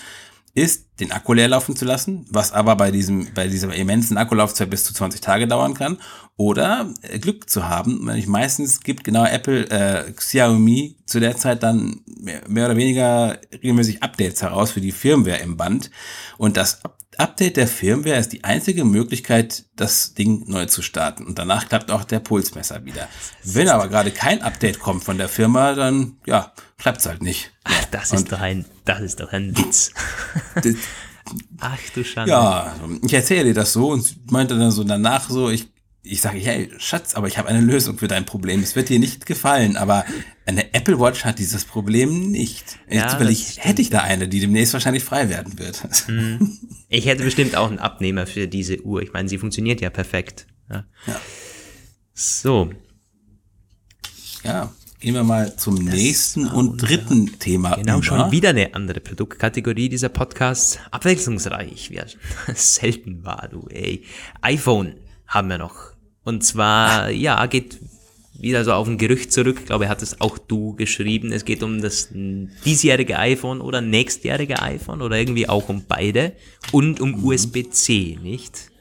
ist, 0.55 0.99
den 1.01 1.11
Akku 1.11 1.33
leer 1.33 1.49
laufen 1.49 1.75
zu 1.75 1.83
lassen, 1.83 2.25
was 2.29 2.53
aber 2.53 2.77
bei 2.77 2.89
diesem, 2.89 3.27
bei 3.33 3.47
dieser 3.47 3.73
immensen 3.75 4.17
Akkulaufzeit 4.17 4.69
bis 4.69 4.85
zu 4.85 4.93
20 4.93 5.19
Tage 5.19 5.47
dauern 5.47 5.73
kann. 5.73 5.97
Oder 6.37 6.93
äh, 7.01 7.19
Glück 7.19 7.49
zu 7.49 7.67
haben. 7.67 8.09
Ich 8.15 8.27
meistens 8.27 8.79
gibt 8.79 9.03
genau 9.03 9.25
Apple, 9.25 9.69
äh, 9.69 10.11
Xiaomi 10.13 10.97
zu 11.05 11.19
der 11.19 11.35
Zeit 11.35 11.61
dann 11.61 12.01
mehr, 12.05 12.41
mehr 12.47 12.65
oder 12.67 12.77
weniger 12.77 13.37
regelmäßig 13.51 14.01
Updates 14.01 14.41
heraus 14.41 14.71
für 14.71 14.81
die 14.81 14.93
Firmware 14.93 15.39
im 15.39 15.57
Band. 15.57 15.91
Und 16.37 16.55
das 16.55 16.81
Update 17.19 17.57
der 17.57 17.67
Firmware 17.67 18.17
ist 18.17 18.33
die 18.33 18.43
einzige 18.43 18.85
Möglichkeit, 18.85 19.65
das 19.75 20.13
Ding 20.13 20.43
neu 20.47 20.65
zu 20.65 20.81
starten. 20.81 21.25
Und 21.25 21.39
danach 21.39 21.67
klappt 21.67 21.91
auch 21.91 22.03
der 22.03 22.19
Pulsmesser 22.19 22.85
wieder. 22.85 23.07
Wenn 23.43 23.69
aber 23.69 23.87
gerade 23.87 24.11
kein 24.11 24.41
Update 24.41 24.79
kommt 24.79 25.03
von 25.03 25.17
der 25.17 25.29
Firma, 25.29 25.73
dann 25.73 26.17
ja, 26.25 26.53
klappt's 26.77 27.05
halt 27.05 27.21
nicht. 27.21 27.51
Ach, 27.63 27.85
das 27.91 28.11
ist 28.11 28.31
doch 28.31 28.39
ein, 28.39 28.65
das 28.85 29.01
ist 29.01 29.19
doch 29.19 29.31
ein 29.31 29.57
Witz. 29.57 29.91
Ach 31.59 31.79
du 31.93 32.03
Schande. 32.03 32.31
Ja, 32.31 32.75
ich 33.03 33.13
erzähle 33.13 33.45
dir 33.45 33.53
das 33.53 33.73
so 33.73 33.89
und 33.89 34.31
meinte 34.31 34.57
dann 34.57 34.71
so 34.71 34.83
danach 34.83 35.29
so, 35.29 35.49
ich 35.49 35.67
ich 36.05 36.21
sage, 36.21 36.37
hey, 36.37 36.69
Schatz, 36.77 37.15
aber 37.15 37.27
ich 37.27 37.37
habe 37.37 37.49
eine 37.49 37.61
Lösung 37.61 37.97
für 37.97 38.07
dein 38.07 38.25
Problem. 38.25 38.61
Es 38.61 38.75
wird 38.75 38.89
dir 38.89 38.99
nicht 38.99 39.25
gefallen, 39.25 39.75
aber 39.75 40.05
eine 40.45 40.73
Apple 40.73 40.99
Watch 40.99 41.25
hat 41.25 41.39
dieses 41.39 41.65
Problem 41.65 42.31
nicht. 42.31 42.77
Ja, 42.89 43.07
Zufällig 43.07 43.57
hätte 43.59 43.81
ich 43.81 43.89
da 43.89 43.99
eine, 43.99 44.27
die 44.27 44.39
demnächst 44.39 44.73
wahrscheinlich 44.73 45.03
frei 45.03 45.29
werden 45.29 45.57
wird. 45.57 45.83
Hm. 46.05 46.59
Ich 46.89 47.07
hätte 47.07 47.23
bestimmt 47.23 47.55
auch 47.55 47.67
einen 47.67 47.79
Abnehmer 47.79 48.27
für 48.27 48.47
diese 48.47 48.81
Uhr. 48.83 49.01
Ich 49.01 49.13
meine, 49.13 49.27
sie 49.27 49.39
funktioniert 49.39 49.81
ja 49.81 49.89
perfekt. 49.89 50.45
Ja. 50.69 50.85
ja. 51.07 51.19
So. 52.13 52.69
Ja, 54.43 54.71
gehen 54.99 55.15
wir 55.15 55.23
mal 55.23 55.55
zum 55.57 55.85
das 55.85 55.95
nächsten 55.95 56.47
und 56.47 56.77
dritten 56.77 57.39
Thema. 57.39 57.75
Genau, 57.75 57.95
über. 57.95 58.03
schon 58.03 58.31
wieder 58.31 58.49
eine 58.49 58.75
andere 58.75 58.99
Produktkategorie 58.99 59.89
dieser 59.89 60.09
Podcast. 60.09 60.79
Abwechslungsreich, 60.91 61.89
wie 61.89 62.01
selten 62.53 63.23
war 63.25 63.47
du, 63.49 63.67
ey. 63.69 64.03
iPhone 64.41 64.95
haben 65.27 65.49
wir 65.49 65.57
noch. 65.57 65.94
Und 66.25 66.43
zwar, 66.43 67.09
ja, 67.11 67.45
geht 67.45 67.79
wieder 68.37 68.65
so 68.65 68.73
auf 68.73 68.87
ein 68.87 68.97
Gerücht 68.97 69.31
zurück. 69.31 69.57
Ich 69.59 69.65
glaube, 69.65 69.85
er 69.85 69.89
hat 69.89 70.01
es 70.01 70.19
auch 70.19 70.37
du 70.37 70.75
geschrieben. 70.75 71.31
Es 71.31 71.45
geht 71.45 71.63
um 71.63 71.81
das 71.81 72.09
diesjährige 72.11 73.17
iPhone 73.17 73.61
oder 73.61 73.81
nächstjährige 73.81 74.61
iPhone 74.61 75.01
oder 75.01 75.17
irgendwie 75.17 75.47
auch 75.47 75.69
um 75.69 75.85
beide 75.87 76.33
und 76.71 76.99
um 76.99 77.11
mhm. 77.11 77.23
USB-C, 77.23 78.19
nicht? 78.21 78.71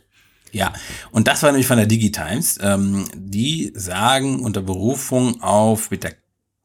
Ja, 0.51 0.73
und 1.11 1.27
das 1.27 1.43
war 1.43 1.51
nämlich 1.51 1.67
von 1.67 1.77
der 1.77 1.87
Digitimes. 1.87 2.59
Ähm, 2.63 3.07
die 3.15 3.73
sagen 3.75 4.41
unter 4.41 4.63
Berufung 4.63 5.41
auf 5.43 5.91
mit 5.91 6.05
der 6.05 6.15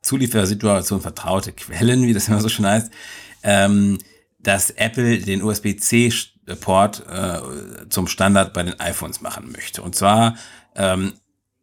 Zulieferersituation 0.02 1.02
vertraute 1.02 1.52
Quellen, 1.52 2.04
wie 2.04 2.14
das 2.14 2.28
immer 2.28 2.42
so 2.42 2.50
schön 2.50 2.66
heißt, 2.66 2.92
ähm, 3.44 3.98
dass 4.40 4.70
Apple 4.72 5.20
den 5.20 5.44
USB-C-Port 5.44 7.06
äh, 7.10 7.90
zum 7.90 8.08
Standard 8.08 8.54
bei 8.54 8.64
den 8.64 8.80
iPhones 8.80 9.22
machen 9.22 9.52
möchte. 9.52 9.82
Und 9.82 9.96
zwar 9.96 10.36
ähm, 10.80 11.14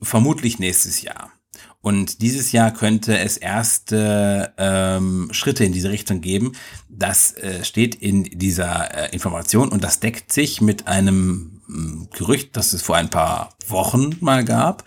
vermutlich 0.00 0.60
nächstes 0.60 1.02
Jahr. 1.02 1.32
Und 1.80 2.20
dieses 2.20 2.50
Jahr 2.52 2.72
könnte 2.72 3.16
es 3.18 3.36
erste 3.36 4.52
ähm, 4.58 5.28
Schritte 5.30 5.64
in 5.64 5.72
diese 5.72 5.90
Richtung 5.90 6.20
geben. 6.20 6.52
Das 6.88 7.32
äh, 7.36 7.64
steht 7.64 7.94
in 7.94 8.24
dieser 8.24 8.92
äh, 8.92 9.12
Information 9.12 9.68
und 9.68 9.84
das 9.84 10.00
deckt 10.00 10.32
sich 10.32 10.60
mit 10.60 10.88
einem 10.88 11.62
äh, 11.68 12.16
Gerücht, 12.16 12.56
das 12.56 12.72
es 12.72 12.82
vor 12.82 12.96
ein 12.96 13.10
paar 13.10 13.50
Wochen 13.68 14.16
mal 14.20 14.44
gab. 14.44 14.84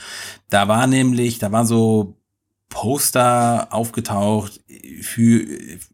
Da 0.50 0.68
war 0.68 0.88
nämlich, 0.88 1.40
da 1.40 1.52
war 1.52 1.66
so 1.66 2.18
Poster 2.68 3.70
aufgetaucht 3.72 4.62
für 5.02 5.46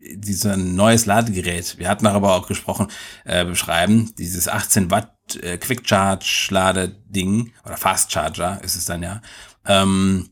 dieses 0.01 0.57
neues 0.57 1.05
Ladegerät. 1.05 1.77
Wir 1.77 1.87
hatten 1.87 2.05
darüber 2.05 2.35
auch 2.35 2.47
gesprochen, 2.47 2.87
äh, 3.23 3.45
beschreiben, 3.45 4.11
dieses 4.17 4.47
18 4.47 4.91
Watt 4.91 5.14
äh, 5.41 5.57
Quick 5.57 5.87
Charge 5.87 6.47
Ladeding 6.51 7.51
oder 7.65 7.77
Fast 7.77 8.11
Charger 8.11 8.59
ist 8.63 8.75
es 8.75 8.85
dann 8.85 9.03
ja. 9.03 9.21
Ähm, 9.65 10.29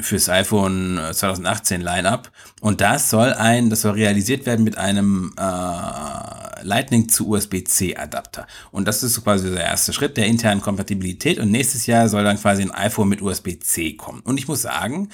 fürs 0.00 0.28
iPhone 0.28 1.00
2018 1.12 1.80
Lineup. 1.80 2.30
Und 2.60 2.80
das 2.80 3.10
soll 3.10 3.32
ein, 3.32 3.70
das 3.70 3.82
soll 3.82 3.92
realisiert 3.92 4.46
werden 4.46 4.64
mit 4.64 4.78
einem 4.78 5.32
äh, 5.36 6.62
Lightning 6.62 7.08
zu 7.08 7.28
USB-C 7.28 7.96
Adapter. 7.96 8.46
Und 8.70 8.86
das 8.86 9.02
ist 9.02 9.22
quasi 9.22 9.50
der 9.50 9.64
erste 9.64 9.92
Schritt 9.92 10.16
der 10.16 10.26
internen 10.26 10.60
Kompatibilität. 10.60 11.38
Und 11.38 11.50
nächstes 11.50 11.86
Jahr 11.86 12.08
soll 12.08 12.24
dann 12.24 12.38
quasi 12.38 12.62
ein 12.62 12.70
iPhone 12.70 13.08
mit 13.08 13.22
USB-C 13.22 13.94
kommen. 13.94 14.20
Und 14.20 14.38
ich 14.38 14.48
muss 14.48 14.62
sagen, 14.62 15.08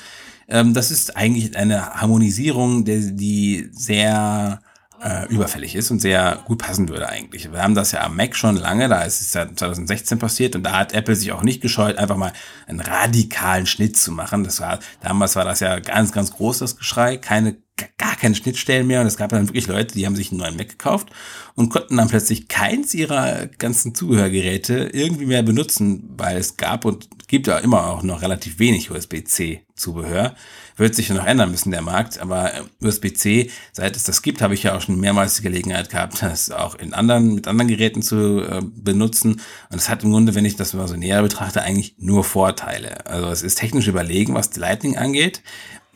ähm, 0.48 0.74
das 0.74 0.90
ist 0.90 1.16
eigentlich 1.16 1.56
eine 1.56 1.94
Harmonisierung, 1.94 2.84
die, 2.84 3.14
die 3.16 3.68
sehr 3.72 4.60
äh, 5.04 5.26
überfällig 5.28 5.74
ist 5.76 5.90
und 5.90 6.00
sehr 6.00 6.40
gut 6.46 6.58
passen 6.58 6.88
würde 6.88 7.08
eigentlich. 7.08 7.52
Wir 7.52 7.62
haben 7.62 7.74
das 7.74 7.92
ja 7.92 8.02
am 8.02 8.16
Mac 8.16 8.34
schon 8.34 8.56
lange, 8.56 8.88
da 8.88 9.02
ist 9.02 9.20
es 9.20 9.34
ja 9.34 9.46
2016 9.46 10.18
passiert 10.18 10.56
und 10.56 10.62
da 10.62 10.78
hat 10.78 10.94
Apple 10.94 11.14
sich 11.14 11.30
auch 11.32 11.42
nicht 11.42 11.60
gescheut, 11.60 11.98
einfach 11.98 12.16
mal 12.16 12.32
einen 12.66 12.80
radikalen 12.80 13.66
Schnitt 13.66 13.98
zu 13.98 14.12
machen. 14.12 14.44
Das 14.44 14.60
war, 14.60 14.78
damals 15.02 15.36
war 15.36 15.44
das 15.44 15.60
ja 15.60 15.78
ganz, 15.78 16.12
ganz 16.12 16.32
groß, 16.32 16.60
das 16.60 16.76
Geschrei, 16.76 17.18
keine, 17.18 17.56
gar 17.98 18.16
keine 18.16 18.34
Schnittstellen 18.34 18.86
mehr 18.86 19.02
und 19.02 19.06
es 19.06 19.18
gab 19.18 19.28
dann 19.28 19.46
wirklich 19.46 19.66
Leute, 19.66 19.94
die 19.94 20.06
haben 20.06 20.16
sich 20.16 20.30
einen 20.30 20.40
neuen 20.40 20.56
Mac 20.56 20.70
gekauft 20.70 21.10
und 21.54 21.68
konnten 21.68 21.98
dann 21.98 22.08
plötzlich 22.08 22.48
keins 22.48 22.94
ihrer 22.94 23.46
ganzen 23.58 23.94
Zubehörgeräte 23.94 24.90
irgendwie 24.92 25.26
mehr 25.26 25.42
benutzen, 25.42 26.14
weil 26.16 26.38
es 26.38 26.56
gab 26.56 26.86
und 26.86 27.08
gibt 27.34 27.48
ja 27.48 27.58
immer 27.58 27.88
auch 27.88 28.04
noch 28.04 28.22
relativ 28.22 28.60
wenig 28.60 28.92
USB-C 28.92 29.62
Zubehör 29.74 30.36
wird 30.76 30.94
sich 30.94 31.10
noch 31.10 31.26
ändern 31.26 31.50
müssen, 31.50 31.72
der 31.72 31.82
Markt. 31.82 32.20
Aber 32.20 32.54
äh, 32.54 32.62
USB-C, 32.80 33.50
seit 33.72 33.96
es 33.96 34.04
das 34.04 34.22
gibt, 34.22 34.40
habe 34.40 34.54
ich 34.54 34.62
ja 34.62 34.76
auch 34.76 34.80
schon 34.80 35.00
mehrmals 35.00 35.36
die 35.36 35.42
Gelegenheit 35.42 35.90
gehabt, 35.90 36.22
das 36.22 36.52
auch 36.52 36.76
in 36.76 36.94
anderen, 36.94 37.34
mit 37.34 37.48
anderen 37.48 37.68
Geräten 37.68 38.02
zu 38.02 38.40
äh, 38.40 38.60
benutzen. 38.62 39.40
Und 39.70 39.78
es 39.78 39.88
hat 39.88 40.04
im 40.04 40.12
Grunde, 40.12 40.36
wenn 40.36 40.44
ich 40.44 40.54
das 40.54 40.74
mal 40.74 40.86
so 40.86 40.94
näher 40.94 41.22
betrachte, 41.22 41.62
eigentlich 41.62 41.96
nur 41.98 42.22
Vorteile. 42.22 43.04
Also 43.06 43.28
es 43.30 43.42
ist 43.42 43.56
technisch 43.56 43.88
überlegen, 43.88 44.34
was 44.34 44.50
die 44.50 44.60
Lightning 44.60 44.96
angeht. 44.96 45.42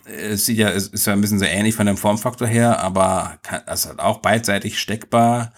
es 0.05 0.47
sieht 0.47 0.59
ja, 0.59 0.71
es 0.71 0.89
ist 0.89 1.07
ja 1.07 1.13
ein 1.13 1.21
bisschen 1.21 1.39
so 1.39 1.45
ähnlich 1.45 1.77
von 1.77 1.87
dem 1.87 1.97
Formfaktor 1.97 2.49
her, 2.49 2.81
aber 2.81 3.39
kann, 3.43 3.63
also 3.67 3.91
halt 3.91 4.01
auch 4.01 4.19
beidseitig 4.19 4.79
steckbar. 4.81 5.53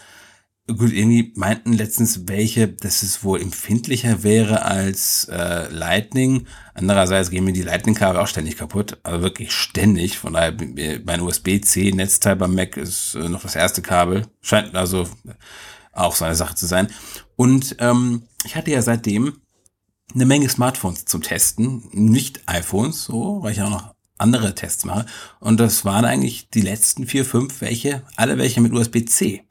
Gut, 0.76 0.92
irgendwie 0.92 1.32
meinten 1.36 1.72
letztens 1.72 2.28
welche, 2.28 2.68
dass 2.68 3.02
es 3.02 3.24
wohl 3.24 3.40
empfindlicher 3.40 4.22
wäre 4.22 4.64
als 4.64 5.24
äh, 5.24 5.68
Lightning. 5.68 6.46
Andererseits 6.74 7.30
gehen 7.30 7.44
mir 7.44 7.52
die 7.52 7.62
Lightning-Kabel 7.62 8.20
auch 8.20 8.28
ständig 8.28 8.56
kaputt, 8.56 8.98
aber 9.02 9.22
wirklich 9.22 9.52
ständig. 9.52 10.18
Von 10.18 10.34
daher, 10.34 10.54
mein 11.04 11.22
USB-C-Netzteil 11.22 12.36
beim 12.36 12.54
Mac 12.54 12.76
ist 12.76 13.14
äh, 13.14 13.28
noch 13.28 13.42
das 13.42 13.56
erste 13.56 13.82
Kabel. 13.82 14.26
Scheint 14.42 14.74
also 14.76 15.08
auch 15.92 16.14
so 16.14 16.24
eine 16.24 16.36
Sache 16.36 16.54
zu 16.54 16.66
sein. 16.66 16.88
Und 17.36 17.76
ähm, 17.80 18.22
ich 18.44 18.54
hatte 18.54 18.70
ja 18.70 18.82
seitdem 18.82 19.40
eine 20.14 20.26
Menge 20.26 20.48
Smartphones 20.48 21.04
zum 21.04 21.22
Testen, 21.22 21.88
nicht 21.92 22.42
iPhones, 22.46 23.04
so, 23.04 23.42
weil 23.42 23.52
ich 23.52 23.62
auch 23.62 23.70
noch 23.70 23.94
andere 24.18 24.54
Tests 24.54 24.84
mache. 24.84 25.06
Und 25.40 25.58
das 25.58 25.84
waren 25.84 26.04
eigentlich 26.04 26.48
die 26.50 26.60
letzten 26.60 27.06
vier, 27.06 27.24
fünf 27.24 27.60
welche, 27.60 28.02
alle 28.16 28.38
welche 28.38 28.60
mit 28.60 28.72
USB-C. 28.72 29.44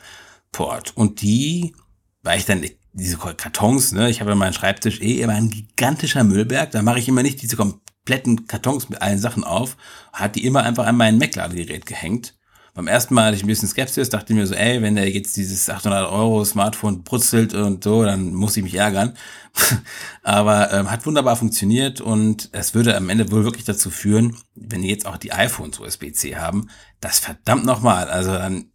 Port. 0.51 0.95
Und 0.95 1.21
die, 1.21 1.75
weil 2.23 2.39
ich 2.39 2.45
dann 2.45 2.63
diese 2.93 3.17
Kartons, 3.17 3.91
ne, 3.91 4.09
ich 4.09 4.19
habe 4.21 4.31
ja 4.31 4.35
meinen 4.35 4.53
Schreibtisch 4.53 5.01
eh 5.01 5.21
immer 5.21 5.33
ein 5.33 5.49
gigantischer 5.49 6.23
Müllberg, 6.23 6.71
da 6.71 6.81
mache 6.81 6.99
ich 6.99 7.07
immer 7.07 7.23
nicht 7.23 7.41
diese 7.41 7.55
kompletten 7.55 8.47
Kartons 8.47 8.89
mit 8.89 9.01
allen 9.01 9.19
Sachen 9.19 9.43
auf, 9.43 9.77
hat 10.11 10.35
die 10.35 10.45
immer 10.45 10.63
einfach 10.63 10.85
an 10.85 10.97
mein 10.97 11.17
Mac-Ladegerät 11.17 11.85
gehängt. 11.85 12.35
Beim 12.75 12.87
ersten 12.87 13.13
Mal 13.13 13.25
hatte 13.25 13.35
ich 13.35 13.43
ein 13.43 13.47
bisschen 13.47 13.67
Skepsis, 13.67 14.09
dachte 14.09 14.33
mir 14.33 14.47
so, 14.47 14.53
ey, 14.53 14.81
wenn 14.81 14.95
der 14.95 15.09
jetzt 15.09 15.35
dieses 15.35 15.69
800 15.69 16.09
Euro 16.09 16.45
Smartphone 16.45 17.03
brutzelt 17.03 17.53
und 17.53 17.83
so, 17.83 18.03
dann 18.03 18.33
muss 18.33 18.55
ich 18.55 18.63
mich 18.63 18.75
ärgern. 18.75 19.17
Aber 20.23 20.71
ähm, 20.71 20.89
hat 20.89 21.05
wunderbar 21.05 21.35
funktioniert 21.35 21.99
und 21.99 22.49
es 22.53 22.75
würde 22.75 22.95
am 22.95 23.09
Ende 23.09 23.31
wohl 23.31 23.43
wirklich 23.43 23.65
dazu 23.65 23.89
führen, 23.89 24.37
wenn 24.55 24.83
die 24.83 24.89
jetzt 24.89 25.07
auch 25.07 25.17
die 25.17 25.33
iPhones 25.33 25.79
USB-C 25.79 26.37
haben, 26.37 26.69
dass 27.01 27.19
verdammt 27.19 27.65
nochmal, 27.65 28.09
also 28.09 28.31
dann 28.31 28.68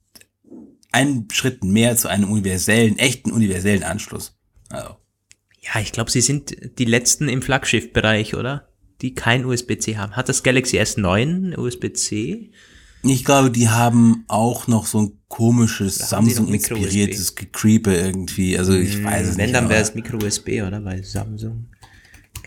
einen 0.94 1.28
Schritt 1.32 1.64
mehr 1.64 1.96
zu 1.96 2.08
einem 2.08 2.30
universellen, 2.30 2.98
echten 2.98 3.32
universellen 3.32 3.82
Anschluss. 3.82 4.36
Also. 4.70 4.96
Ja, 5.60 5.80
ich 5.80 5.92
glaube, 5.92 6.10
sie 6.10 6.20
sind 6.20 6.78
die 6.78 6.84
letzten 6.84 7.28
im 7.28 7.42
Flaggschiff-Bereich, 7.42 8.34
oder? 8.34 8.68
Die 9.00 9.14
kein 9.14 9.44
USB-C 9.44 9.96
haben. 9.96 10.14
Hat 10.14 10.28
das 10.28 10.42
Galaxy 10.42 10.78
S9 10.78 11.56
USB-C? 11.58 12.50
Ich 13.02 13.24
glaube, 13.24 13.50
die 13.50 13.68
haben 13.68 14.24
auch 14.28 14.66
noch 14.66 14.86
so 14.86 15.02
ein 15.02 15.12
komisches 15.28 15.96
Samsung-inspiriertes 15.96 17.34
Gecreepe 17.34 17.94
irgendwie. 17.94 18.56
Also 18.56 18.72
ich 18.74 18.94
hm, 18.94 19.04
weiß 19.04 19.28
es 19.28 19.36
Wenn, 19.36 19.46
nicht. 19.46 19.46
Wenn, 19.46 19.52
dann 19.52 19.68
wäre 19.68 19.82
es 19.82 19.94
Micro-USB, 19.94 20.62
oder? 20.66 20.80
Bei 20.80 21.02
Samsung. 21.02 21.66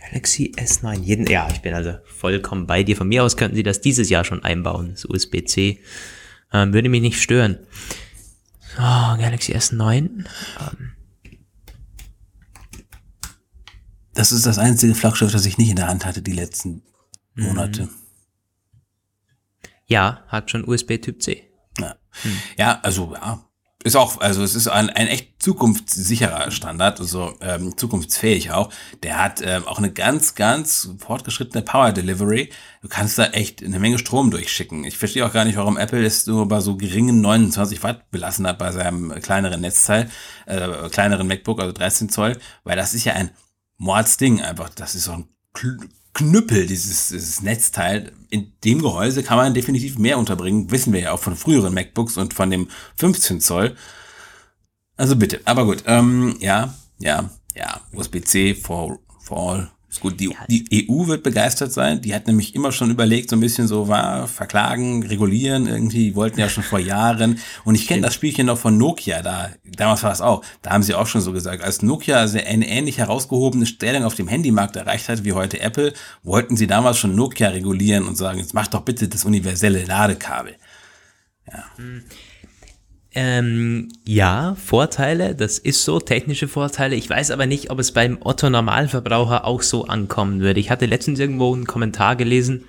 Galaxy 0.09 0.53
S9. 0.55 1.01
Jeden, 1.01 1.27
ja, 1.27 1.47
ich 1.51 1.61
bin 1.61 1.73
also 1.73 1.95
vollkommen 2.05 2.65
bei 2.65 2.83
dir. 2.83 2.95
Von 2.95 3.09
mir 3.09 3.23
aus 3.23 3.37
könnten 3.37 3.55
sie 3.55 3.63
das 3.63 3.81
dieses 3.81 4.09
Jahr 4.09 4.23
schon 4.23 4.43
einbauen, 4.43 4.91
das 4.91 5.05
USB-C. 5.05 5.79
Ähm, 6.53 6.73
würde 6.73 6.89
mich 6.89 7.01
nicht 7.01 7.21
stören. 7.21 7.59
Oh, 8.77 9.17
Galaxy 9.17 9.53
S9. 9.53 10.25
Ähm. 10.59 10.93
Das 14.13 14.31
ist 14.31 14.45
das 14.45 14.57
einzige 14.57 14.95
Flaggschiff, 14.95 15.31
das 15.31 15.45
ich 15.45 15.57
nicht 15.57 15.69
in 15.69 15.75
der 15.75 15.87
Hand 15.87 16.05
hatte 16.05 16.21
die 16.21 16.33
letzten 16.33 16.83
Monate. 17.35 17.83
Mhm. 17.83 17.89
Ja, 19.87 20.23
hat 20.27 20.51
schon 20.51 20.67
USB 20.67 20.97
Typ 21.01 21.21
C. 21.21 21.43
Ja, 21.79 21.95
hm. 22.23 22.37
ja 22.57 22.79
also 22.81 23.13
ja, 23.13 23.46
ist 23.87 23.95
auch, 23.95 24.19
also 24.21 24.43
es 24.43 24.55
ist 24.55 24.67
ein, 24.67 24.89
ein 24.89 25.07
echt 25.07 25.41
zukunftssicherer 25.41 26.51
Standard, 26.51 26.99
also 26.99 27.33
ähm, 27.41 27.77
zukunftsfähig 27.77 28.51
auch. 28.51 28.69
Der 29.03 29.21
hat 29.21 29.41
ähm, 29.43 29.67
auch 29.67 29.77
eine 29.77 29.91
ganz, 29.91 30.35
ganz 30.35 30.89
fortgeschrittene 30.99 31.63
Power 31.63 31.91
Delivery. 31.91 32.49
Du 32.81 32.87
kannst 32.87 33.17
da 33.17 33.25
echt 33.27 33.63
eine 33.63 33.79
Menge 33.79 33.97
Strom 33.97 34.31
durchschicken. 34.31 34.83
Ich 34.83 34.97
verstehe 34.97 35.25
auch 35.25 35.33
gar 35.33 35.45
nicht, 35.45 35.57
warum 35.57 35.77
Apple 35.77 36.05
es 36.05 36.27
nur 36.27 36.47
bei 36.47 36.59
so 36.59 36.77
geringen 36.77 37.21
29 37.21 37.81
Watt 37.83 38.11
belassen 38.11 38.45
hat 38.45 38.59
bei 38.59 38.71
seinem 38.71 39.09
kleineren 39.21 39.61
Netzteil, 39.61 40.09
äh, 40.45 40.89
kleineren 40.89 41.27
MacBook, 41.27 41.59
also 41.59 41.71
13 41.71 42.09
Zoll, 42.09 42.37
weil 42.63 42.75
das 42.75 42.93
ist 42.93 43.05
ja 43.05 43.13
ein 43.13 43.31
Mordsding 43.77 44.41
einfach. 44.41 44.69
Das 44.69 44.95
ist 44.95 45.05
so 45.05 45.13
ein 45.13 45.29
Knüppel, 46.17 46.65
dieses, 46.65 47.09
dieses 47.09 47.43
Netzteil. 47.43 48.11
In 48.29 48.51
dem 48.63 48.81
Gehäuse 48.81 49.21
kann 49.21 49.37
man 49.37 49.53
definitiv 49.53 49.99
mehr 49.99 50.17
unterbringen. 50.17 50.71
Wissen 50.71 50.91
wir 50.91 50.99
ja 50.99 51.11
auch 51.11 51.19
von 51.19 51.35
früheren 51.35 51.75
MacBooks 51.75 52.17
und 52.17 52.33
von 52.33 52.49
dem 52.49 52.69
15 52.95 53.39
Zoll. 53.39 53.75
Also 54.95 55.15
bitte. 55.15 55.41
Aber 55.45 55.65
gut. 55.65 55.83
Ähm, 55.85 56.35
ja, 56.39 56.73
ja, 56.97 57.29
ja. 57.55 57.81
USB-C 57.93 58.55
for, 58.55 58.97
for 59.19 59.37
all. 59.37 59.71
Gut, 59.99 60.19
die, 60.19 60.35
die 60.49 60.89
EU 60.89 61.07
wird 61.07 61.23
begeistert 61.23 61.71
sein. 61.71 62.01
Die 62.01 62.13
hat 62.13 62.27
nämlich 62.27 62.55
immer 62.55 62.71
schon 62.71 62.91
überlegt, 62.91 63.29
so 63.29 63.35
ein 63.35 63.39
bisschen 63.39 63.67
so 63.67 63.87
war, 63.87 64.27
verklagen, 64.27 65.03
regulieren 65.03 65.67
irgendwie. 65.67 66.05
Die 66.09 66.15
wollten 66.15 66.39
ja 66.39 66.49
schon 66.49 66.63
vor 66.63 66.79
Jahren. 66.79 67.39
Und 67.65 67.75
ich 67.75 67.87
kenne 67.87 68.03
das 68.03 68.13
Spielchen 68.13 68.47
noch 68.47 68.57
von 68.57 68.77
Nokia 68.77 69.21
da. 69.21 69.49
Damals 69.65 70.03
war 70.03 70.11
es 70.11 70.21
auch. 70.21 70.43
Da 70.61 70.71
haben 70.71 70.83
sie 70.83 70.93
auch 70.93 71.07
schon 71.07 71.21
so 71.21 71.31
gesagt. 71.31 71.63
Als 71.63 71.81
Nokia 71.81 72.21
eine 72.21 72.67
ähnlich 72.67 72.97
herausgehobene 72.97 73.65
Stellung 73.65 74.03
auf 74.03 74.15
dem 74.15 74.27
Handymarkt 74.27 74.75
erreicht 74.75 75.09
hat 75.09 75.23
wie 75.23 75.33
heute 75.33 75.59
Apple, 75.59 75.93
wollten 76.23 76.57
sie 76.57 76.67
damals 76.67 76.97
schon 76.97 77.15
Nokia 77.15 77.49
regulieren 77.49 78.07
und 78.07 78.15
sagen, 78.15 78.39
jetzt 78.39 78.53
mach 78.53 78.67
doch 78.67 78.81
bitte 78.81 79.07
das 79.07 79.25
universelle 79.25 79.85
Ladekabel. 79.85 80.55
Ja. 81.51 81.63
Hm. 81.77 82.03
Ähm, 83.19 83.89
ja, 84.05 84.55
Vorteile, 84.63 85.33
das 85.33 85.57
ist 85.57 85.83
so, 85.83 85.99
technische 85.99 86.47
Vorteile. 86.47 86.95
Ich 86.95 87.09
weiß 87.09 87.31
aber 87.31 87.47
nicht, 87.47 87.71
ob 87.71 87.79
es 87.79 87.91
beim 87.91 88.19
Otto 88.21 88.47
Normalverbraucher 88.47 89.43
auch 89.43 89.63
so 89.63 89.85
ankommen 89.85 90.39
würde. 90.39 90.59
Ich 90.59 90.69
hatte 90.69 90.85
letztens 90.85 91.17
irgendwo 91.17 91.51
einen 91.51 91.65
Kommentar 91.65 92.15
gelesen 92.15 92.65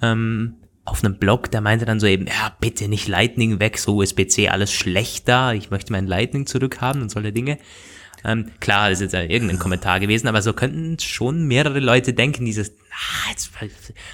ähm, 0.00 0.54
auf 0.86 1.04
einem 1.04 1.18
Blog, 1.18 1.50
der 1.50 1.60
meinte 1.60 1.84
dann 1.84 2.00
so 2.00 2.06
eben, 2.06 2.26
ja, 2.26 2.56
bitte 2.58 2.88
nicht 2.88 3.06
Lightning 3.06 3.60
weg, 3.60 3.76
so 3.76 3.96
USB-C, 3.96 4.48
alles 4.48 4.72
schlechter. 4.72 5.52
Ich 5.52 5.68
möchte 5.68 5.92
mein 5.92 6.06
Lightning 6.06 6.46
zurückhaben 6.46 7.02
und 7.02 7.10
solche 7.10 7.34
Dinge. 7.34 7.58
Ähm, 8.24 8.46
klar, 8.60 8.88
das 8.88 9.02
ist 9.02 9.12
jetzt 9.12 9.30
irgendein 9.30 9.58
Kommentar 9.58 10.00
gewesen, 10.00 10.26
aber 10.26 10.40
so 10.40 10.54
könnten 10.54 10.98
schon 11.00 11.46
mehrere 11.46 11.80
Leute 11.80 12.14
denken, 12.14 12.46
dieses, 12.46 12.70
ah, 12.70 13.28
jetzt, 13.28 13.50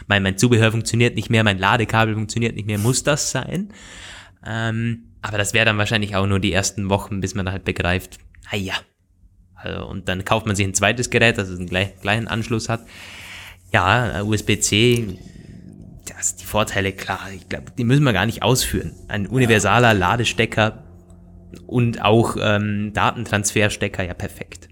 mein, 0.08 0.24
mein 0.24 0.38
Zubehör 0.38 0.72
funktioniert 0.72 1.14
nicht 1.14 1.30
mehr, 1.30 1.44
mein 1.44 1.60
Ladekabel 1.60 2.14
funktioniert 2.14 2.56
nicht 2.56 2.66
mehr, 2.66 2.78
muss 2.78 3.04
das 3.04 3.30
sein? 3.30 3.68
Ähm, 4.44 5.04
aber 5.22 5.38
das 5.38 5.54
wäre 5.54 5.64
dann 5.66 5.78
wahrscheinlich 5.78 6.16
auch 6.16 6.26
nur 6.26 6.40
die 6.40 6.52
ersten 6.52 6.88
Wochen, 6.90 7.20
bis 7.20 7.34
man 7.34 7.50
halt 7.50 7.64
begreift, 7.64 8.18
naja. 8.50 8.74
Also, 9.54 9.86
und 9.86 10.08
dann 10.08 10.24
kauft 10.24 10.46
man 10.46 10.54
sich 10.54 10.66
ein 10.66 10.74
zweites 10.74 11.10
Gerät, 11.10 11.36
das 11.38 11.50
einen 11.50 11.66
gleich, 11.66 12.00
gleichen 12.00 12.28
Anschluss 12.28 12.68
hat. 12.68 12.80
Ja, 13.72 14.22
USB-C, 14.22 15.18
das, 16.06 16.36
die 16.36 16.44
Vorteile, 16.44 16.92
klar, 16.92 17.28
ich 17.34 17.48
glaube, 17.48 17.72
die 17.76 17.84
müssen 17.84 18.04
wir 18.04 18.12
gar 18.12 18.26
nicht 18.26 18.42
ausführen. 18.42 18.92
Ein 19.08 19.26
universaler 19.26 19.94
Ladestecker 19.94 20.84
und 21.66 22.02
auch 22.02 22.36
ähm, 22.40 22.92
Datentransferstecker, 22.94 24.04
ja 24.04 24.14
perfekt. 24.14 24.67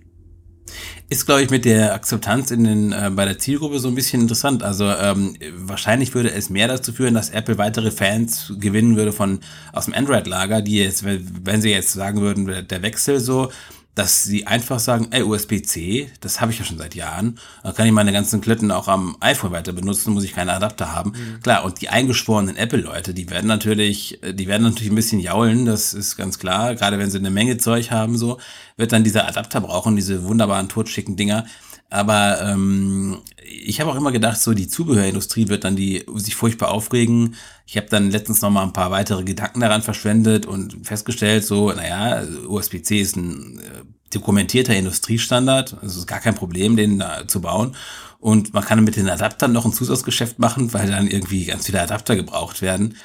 Ist, 1.09 1.25
glaube 1.25 1.43
ich, 1.43 1.51
mit 1.51 1.65
der 1.65 1.95
Akzeptanz 1.95 2.51
in 2.51 2.65
den, 2.65 2.93
äh, 2.93 3.13
bei 3.15 3.25
der 3.25 3.39
Zielgruppe 3.39 3.79
so 3.79 3.87
ein 3.87 3.95
bisschen 3.95 4.23
interessant. 4.23 4.65
Also 4.65 4.87
ähm, 4.87 5.37
wahrscheinlich 5.57 6.13
würde 6.15 6.33
es 6.33 6.51
mehr 6.51 6.67
dazu 6.67 6.93
führen, 6.93 7.15
dass 7.15 7.31
Apple 7.31 7.59
weitere 7.59 7.93
Fans 7.93 8.53
gewinnen 8.59 8.97
würde 8.97 9.13
von 9.13 9.39
aus 9.73 9.85
dem 9.85 9.95
Android-Lager, 9.95 10.63
die 10.63 10.79
jetzt, 10.79 11.05
wenn 11.05 11.61
sie 11.63 11.71
jetzt 11.71 11.93
sagen 11.93 12.23
würden, 12.23 12.67
der 12.67 12.83
Wechsel 12.83 13.21
so, 13.21 13.53
dass 13.97 14.25
sie 14.25 14.47
einfach 14.47 14.79
sagen, 14.79 15.09
ey, 15.11 15.23
USB-C, 15.23 16.11
das 16.21 16.43
habe 16.43 16.53
ich 16.53 16.59
ja 16.59 16.67
schon 16.67 16.77
seit 16.77 16.95
Jahren, 16.95 17.39
da 17.63 17.73
kann 17.73 17.87
ich 17.87 17.93
meine 17.93 18.13
ganzen 18.13 18.43
Klitten 18.43 18.71
auch 18.71 18.89
am 18.89 19.17
iPhone 19.21 19.53
weiter 19.53 19.73
benutzen, 19.73 20.13
muss 20.13 20.23
ich 20.23 20.35
keine 20.35 20.53
Adapter 20.53 20.95
haben. 20.95 21.13
Mhm. 21.13 21.41
Klar, 21.43 21.65
und 21.65 21.81
die 21.81 21.89
eingeschworenen 21.89 22.57
Apple-Leute, 22.57 23.15
die 23.15 23.31
werden 23.31 23.47
natürlich, 23.47 24.21
die 24.23 24.47
werden 24.47 24.65
natürlich 24.65 24.93
ein 24.93 24.97
bisschen 24.97 25.19
jaulen, 25.19 25.65
das 25.65 25.95
ist 25.95 26.17
ganz 26.17 26.39
klar, 26.39 26.75
gerade 26.75 26.99
wenn 26.99 27.11
sie 27.11 27.17
eine 27.17 27.31
Menge 27.31 27.57
Zeug 27.57 27.91
haben, 27.91 28.19
so, 28.19 28.39
wird 28.77 28.93
dann 28.93 29.03
dieser 29.03 29.27
Adapter 29.27 29.63
brauchen, 29.63 29.97
diese 29.97 30.25
wunderbaren 30.25 30.69
totschicken 30.69 31.17
Dinger. 31.17 31.47
Aber 31.89 32.41
ähm, 32.43 33.19
ich 33.45 33.81
habe 33.81 33.91
auch 33.91 33.97
immer 33.97 34.13
gedacht, 34.13 34.41
so 34.41 34.55
die 34.55 34.69
Zubehörindustrie 34.69 35.49
wird 35.49 35.65
dann 35.65 35.77
die 35.77 36.05
sich 36.17 36.35
furchtbar 36.35 36.71
aufregen. 36.71 37.37
Ich 37.67 37.77
habe 37.77 37.87
dann 37.89 38.11
letztens 38.11 38.43
noch 38.43 38.51
mal 38.51 38.65
ein 38.65 38.73
paar 38.73 38.91
weitere 38.91 39.23
Gedanken 39.23 39.61
daran 39.61 39.83
verschwendet 39.83 40.47
und 40.47 40.87
festgestellt, 40.87 41.45
so, 41.45 41.73
naja, 41.73 42.25
USB-C 42.49 43.01
ist 43.01 43.17
ein 43.17 43.61
äh, 43.61 44.13
dokumentierter 44.13 44.75
Industriestandard. 44.75 45.77
Also 45.81 46.01
ist 46.01 46.07
gar 46.07 46.21
kein 46.21 46.35
Problem, 46.35 46.77
den 46.77 46.99
da 46.99 47.27
zu 47.29 47.41
bauen. 47.41 47.77
Und 48.19 48.53
man 48.55 48.65
kann 48.65 48.83
mit 48.83 48.97
den 48.97 49.09
Adaptern 49.09 49.53
noch 49.53 49.65
ein 49.65 49.73
Zusatzgeschäft 49.73 50.39
machen, 50.39 50.73
weil 50.73 50.91
dann 50.91 51.07
irgendwie 51.07 51.45
ganz 51.45 51.67
viele 51.67 51.81
Adapter 51.81 52.17
gebraucht 52.17 52.63
werden. 52.63 52.97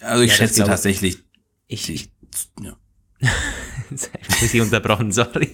Also 0.00 0.22
ich 0.22 0.32
ja, 0.32 0.36
schätze 0.36 0.64
tatsächlich. 0.64 1.18
Ich, 1.68 1.88
ich, 1.90 2.10
ja. 2.60 2.76
ich 4.42 4.60
unterbrochen, 4.60 5.12
sorry. 5.12 5.50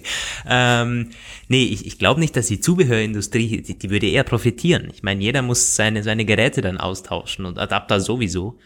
Ähm, 0.47 1.09
nee, 1.47 1.63
ich, 1.63 1.85
ich 1.85 1.97
glaube 1.99 2.19
nicht, 2.19 2.35
dass 2.35 2.47
die 2.47 2.59
Zubehörindustrie, 2.59 3.61
die, 3.61 3.77
die 3.77 3.89
würde 3.89 4.07
eher 4.07 4.23
profitieren. 4.23 4.89
Ich 4.93 5.03
meine, 5.03 5.21
jeder 5.21 5.41
muss 5.41 5.75
seine, 5.75 6.03
seine 6.03 6.25
Geräte 6.25 6.61
dann 6.61 6.77
austauschen 6.77 7.45
und 7.45 7.57
Adapter 7.57 7.99
sowieso. 7.99 8.59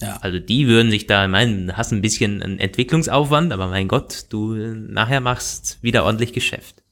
Ja. 0.00 0.18
Also 0.22 0.38
die 0.38 0.66
würden 0.66 0.90
sich 0.90 1.06
da, 1.06 1.24
ich 1.24 1.30
meine, 1.30 1.76
hast 1.76 1.92
ein 1.92 2.00
bisschen 2.00 2.42
einen 2.42 2.58
Entwicklungsaufwand, 2.58 3.52
aber 3.52 3.68
mein 3.68 3.88
Gott, 3.88 4.26
du 4.30 4.54
nachher 4.54 5.20
machst 5.20 5.78
wieder 5.82 6.04
ordentlich 6.04 6.32
Geschäft. 6.32 6.82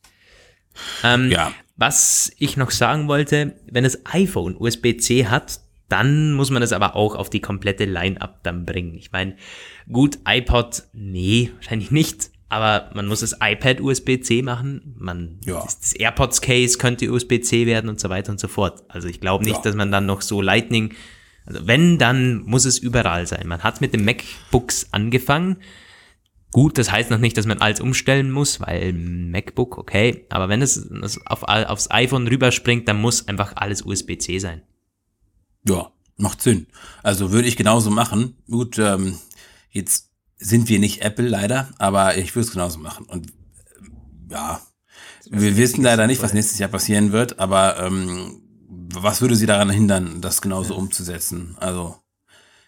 Ähm, 1.03 1.31
ja. 1.31 1.53
Was 1.77 2.33
ich 2.39 2.57
noch 2.57 2.71
sagen 2.71 3.09
wollte, 3.09 3.55
wenn 3.71 3.85
das 3.85 4.05
iPhone 4.07 4.57
USB-C 4.57 5.27
hat, 5.27 5.61
dann 5.89 6.33
muss 6.33 6.51
man 6.51 6.61
das 6.61 6.73
aber 6.73 6.97
auch 6.97 7.15
auf 7.15 7.31
die 7.31 7.41
komplette 7.41 7.85
Line-Up 7.85 8.43
dann 8.43 8.65
bringen. 8.67 8.95
Ich 8.95 9.13
meine, 9.13 9.37
gut, 9.91 10.19
iPod, 10.27 10.83
nee, 10.93 11.51
wahrscheinlich 11.57 11.91
nicht. 11.91 12.31
Aber 12.51 12.91
man 12.95 13.07
muss 13.07 13.21
das 13.21 13.37
iPad 13.43 13.81
USB-C 13.83 14.41
machen. 14.43 14.95
Man, 14.99 15.39
Ja. 15.45 15.61
das, 15.63 15.81
das 15.81 15.93
AirPods 15.93 16.41
Case 16.41 16.79
könnte 16.79 17.11
USB-C 17.13 17.67
werden 17.67 17.91
und 17.91 18.01
so 18.01 18.09
weiter 18.09 18.33
und 18.33 18.41
so 18.41 18.49
fort. 18.49 18.85
Also 18.89 19.07
ich 19.09 19.21
glaube 19.21 19.45
nicht, 19.45 19.57
Ja. 19.57 19.63
dass 19.63 19.75
man 19.75 19.93
dann 19.93 20.07
noch 20.07 20.23
so 20.23 20.41
Lightning, 20.41 20.95
also 21.45 21.67
wenn, 21.67 21.99
dann 21.99 22.43
muss 22.45 22.65
es 22.65 22.79
überall 22.79 23.27
sein. 23.27 23.47
Man 23.47 23.63
hat 23.63 23.81
mit 23.83 23.93
den 23.93 24.05
MacBooks 24.05 24.89
angefangen. 24.93 25.59
Gut, 26.51 26.79
das 26.79 26.91
heißt 26.91 27.11
noch 27.11 27.19
nicht, 27.19 27.37
dass 27.37 27.45
man 27.45 27.59
alles 27.61 27.81
umstellen 27.81 28.31
muss, 28.31 28.61
weil 28.63 28.95
MacBook, 28.95 29.77
okay. 29.77 30.25
Aber 30.31 30.49
wenn 30.49 30.63
es, 30.63 30.91
auf, 31.27 31.43
aufs 31.43 31.91
iPhone 31.91 32.27
rüberspringt, 32.27 32.89
dann 32.89 32.99
muss 32.99 33.29
einfach 33.29 33.53
alles 33.57 33.83
USB-C 33.85 34.39
sein. 34.39 34.63
Ja, 35.69 35.93
macht 36.17 36.43
Sinn. 36.43 36.67
Also 37.03 37.33
würde 37.33 37.49
ich 37.49 37.57
genauso 37.57 37.91
machen. 37.91 38.37
Gut, 38.51 38.79
ähm, 38.79 39.19
jetzt 39.71 40.11
sind 40.39 40.69
wir 40.69 40.79
nicht 40.79 41.03
Apple 41.03 41.29
leider, 41.29 41.69
aber 41.79 42.17
ich 42.17 42.35
würde 42.35 42.47
es 42.47 42.53
genauso 42.53 42.79
machen. 42.79 43.07
Und 43.07 43.29
äh, 43.29 43.33
ja, 44.31 44.61
wir 45.31 45.57
wissen 45.57 45.83
leider 45.83 46.07
nicht, 46.07 46.23
was 46.23 46.33
nächstes 46.33 46.59
Jahr 46.59 46.71
passieren 46.71 47.13
wird, 47.13 47.39
aber 47.39 47.79
ähm, 47.79 48.41
was 48.69 49.21
würde 49.21 49.37
sie 49.37 49.47
daran 49.47 49.71
hindern, 49.71 50.21
das 50.21 50.41
genauso 50.41 50.75
umzusetzen? 50.75 51.57
Also 51.59 51.97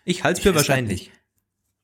Ich 0.04 0.24
halte 0.24 0.38
es 0.38 0.42
für 0.42 0.54
wahrscheinlich. 0.54 1.10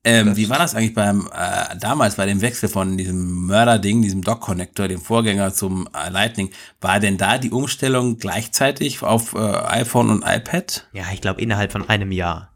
Ähm, 0.06 0.36
wie 0.36 0.48
war 0.48 0.58
das 0.58 0.76
eigentlich 0.76 0.94
beim 0.94 1.28
äh, 1.34 1.76
damals 1.80 2.14
bei 2.14 2.26
dem 2.26 2.40
Wechsel 2.40 2.68
von 2.68 2.96
diesem 2.96 3.46
Mörder-Ding, 3.46 4.02
diesem 4.02 4.22
Dock-Connector, 4.22 4.86
dem 4.86 5.00
Vorgänger 5.00 5.52
zum 5.52 5.88
äh, 5.92 6.10
Lightning? 6.10 6.50
War 6.80 7.00
denn 7.00 7.18
da 7.18 7.38
die 7.38 7.50
Umstellung 7.50 8.16
gleichzeitig 8.16 9.02
auf 9.02 9.34
äh, 9.34 9.38
iPhone 9.38 10.10
und 10.10 10.24
iPad? 10.24 10.86
Ja, 10.92 11.06
ich 11.12 11.20
glaube 11.20 11.40
innerhalb 11.40 11.72
von 11.72 11.88
einem 11.88 12.12
Jahr. 12.12 12.52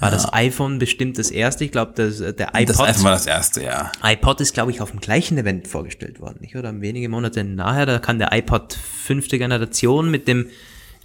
War 0.00 0.10
das 0.10 0.32
iPhone 0.32 0.78
bestimmt 0.78 1.18
das 1.18 1.30
erste? 1.30 1.64
Ich 1.64 1.72
glaube, 1.72 1.92
das, 1.94 2.20
äh, 2.20 2.34
der 2.34 2.50
Das 2.52 2.76
iPod, 2.76 2.88
iPhone 2.88 3.04
war 3.04 3.12
das 3.12 3.26
erste, 3.26 3.62
ja. 3.62 3.90
iPod 4.02 4.42
ist, 4.42 4.52
glaube 4.52 4.70
ich, 4.70 4.82
auf 4.82 4.90
dem 4.90 5.00
gleichen 5.00 5.38
Event 5.38 5.66
vorgestellt 5.66 6.20
worden, 6.20 6.38
nicht? 6.42 6.56
Oder 6.56 6.78
wenige 6.78 7.08
Monate 7.08 7.42
nachher, 7.42 7.86
da 7.86 7.98
kann 7.98 8.18
der 8.18 8.32
iPod 8.32 8.74
fünfte 8.74 9.38
Generation 9.38 10.10
mit 10.10 10.28
dem, 10.28 10.48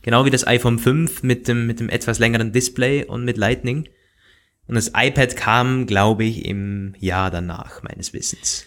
genau 0.01 0.26
wie 0.26 0.30
das 0.32 0.45
iPhone 0.45 0.80
5, 0.80 1.24
mit 1.24 1.47
dem, 1.47 1.66
mit 1.66 1.80
dem 1.80 1.88
etwas 1.88 2.20
längeren 2.20 2.51
Display 2.51 3.06
und 3.06 3.24
mit 3.24 3.38
Lightning. 3.38 3.88
Und 4.68 4.76
das 4.76 4.91
iPad 4.95 5.36
kam, 5.36 5.86
glaube 5.86 6.24
ich, 6.24 6.45
im 6.45 6.95
Jahr 6.99 7.30
danach, 7.32 7.84
meines 7.84 8.13
Wissens. 8.13 8.66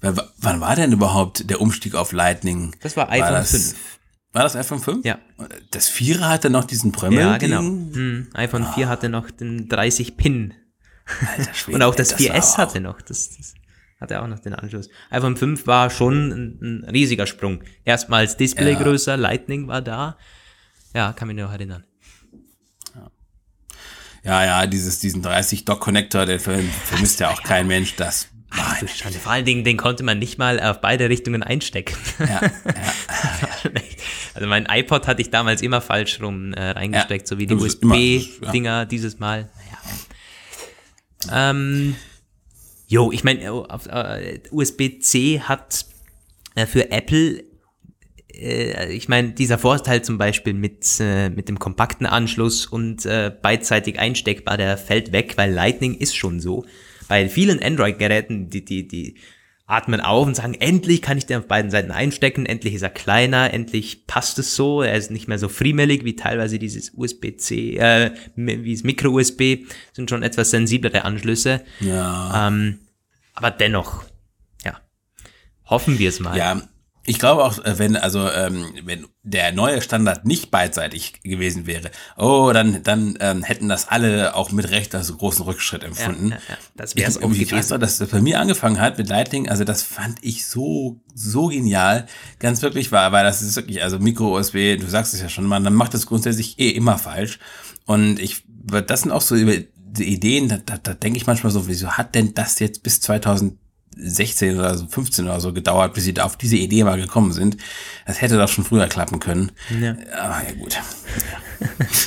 W 0.00 0.12
wann 0.38 0.60
war 0.60 0.76
denn 0.76 0.92
überhaupt 0.92 1.48
der 1.50 1.60
Umstieg 1.60 1.94
auf 1.94 2.12
Lightning? 2.12 2.76
Das 2.82 2.96
war 2.96 3.10
iPhone 3.10 3.32
das, 3.32 3.50
5. 3.50 3.76
War 4.32 4.42
das 4.42 4.54
iPhone 4.56 4.78
5? 4.80 5.04
Ja. 5.04 5.18
Das 5.70 5.88
Vierer 5.88 6.28
hatte 6.28 6.50
noch 6.50 6.64
diesen 6.64 6.92
Prömmel. 6.92 7.18
Ja, 7.20 7.38
genau. 7.38 7.60
Hm, 7.60 8.28
iPhone 8.34 8.66
4 8.74 8.88
hatte 8.88 9.08
noch 9.08 9.30
den 9.30 9.68
30 9.68 10.16
Pin. 10.16 10.54
Alter 11.36 11.54
Schwede, 11.54 11.76
Und 11.76 11.82
auch 11.82 11.94
das, 11.94 12.12
war 12.12 12.18
4S 12.18 12.52
auch- 12.54 12.58
hatte 12.58 12.80
noch, 12.80 13.00
das, 13.00 13.30
das 13.36 13.54
hatte 13.98 14.20
auch 14.22 14.28
noch 14.28 14.38
den 14.40 14.54
Anschluss. 14.54 14.88
iPhone 15.10 15.36
5 15.38 15.66
war 15.66 15.88
schon 15.90 16.30
ein, 16.30 16.58
ein 16.84 16.90
riesiger 16.90 17.26
Sprung. 17.26 17.64
Erstmals 17.84 18.36
Display 18.36 18.74
Ja. 18.74 18.82
größer, 18.82 19.16
Lightning 19.16 19.66
war 19.68 19.80
da. 19.80 20.18
Ja, 20.94 21.12
kann 21.14 21.28
mich 21.28 21.36
noch 21.38 21.50
erinnern. 21.50 21.82
Ja, 24.24 24.44
ja, 24.44 24.66
dieses, 24.66 24.98
diesen 24.98 25.22
30 25.22 25.64
Dock 25.64 25.80
Connector, 25.80 26.26
der 26.26 26.40
ver 26.40 26.58
vermisst 26.84 27.20
ja 27.20 27.30
auch 27.30 27.42
kein 27.42 27.66
Mensch. 27.66 27.94
Das, 27.96 28.28
Ach, 28.50 28.78
du 28.78 28.88
Schande. 28.88 29.18
Vor 29.18 29.32
allen 29.32 29.44
Dingen, 29.44 29.64
den 29.64 29.76
konnte 29.76 30.02
man 30.02 30.18
nicht 30.18 30.38
mal 30.38 30.58
auf 30.60 30.80
beide 30.80 31.08
Richtungen 31.08 31.42
einstecken. 31.42 31.94
ja, 32.18 32.40
also 34.34 34.46
mein 34.48 34.66
iPod 34.66 35.06
hatte 35.06 35.20
ich 35.20 35.30
damals 35.30 35.60
immer 35.60 35.80
falsch 35.80 36.20
rum 36.20 36.54
äh, 36.54 36.70
reingesteckt, 36.70 37.26
Ja, 37.26 37.28
so 37.28 37.38
wie 37.38 37.46
die 37.46 37.54
USB-Dinger 37.54 38.86
dieses 38.86 39.18
Mal. 39.18 39.50
Naja. 39.56 41.50
Ähm, 41.50 41.96
jo, 42.86 43.12
ich 43.12 43.22
meine, 43.22 43.42
äh, 43.42 44.40
USB-C 44.50 45.40
hat 45.40 45.84
äh, 46.54 46.66
für 46.66 46.90
Apple 46.90 47.44
äh, 48.38 48.92
ich 48.92 49.08
meine, 49.08 49.32
dieser 49.32 49.58
Vorteil 49.58 50.02
zum 50.02 50.18
Beispiel 50.18 50.54
mit, 50.54 50.86
äh, 51.00 51.30
mit 51.30 51.48
dem 51.48 51.58
kompakten 51.58 52.06
Anschluss 52.06 52.66
und 52.66 53.04
äh, 53.06 53.32
beidseitig 53.42 53.98
einsteckbar, 53.98 54.56
der 54.56 54.78
fällt 54.78 55.12
weg, 55.12 55.34
weil 55.36 55.52
Lightning 55.52 55.94
ist 55.94 56.16
schon 56.16 56.40
so. 56.40 56.64
Bei 57.08 57.28
vielen 57.28 57.62
Android-Geräten, 57.62 58.50
die, 58.50 58.64
die, 58.64 58.86
die 58.86 59.16
atmen 59.66 60.00
auf 60.00 60.26
und 60.26 60.34
sagen, 60.34 60.54
endlich 60.54 61.02
kann 61.02 61.18
ich 61.18 61.26
den 61.26 61.38
auf 61.38 61.46
beiden 61.46 61.70
Seiten 61.70 61.90
einstecken, 61.90 62.46
endlich 62.46 62.74
ist 62.74 62.82
er 62.82 62.88
kleiner, 62.88 63.52
endlich 63.52 64.06
passt 64.06 64.38
es 64.38 64.56
so, 64.56 64.80
er 64.80 64.94
ist 64.94 65.10
nicht 65.10 65.28
mehr 65.28 65.38
so 65.38 65.48
friemelig 65.48 66.04
wie 66.04 66.16
teilweise 66.16 66.58
dieses 66.58 66.92
USB-C, 66.94 67.76
äh, 67.76 68.12
wie 68.34 68.72
das 68.72 68.82
Micro-USB, 68.82 69.66
sind 69.92 70.08
schon 70.08 70.22
etwas 70.22 70.50
sensiblere 70.50 71.04
Anschlüsse. 71.04 71.60
ja. 71.80 72.48
Ähm, 72.48 72.80
aber 73.34 73.52
dennoch, 73.52 74.02
ja, 74.64 74.80
hoffen 75.66 76.00
wir 76.00 76.08
es 76.08 76.18
mal. 76.18 76.36
Ja, 76.36 76.60
ich 77.08 77.18
glaube 77.18 77.42
auch, 77.42 77.58
äh, 77.64 77.78
wenn 77.78 77.96
also 77.96 78.28
ähm, 78.30 78.66
wenn 78.84 79.06
der 79.22 79.52
neue 79.52 79.80
Standard 79.80 80.26
nicht 80.26 80.50
beidseitig 80.50 81.22
gewesen 81.22 81.66
wäre, 81.66 81.90
oh, 82.16 82.50
dann 82.52 82.82
dann 82.82 83.16
ähm, 83.20 83.42
hätten 83.42 83.68
das 83.68 83.88
alle 83.88 84.34
auch 84.34 84.52
mit 84.52 84.70
Recht 84.70 84.94
als 84.94 85.16
großen 85.16 85.44
Rückschritt 85.44 85.84
empfunden. 85.84 86.30
ja, 86.30 86.36
ja. 86.36 86.56
Das 86.76 86.96
wär's 86.96 87.16
ich, 87.16 87.22
auch 87.22 87.30
gewesen. 87.30 87.80
dass 87.80 87.98
das 87.98 88.08
bei 88.10 88.20
mir 88.20 88.40
angefangen 88.40 88.78
hat 88.78 88.98
mit 88.98 89.08
Lightning. 89.08 89.48
Also 89.48 89.64
das 89.64 89.82
fand 89.82 90.18
ich 90.22 90.46
so 90.46 91.00
so 91.14 91.46
genial, 91.46 92.06
ganz 92.38 92.60
wirklich 92.60 92.92
war, 92.92 93.10
weil 93.10 93.24
das 93.24 93.40
ist 93.40 93.56
wirklich 93.56 93.82
also 93.82 93.98
Micro 93.98 94.36
USB. 94.36 94.78
Du 94.78 94.86
sagst 94.86 95.14
es 95.14 95.22
ja 95.22 95.30
schon, 95.30 95.46
man 95.46 95.72
macht 95.72 95.94
das 95.94 96.06
grundsätzlich 96.06 96.58
eh 96.58 96.70
immer 96.70 96.98
falsch. 96.98 97.38
Und 97.86 98.18
ich 98.20 98.44
das 98.66 99.00
sind 99.00 99.12
auch 99.12 99.22
so 99.22 99.34
über 99.34 99.54
die 99.56 100.12
Ideen. 100.12 100.48
Da, 100.48 100.58
da, 100.58 100.76
da 100.76 100.92
denke 100.92 101.16
ich 101.16 101.26
manchmal 101.26 101.52
so, 101.52 101.68
wieso 101.68 101.92
hat 101.92 102.14
denn 102.14 102.34
das 102.34 102.58
jetzt 102.58 102.82
bis 102.82 103.00
2000 103.00 103.58
16 103.98 104.58
oder 104.58 104.76
so 104.76 104.86
15 104.86 105.24
oder 105.26 105.40
so 105.40 105.52
gedauert, 105.52 105.94
bis 105.94 106.04
sie 106.04 106.14
da 106.14 106.24
auf 106.24 106.36
diese 106.36 106.56
Idee 106.56 106.84
mal 106.84 107.00
gekommen 107.00 107.32
sind. 107.32 107.56
Das 108.06 108.20
hätte 108.20 108.38
doch 108.38 108.48
schon 108.48 108.64
früher 108.64 108.86
klappen 108.86 109.20
können. 109.20 109.52
Ja. 109.80 109.96
Aber 110.16 110.42
ja 110.46 110.54
gut. 110.58 110.78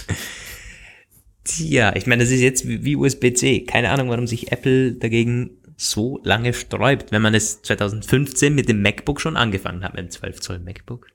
Tja, 1.44 1.94
ich 1.96 2.08
meine, 2.08 2.24
das 2.24 2.32
ist 2.32 2.42
jetzt 2.42 2.68
wie 2.68 2.96
USB-C. 2.96 3.66
Keine 3.66 3.90
Ahnung, 3.90 4.10
warum 4.10 4.28
sich 4.28 4.52
Apple 4.52 4.94
dagegen 4.94 5.52
so 5.76 6.20
lange 6.24 6.54
sträubt, 6.54 7.12
wenn 7.12 7.22
man 7.22 7.34
es 7.34 7.62
2015 7.64 8.54
mit 8.54 8.70
dem 8.70 8.82
MacBook 8.82 9.20
schon 9.20 9.36
angefangen 9.36 9.84
hat, 9.84 9.96
mit 9.96 10.04
dem 10.06 10.12
12 10.12 10.40
Zoll 10.40 10.60
MacBook. 10.60 11.08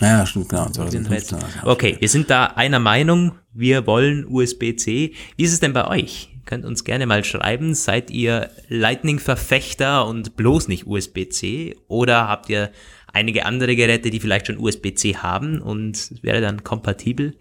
Ja, 0.00 0.26
stimmt, 0.26 0.50
genau. 0.50 0.68
2015 0.68 1.40
war 1.40 1.46
das, 1.46 1.54
ja. 1.56 1.66
Okay, 1.66 1.96
wir 1.98 2.08
sind 2.08 2.30
da 2.30 2.46
einer 2.46 2.78
Meinung, 2.78 3.32
wir 3.52 3.86
wollen 3.86 4.26
USB-C. 4.26 5.14
Wie 5.36 5.42
ist 5.42 5.52
es 5.52 5.60
denn 5.60 5.72
bei 5.72 5.86
euch? 5.88 6.30
Könnt 6.46 6.64
uns 6.64 6.84
gerne 6.84 7.06
mal 7.06 7.24
schreiben, 7.24 7.74
seid 7.74 8.10
ihr 8.10 8.50
Lightning-Verfechter 8.68 10.06
und 10.06 10.36
bloß 10.36 10.68
nicht 10.68 10.86
USB-C? 10.86 11.76
Oder 11.88 12.28
habt 12.28 12.48
ihr 12.48 12.70
einige 13.12 13.46
andere 13.46 13.76
Geräte, 13.76 14.10
die 14.10 14.20
vielleicht 14.20 14.46
schon 14.46 14.58
USB-C 14.58 15.16
haben 15.16 15.60
und 15.60 16.22
wäre 16.22 16.40
dann 16.40 16.64
kompatibel? 16.64 17.36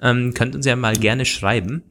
Ähm, 0.00 0.34
könnt 0.34 0.54
uns 0.54 0.66
ja 0.66 0.76
mal 0.76 0.96
gerne 0.96 1.24
schreiben. 1.24 1.84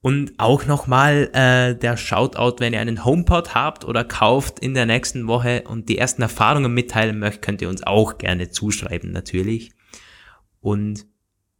Und 0.00 0.32
auch 0.38 0.66
nochmal 0.66 1.30
äh, 1.32 1.76
der 1.78 1.96
Shoutout, 1.96 2.56
wenn 2.58 2.72
ihr 2.72 2.80
einen 2.80 3.04
HomePod 3.04 3.54
habt 3.54 3.84
oder 3.84 4.02
kauft 4.02 4.58
in 4.58 4.74
der 4.74 4.84
nächsten 4.84 5.28
Woche 5.28 5.62
und 5.68 5.88
die 5.88 5.96
ersten 5.96 6.22
Erfahrungen 6.22 6.74
mitteilen 6.74 7.20
möchtet, 7.20 7.42
könnt 7.42 7.62
ihr 7.62 7.68
uns 7.68 7.84
auch 7.84 8.18
gerne 8.18 8.50
zuschreiben, 8.50 9.12
natürlich. 9.12 9.70
Und 10.60 11.06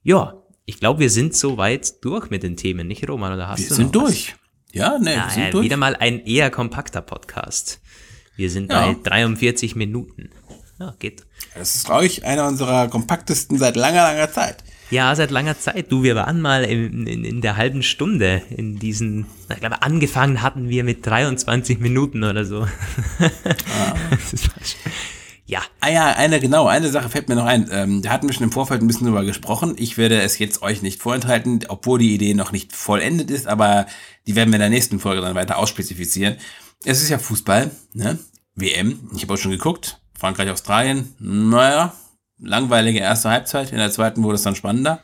ja, 0.03 0.42
ich 0.65 0.79
glaube, 0.81 1.01
wir 1.01 1.11
sind 1.11 1.35
soweit 1.35 2.05
durch 2.05 2.31
mit 2.31 2.43
den 2.43 2.57
Themen, 2.57 2.87
nicht 2.87 3.09
Roman? 3.09 3.33
Oder 3.33 3.49
hast 3.49 3.61
Wir 3.61 3.69
du 3.69 3.75
sind 3.75 3.95
noch 3.95 4.03
was? 4.05 4.11
durch. 4.11 4.35
Ja, 4.73 4.99
ne, 4.99 5.07
wir 5.07 5.13
Ja, 5.15 5.31
sind 5.31 5.43
äh, 5.45 5.51
durch. 5.51 5.65
wieder 5.65 5.77
mal 5.77 5.97
ein 5.97 6.21
eher 6.25 6.51
kompakter 6.51 7.03
Podcast. 7.03 7.81
Wir 8.37 8.49
sind 8.51 8.71
Ja. 8.73 8.87
bei 8.93 8.97
43 9.03 9.77
Minuten. 9.77 10.31
Ja, 10.79 10.95
geht. 10.99 11.25
Das 11.55 11.75
ist, 11.77 11.85
glaube 11.85 12.07
ich, 12.07 12.25
einer 12.25 12.49
unserer 12.49 12.89
kompaktesten 12.89 13.59
seit 13.59 13.77
langer, 13.77 14.03
langer 14.03 14.33
Zeit. 14.33 14.65
Ja, 14.91 15.15
seit 15.15 15.31
langer 15.31 15.59
Zeit. 15.59 15.91
Du, 15.93 16.03
wir 16.03 16.15
waren 16.17 16.41
mal 16.41 16.65
in, 16.65 17.07
in, 17.07 17.25
in 17.25 17.41
der 17.41 17.57
halben 17.57 17.83
Stunde 17.83 18.43
in 18.51 18.79
diesen, 18.79 19.27
ich 19.51 19.61
glaube, 19.61 19.83
angefangen 19.83 20.43
hatten 20.43 20.69
wir 20.69 20.85
mit 20.85 21.07
23 21.07 21.79
Minuten 21.79 22.25
oder 22.25 22.45
so. 22.45 22.67
Das 23.19 24.49
war 24.49 24.65
schon- 24.65 24.93
ja, 25.45 25.63
Ah 25.81 25.91
ja, 25.91 26.13
eine, 26.13 26.39
genau, 26.39 26.69
eine 26.69 26.91
Sache 26.91 27.09
fällt 27.09 27.29
mir 27.29 27.35
noch 27.35 27.45
ein. 27.45 27.69
Ähm, 27.73 28.03
da 28.03 28.11
hatten 28.11 28.29
wir 28.29 28.33
schon 28.33 28.45
im 28.45 28.53
Vorfeld 28.53 28.81
ein 28.81 28.87
bisschen 28.87 29.07
drüber 29.09 29.25
gesprochen. 29.25 29.75
Ich 29.77 29.99
werde 29.99 30.21
es 30.23 30.39
jetzt 30.39 30.63
euch 30.63 30.81
nicht 30.81 31.03
vorenthalten, 31.03 31.65
obwohl 31.69 31.99
die 31.99 32.15
Idee 32.15 32.35
noch 32.35 32.53
nicht 32.53 32.73
vollendet 32.73 33.31
ist, 33.31 33.49
aber 33.49 33.87
die 34.29 34.37
werden 34.37 34.51
wir 34.51 34.57
in 34.57 34.61
der 34.61 34.71
nächsten 34.71 35.01
Folge 35.01 35.21
dann 35.21 35.35
weiter 35.35 35.59
ausspezifizieren. 35.59 36.37
Es 36.85 37.03
ist 37.03 37.09
ja 37.09 37.19
Fußball, 37.19 37.73
ne? 37.95 38.19
WM. 38.55 39.11
Ich 39.17 39.23
habe 39.23 39.35
auch 39.35 39.39
schon 39.39 39.51
geguckt. 39.51 40.01
Frankreich, 40.17 40.51
Australien. 40.51 41.15
Naja, 41.19 41.95
langweilige 42.39 43.01
erste 43.01 43.31
Halbzeit. 43.31 43.73
In 43.73 43.79
der 43.79 43.91
zweiten 43.91 44.23
wurde 44.23 44.37
es 44.37 44.43
dann 44.43 44.55
spannender. 44.55 45.03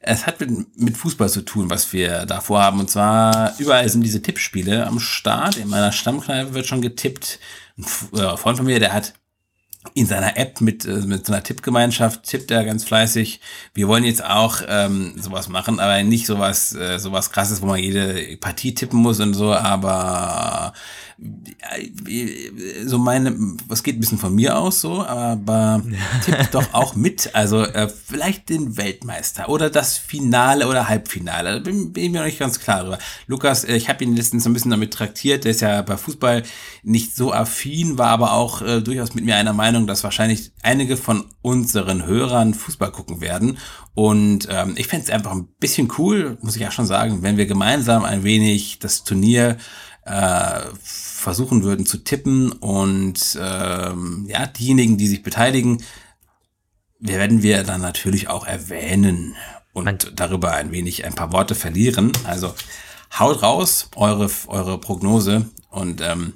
Es 0.00 0.26
hat 0.26 0.40
mit, 0.40 0.80
mit 0.80 0.96
Fußball 0.96 1.28
zu 1.28 1.42
tun, 1.42 1.68
was 1.68 1.92
wir 1.92 2.24
da 2.24 2.40
vorhaben. 2.40 2.80
Und 2.80 2.90
zwar 2.90 3.54
überall 3.58 3.86
sind 3.90 4.02
diese 4.02 4.22
Tippspiele 4.22 4.86
am 4.86 4.98
Start. 4.98 5.58
In 5.58 5.68
meiner 5.68 5.92
Stammkneipe 5.92 6.54
wird 6.54 6.66
schon 6.66 6.80
getippt. 6.80 7.38
Ein 7.76 7.84
äh, 8.18 8.36
Freund 8.38 8.56
von 8.56 8.64
mir, 8.64 8.80
der 8.80 8.94
hat 8.94 9.12
in 9.94 10.06
seiner 10.06 10.36
App 10.36 10.60
mit, 10.60 10.84
äh, 10.84 10.98
mit 11.06 11.26
so 11.26 11.32
einer 11.32 11.42
Tippgemeinschaft 11.42 12.24
tippt 12.24 12.50
er 12.50 12.64
ganz 12.64 12.84
fleißig. 12.84 13.40
Wir 13.72 13.88
wollen 13.88 14.04
jetzt 14.04 14.24
auch 14.24 14.60
ähm, 14.68 15.14
sowas 15.16 15.48
machen, 15.48 15.80
aber 15.80 16.02
nicht 16.02 16.26
sowas, 16.26 16.74
äh, 16.74 16.98
sowas 16.98 17.30
krasses, 17.30 17.62
wo 17.62 17.66
man 17.66 17.78
jede 17.78 18.36
Partie 18.36 18.74
tippen 18.74 19.00
muss 19.00 19.20
und 19.20 19.34
so, 19.34 19.54
aber 19.54 20.74
so 22.86 22.98
meine, 22.98 23.36
was 23.68 23.82
geht 23.82 23.96
ein 23.96 24.00
bisschen 24.00 24.18
von 24.18 24.34
mir 24.34 24.56
aus 24.56 24.80
so, 24.80 25.04
aber 25.04 25.82
tippt 26.24 26.54
doch 26.54 26.72
auch 26.72 26.94
mit. 26.94 27.34
Also 27.34 27.62
äh, 27.62 27.88
vielleicht 27.88 28.48
den 28.48 28.78
Weltmeister 28.78 29.48
oder 29.50 29.68
das 29.68 29.98
Finale 29.98 30.66
oder 30.66 30.88
Halbfinale. 30.88 31.54
Da 31.54 31.58
bin, 31.58 31.92
bin 31.92 32.04
ich 32.04 32.10
mir 32.10 32.20
noch 32.20 32.26
nicht 32.26 32.38
ganz 32.38 32.58
klar 32.58 32.78
darüber. 32.78 32.98
Lukas, 33.26 33.64
äh, 33.64 33.76
ich 33.76 33.90
habe 33.90 34.02
ihn 34.02 34.16
letztens 34.16 34.44
so 34.44 34.50
ein 34.50 34.54
bisschen 34.54 34.70
damit 34.70 34.94
traktiert. 34.94 35.44
Der 35.44 35.50
ist 35.50 35.60
ja 35.60 35.82
bei 35.82 35.98
Fußball 35.98 36.42
nicht 36.84 37.14
so 37.14 37.34
affin, 37.34 37.98
war 37.98 38.08
aber 38.08 38.32
auch 38.32 38.62
äh, 38.62 38.80
durchaus 38.80 39.14
mit 39.14 39.24
mir 39.24 39.36
einer 39.36 39.52
Meinung, 39.52 39.69
dass 39.86 40.04
wahrscheinlich 40.04 40.52
einige 40.62 40.96
von 40.96 41.24
unseren 41.42 42.06
Hörern 42.06 42.54
Fußball 42.54 42.92
gucken 42.92 43.20
werden. 43.20 43.58
Und 43.94 44.48
ähm, 44.50 44.74
ich 44.76 44.86
fände 44.86 45.04
es 45.04 45.10
einfach 45.10 45.32
ein 45.32 45.48
bisschen 45.58 45.92
cool, 45.98 46.38
muss 46.42 46.56
ich 46.56 46.62
ja 46.62 46.70
schon 46.70 46.86
sagen, 46.86 47.22
wenn 47.22 47.36
wir 47.36 47.46
gemeinsam 47.46 48.04
ein 48.04 48.24
wenig 48.24 48.78
das 48.78 49.04
Turnier 49.04 49.56
äh, 50.04 50.60
versuchen 50.82 51.62
würden 51.62 51.86
zu 51.86 51.98
tippen 51.98 52.52
und 52.52 53.38
ähm, 53.40 54.26
ja, 54.28 54.46
diejenigen, 54.46 54.96
die 54.96 55.06
sich 55.06 55.22
beteiligen, 55.22 55.82
werden 56.98 57.42
wir 57.42 57.62
dann 57.62 57.80
natürlich 57.80 58.28
auch 58.28 58.46
erwähnen 58.46 59.34
und 59.72 59.84
Man 59.84 59.98
darüber 60.14 60.52
ein 60.52 60.72
wenig 60.72 61.04
ein 61.04 61.14
paar 61.14 61.32
Worte 61.32 61.54
verlieren. 61.54 62.12
Also 62.24 62.54
haut 63.18 63.42
raus 63.42 63.88
eure, 63.96 64.30
eure 64.48 64.78
Prognose 64.78 65.48
und 65.70 66.00
ähm, 66.00 66.34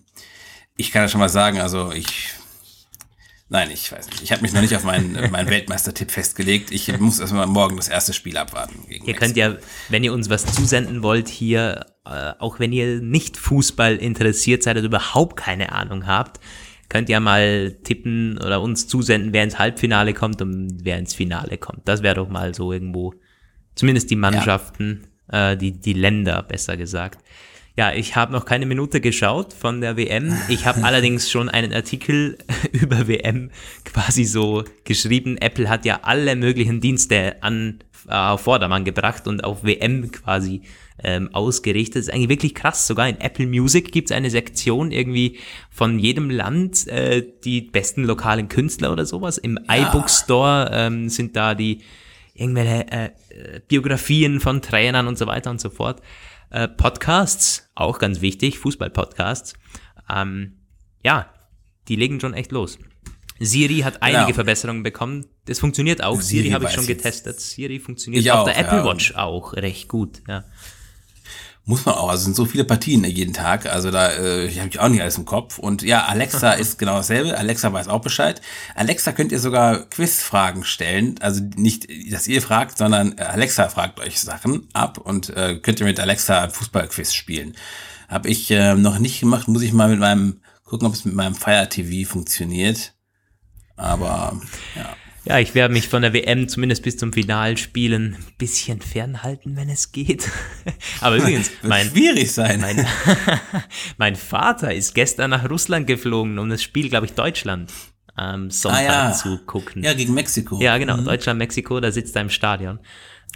ich 0.76 0.90
kann 0.90 1.02
ja 1.02 1.08
schon 1.08 1.20
mal 1.20 1.28
sagen, 1.28 1.60
also 1.60 1.92
ich 1.92 2.30
Nein, 3.48 3.70
ich 3.70 3.92
weiß 3.92 4.08
nicht. 4.08 4.22
Ich 4.22 4.32
habe 4.32 4.42
mich 4.42 4.52
noch 4.52 4.62
nicht 4.62 4.74
auf 4.74 4.84
meinen, 4.84 5.30
meinen 5.30 5.50
Weltmeistertipp 5.50 6.10
festgelegt. 6.10 6.70
Ich 6.70 6.98
muss 6.98 7.20
erstmal 7.20 7.46
morgen 7.46 7.76
das 7.76 7.88
erste 7.88 8.12
Spiel 8.12 8.36
abwarten. 8.36 8.80
ihr 8.88 9.00
Mexiko. 9.00 9.18
könnt 9.18 9.36
ja, 9.36 9.56
wenn 9.90 10.02
ihr 10.02 10.12
uns 10.12 10.30
was 10.30 10.46
zusenden 10.46 11.02
wollt, 11.02 11.28
hier, 11.28 11.86
äh, 12.06 12.32
auch 12.38 12.58
wenn 12.58 12.72
ihr 12.72 13.00
nicht 13.00 13.36
Fußball 13.36 13.96
interessiert 13.96 14.62
seid 14.62 14.76
oder 14.76 14.86
überhaupt 14.86 15.36
keine 15.36 15.72
Ahnung 15.72 16.06
habt, 16.06 16.40
könnt 16.88 17.08
ihr 17.08 17.20
mal 17.20 17.76
tippen 17.84 18.38
oder 18.38 18.62
uns 18.62 18.88
zusenden, 18.88 19.32
wer 19.32 19.44
ins 19.44 19.58
Halbfinale 19.58 20.14
kommt 20.14 20.40
und 20.40 20.78
wer 20.82 20.98
ins 20.98 21.12
Finale 21.12 21.58
kommt. 21.58 21.86
Das 21.86 22.02
wäre 22.02 22.14
doch 22.14 22.28
mal 22.28 22.54
so 22.54 22.72
irgendwo, 22.72 23.14
zumindest 23.74 24.10
die 24.10 24.16
Mannschaften, 24.16 25.06
ja. 25.30 25.52
äh, 25.52 25.56
die, 25.56 25.78
die 25.78 25.92
Länder, 25.92 26.42
besser 26.42 26.76
gesagt. 26.76 27.22
Ja, 27.76 27.92
ich 27.92 28.14
habe 28.14 28.32
noch 28.32 28.44
keine 28.44 28.66
Minute 28.66 29.00
geschaut 29.00 29.52
von 29.52 29.80
der 29.80 29.96
WM. 29.96 30.36
Ich 30.48 30.64
habe 30.64 30.84
allerdings 30.84 31.28
schon 31.28 31.48
einen 31.48 31.72
Artikel 31.72 32.38
über 32.72 33.08
WM 33.08 33.50
quasi 33.84 34.24
so 34.24 34.62
geschrieben. 34.84 35.36
Apple 35.38 35.68
hat 35.68 35.84
ja 35.84 36.00
alle 36.02 36.36
möglichen 36.36 36.80
Dienste 36.80 37.42
an 37.42 37.80
äh, 38.08 38.14
auf 38.14 38.42
Vordermann 38.42 38.84
gebracht 38.84 39.26
und 39.26 39.42
auf 39.42 39.64
WM 39.64 40.12
quasi 40.12 40.62
ähm, 41.02 41.30
ausgerichtet. 41.32 41.96
Das 41.96 42.02
ist 42.06 42.14
eigentlich 42.14 42.28
wirklich 42.28 42.54
krass. 42.54 42.86
Sogar 42.86 43.08
in 43.08 43.20
Apple 43.20 43.46
Music 43.46 43.90
gibt 43.90 44.10
es 44.10 44.16
eine 44.16 44.30
Sektion 44.30 44.92
irgendwie 44.92 45.38
von 45.68 45.98
jedem 45.98 46.30
Land, 46.30 46.86
äh, 46.86 47.26
die 47.44 47.62
besten 47.62 48.04
lokalen 48.04 48.48
Künstler 48.48 48.92
oder 48.92 49.04
sowas. 49.04 49.36
Im 49.36 49.58
ja. 49.68 49.88
iBook 49.88 50.08
Store 50.08 50.70
ähm, 50.72 51.08
sind 51.08 51.34
da 51.34 51.56
die 51.56 51.80
irgendwelche 52.34 52.86
äh, 52.92 53.10
Biografien 53.66 54.38
von 54.38 54.62
Trainern 54.62 55.08
und 55.08 55.18
so 55.18 55.26
weiter 55.26 55.50
und 55.50 55.60
so 55.60 55.70
fort. 55.70 56.00
Äh, 56.54 56.68
Podcasts, 56.68 57.68
auch 57.74 57.98
ganz 57.98 58.20
wichtig, 58.20 58.60
Fußball-Podcasts. 58.60 59.54
Ähm, 60.08 60.52
ja, 61.02 61.28
die 61.88 61.96
legen 61.96 62.20
schon 62.20 62.32
echt 62.32 62.52
los. 62.52 62.78
Siri 63.40 63.80
hat 63.80 64.04
einige 64.04 64.26
genau. 64.26 64.34
Verbesserungen 64.34 64.84
bekommen. 64.84 65.26
Das 65.46 65.58
funktioniert 65.58 66.04
auch. 66.04 66.20
Siri, 66.20 66.44
Siri 66.44 66.52
habe 66.52 66.66
ich 66.66 66.70
schon 66.70 66.86
getestet. 66.86 67.40
Siri 67.40 67.80
funktioniert 67.80 68.22
ich 68.22 68.30
auf 68.30 68.42
auch, 68.42 68.44
der 68.44 68.56
Apple 68.56 68.78
ja. 68.78 68.84
Watch 68.84 69.16
auch 69.16 69.54
recht 69.54 69.88
gut. 69.88 70.22
Ja. 70.28 70.44
Muss 71.66 71.86
man 71.86 71.94
auch, 71.94 72.10
also 72.10 72.24
sind 72.24 72.36
so 72.36 72.44
viele 72.44 72.64
Partien 72.64 73.04
jeden 73.04 73.32
Tag, 73.32 73.64
also 73.64 73.90
da 73.90 74.12
äh, 74.12 74.50
habe 74.54 74.68
ich 74.68 74.80
auch 74.80 74.88
nicht 74.88 75.00
alles 75.00 75.16
im 75.16 75.24
Kopf. 75.24 75.58
Und 75.58 75.82
ja, 75.82 76.04
Alexa 76.04 76.52
ist 76.52 76.78
genau 76.78 76.96
dasselbe, 76.96 77.38
Alexa 77.38 77.72
weiß 77.72 77.88
auch 77.88 78.02
Bescheid. 78.02 78.42
Alexa 78.74 79.12
könnt 79.12 79.32
ihr 79.32 79.40
sogar 79.40 79.86
Quizfragen 79.88 80.64
stellen, 80.64 81.16
also 81.20 81.40
nicht, 81.56 81.88
dass 82.12 82.28
ihr 82.28 82.42
fragt, 82.42 82.76
sondern 82.76 83.18
Alexa 83.18 83.70
fragt 83.70 83.98
euch 84.00 84.20
Sachen 84.20 84.68
ab 84.74 84.98
und 84.98 85.30
äh, 85.30 85.56
könnt 85.56 85.80
ihr 85.80 85.86
mit 85.86 86.00
Alexa 86.00 86.50
Fußballquiz 86.50 87.14
spielen. 87.14 87.56
Habe 88.08 88.28
ich 88.28 88.50
äh, 88.50 88.74
noch 88.74 88.98
nicht 88.98 89.20
gemacht, 89.20 89.48
muss 89.48 89.62
ich 89.62 89.72
mal 89.72 89.88
mit 89.88 90.00
meinem, 90.00 90.40
gucken, 90.64 90.86
ob 90.86 90.92
es 90.92 91.06
mit 91.06 91.14
meinem 91.14 91.34
Fire 91.34 91.66
TV 91.66 92.06
funktioniert. 92.06 92.92
Aber 93.76 94.38
ja. 94.76 94.94
Ja, 95.24 95.38
ich 95.38 95.54
werde 95.54 95.72
mich 95.72 95.88
von 95.88 96.02
der 96.02 96.12
WM 96.12 96.48
zumindest 96.48 96.82
bis 96.82 96.98
zum 96.98 97.12
Finalspielen 97.12 98.14
ein 98.14 98.34
bisschen 98.36 98.82
fernhalten, 98.82 99.56
wenn 99.56 99.70
es 99.70 99.90
geht. 99.90 100.30
Aber 101.00 101.16
übrigens, 101.16 101.50
mein, 101.62 101.88
schwierig 101.88 102.30
sein. 102.30 102.60
Mein, 102.60 102.86
mein, 103.96 104.16
Vater 104.16 104.74
ist 104.74 104.94
gestern 104.94 105.30
nach 105.30 105.48
Russland 105.48 105.86
geflogen, 105.86 106.38
um 106.38 106.50
das 106.50 106.62
Spiel, 106.62 106.90
glaube 106.90 107.06
ich, 107.06 107.14
Deutschland 107.14 107.72
am 108.14 108.50
Sonntag 108.50 108.80
ah, 108.80 109.08
ja. 109.08 109.12
zu 109.12 109.38
gucken. 109.46 109.82
Ja, 109.82 109.94
gegen 109.94 110.12
Mexiko. 110.14 110.60
Ja, 110.60 110.76
genau, 110.76 110.98
mhm. 110.98 111.06
Deutschland, 111.06 111.38
Mexiko, 111.38 111.80
da 111.80 111.90
sitzt 111.90 112.14
er 112.16 112.22
im 112.22 112.30
Stadion. 112.30 112.78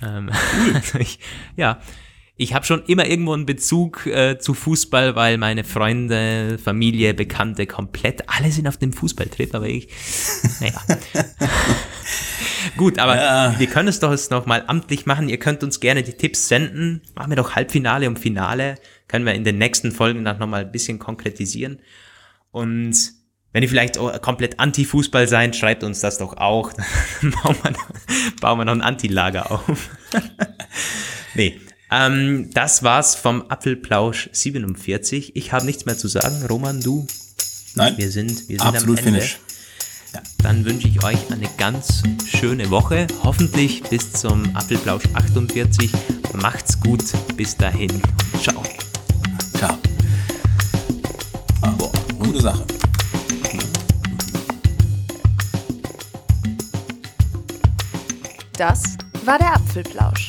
Ähm, 0.02 0.30
cool. 0.30 0.82
ich, 1.00 1.18
ja, 1.56 1.80
ich 2.40 2.54
habe 2.54 2.64
schon 2.64 2.84
immer 2.84 3.04
irgendwo 3.06 3.32
einen 3.32 3.46
Bezug 3.46 4.06
äh, 4.06 4.38
zu 4.38 4.54
Fußball, 4.54 5.16
weil 5.16 5.38
meine 5.38 5.64
Freunde, 5.64 6.56
Familie, 6.62 7.12
Bekannte 7.12 7.66
komplett, 7.66 8.22
alle 8.28 8.52
sind 8.52 8.68
auf 8.68 8.76
dem 8.76 8.92
Fußballtrip, 8.92 9.56
aber 9.56 9.66
ich, 9.66 9.88
naja. 10.60 10.80
Gut, 12.76 13.00
aber 13.00 13.16
ja. 13.16 13.58
wir 13.58 13.66
können 13.66 13.88
es 13.88 13.98
doch 13.98 14.12
jetzt 14.12 14.30
nochmal 14.30 14.62
amtlich 14.68 15.04
machen. 15.04 15.28
Ihr 15.28 15.38
könnt 15.38 15.64
uns 15.64 15.80
gerne 15.80 16.04
die 16.04 16.12
Tipps 16.12 16.46
senden. 16.46 17.02
Machen 17.16 17.32
wir 17.32 17.36
doch 17.36 17.56
Halbfinale 17.56 18.06
und 18.06 18.20
Finale. 18.20 18.76
Können 19.08 19.26
wir 19.26 19.34
in 19.34 19.42
den 19.42 19.58
nächsten 19.58 19.90
Folgen 19.90 20.24
dann 20.24 20.38
nochmal 20.38 20.64
ein 20.64 20.72
bisschen 20.72 21.00
konkretisieren. 21.00 21.80
Und 22.52 22.94
wenn 23.52 23.64
ihr 23.64 23.68
vielleicht 23.68 23.98
komplett 24.22 24.60
Anti-Fußball 24.60 25.26
seid, 25.26 25.56
schreibt 25.56 25.82
uns 25.82 26.00
das 26.00 26.18
doch 26.18 26.36
auch. 26.36 26.72
Dann 27.20 27.32
bauen 27.42 27.56
wir, 27.62 27.74
bauen 28.40 28.58
wir 28.58 28.64
noch 28.64 28.74
ein 28.74 28.82
Anti-Lager 28.82 29.50
auf. 29.50 29.90
nee, 31.34 31.60
ähm, 31.90 32.50
das 32.52 32.82
war's 32.82 33.14
vom 33.14 33.50
Apfelplausch 33.50 34.28
47. 34.32 35.36
Ich 35.36 35.52
habe 35.52 35.64
nichts 35.64 35.86
mehr 35.86 35.96
zu 35.96 36.08
sagen. 36.08 36.44
Roman, 36.48 36.80
du? 36.80 37.06
Nein. 37.74 37.94
Wir 37.96 38.10
sind, 38.10 38.48
wir 38.48 38.58
sind 38.58 38.66
absolut 38.66 38.98
am 38.98 39.06
Ende. 39.06 39.20
Finish. 39.20 39.38
Ja. 40.14 40.22
Dann 40.42 40.64
wünsche 40.64 40.88
ich 40.88 41.02
euch 41.04 41.30
eine 41.30 41.48
ganz 41.56 42.02
schöne 42.26 42.70
Woche. 42.70 43.06
Hoffentlich 43.22 43.82
bis 43.84 44.12
zum 44.12 44.54
Apfelplausch 44.56 45.04
48. 45.14 45.90
Macht's 46.34 46.80
gut. 46.80 47.04
Bis 47.36 47.56
dahin. 47.56 48.02
Ciao. 48.42 48.62
Ciao. 49.56 49.76
Ah, 51.62 51.70
boah, 51.76 51.92
gute 52.18 52.40
Sache. 52.40 52.64
Das 58.56 58.96
war 59.24 59.38
der 59.38 59.54
Apfelplausch. 59.54 60.28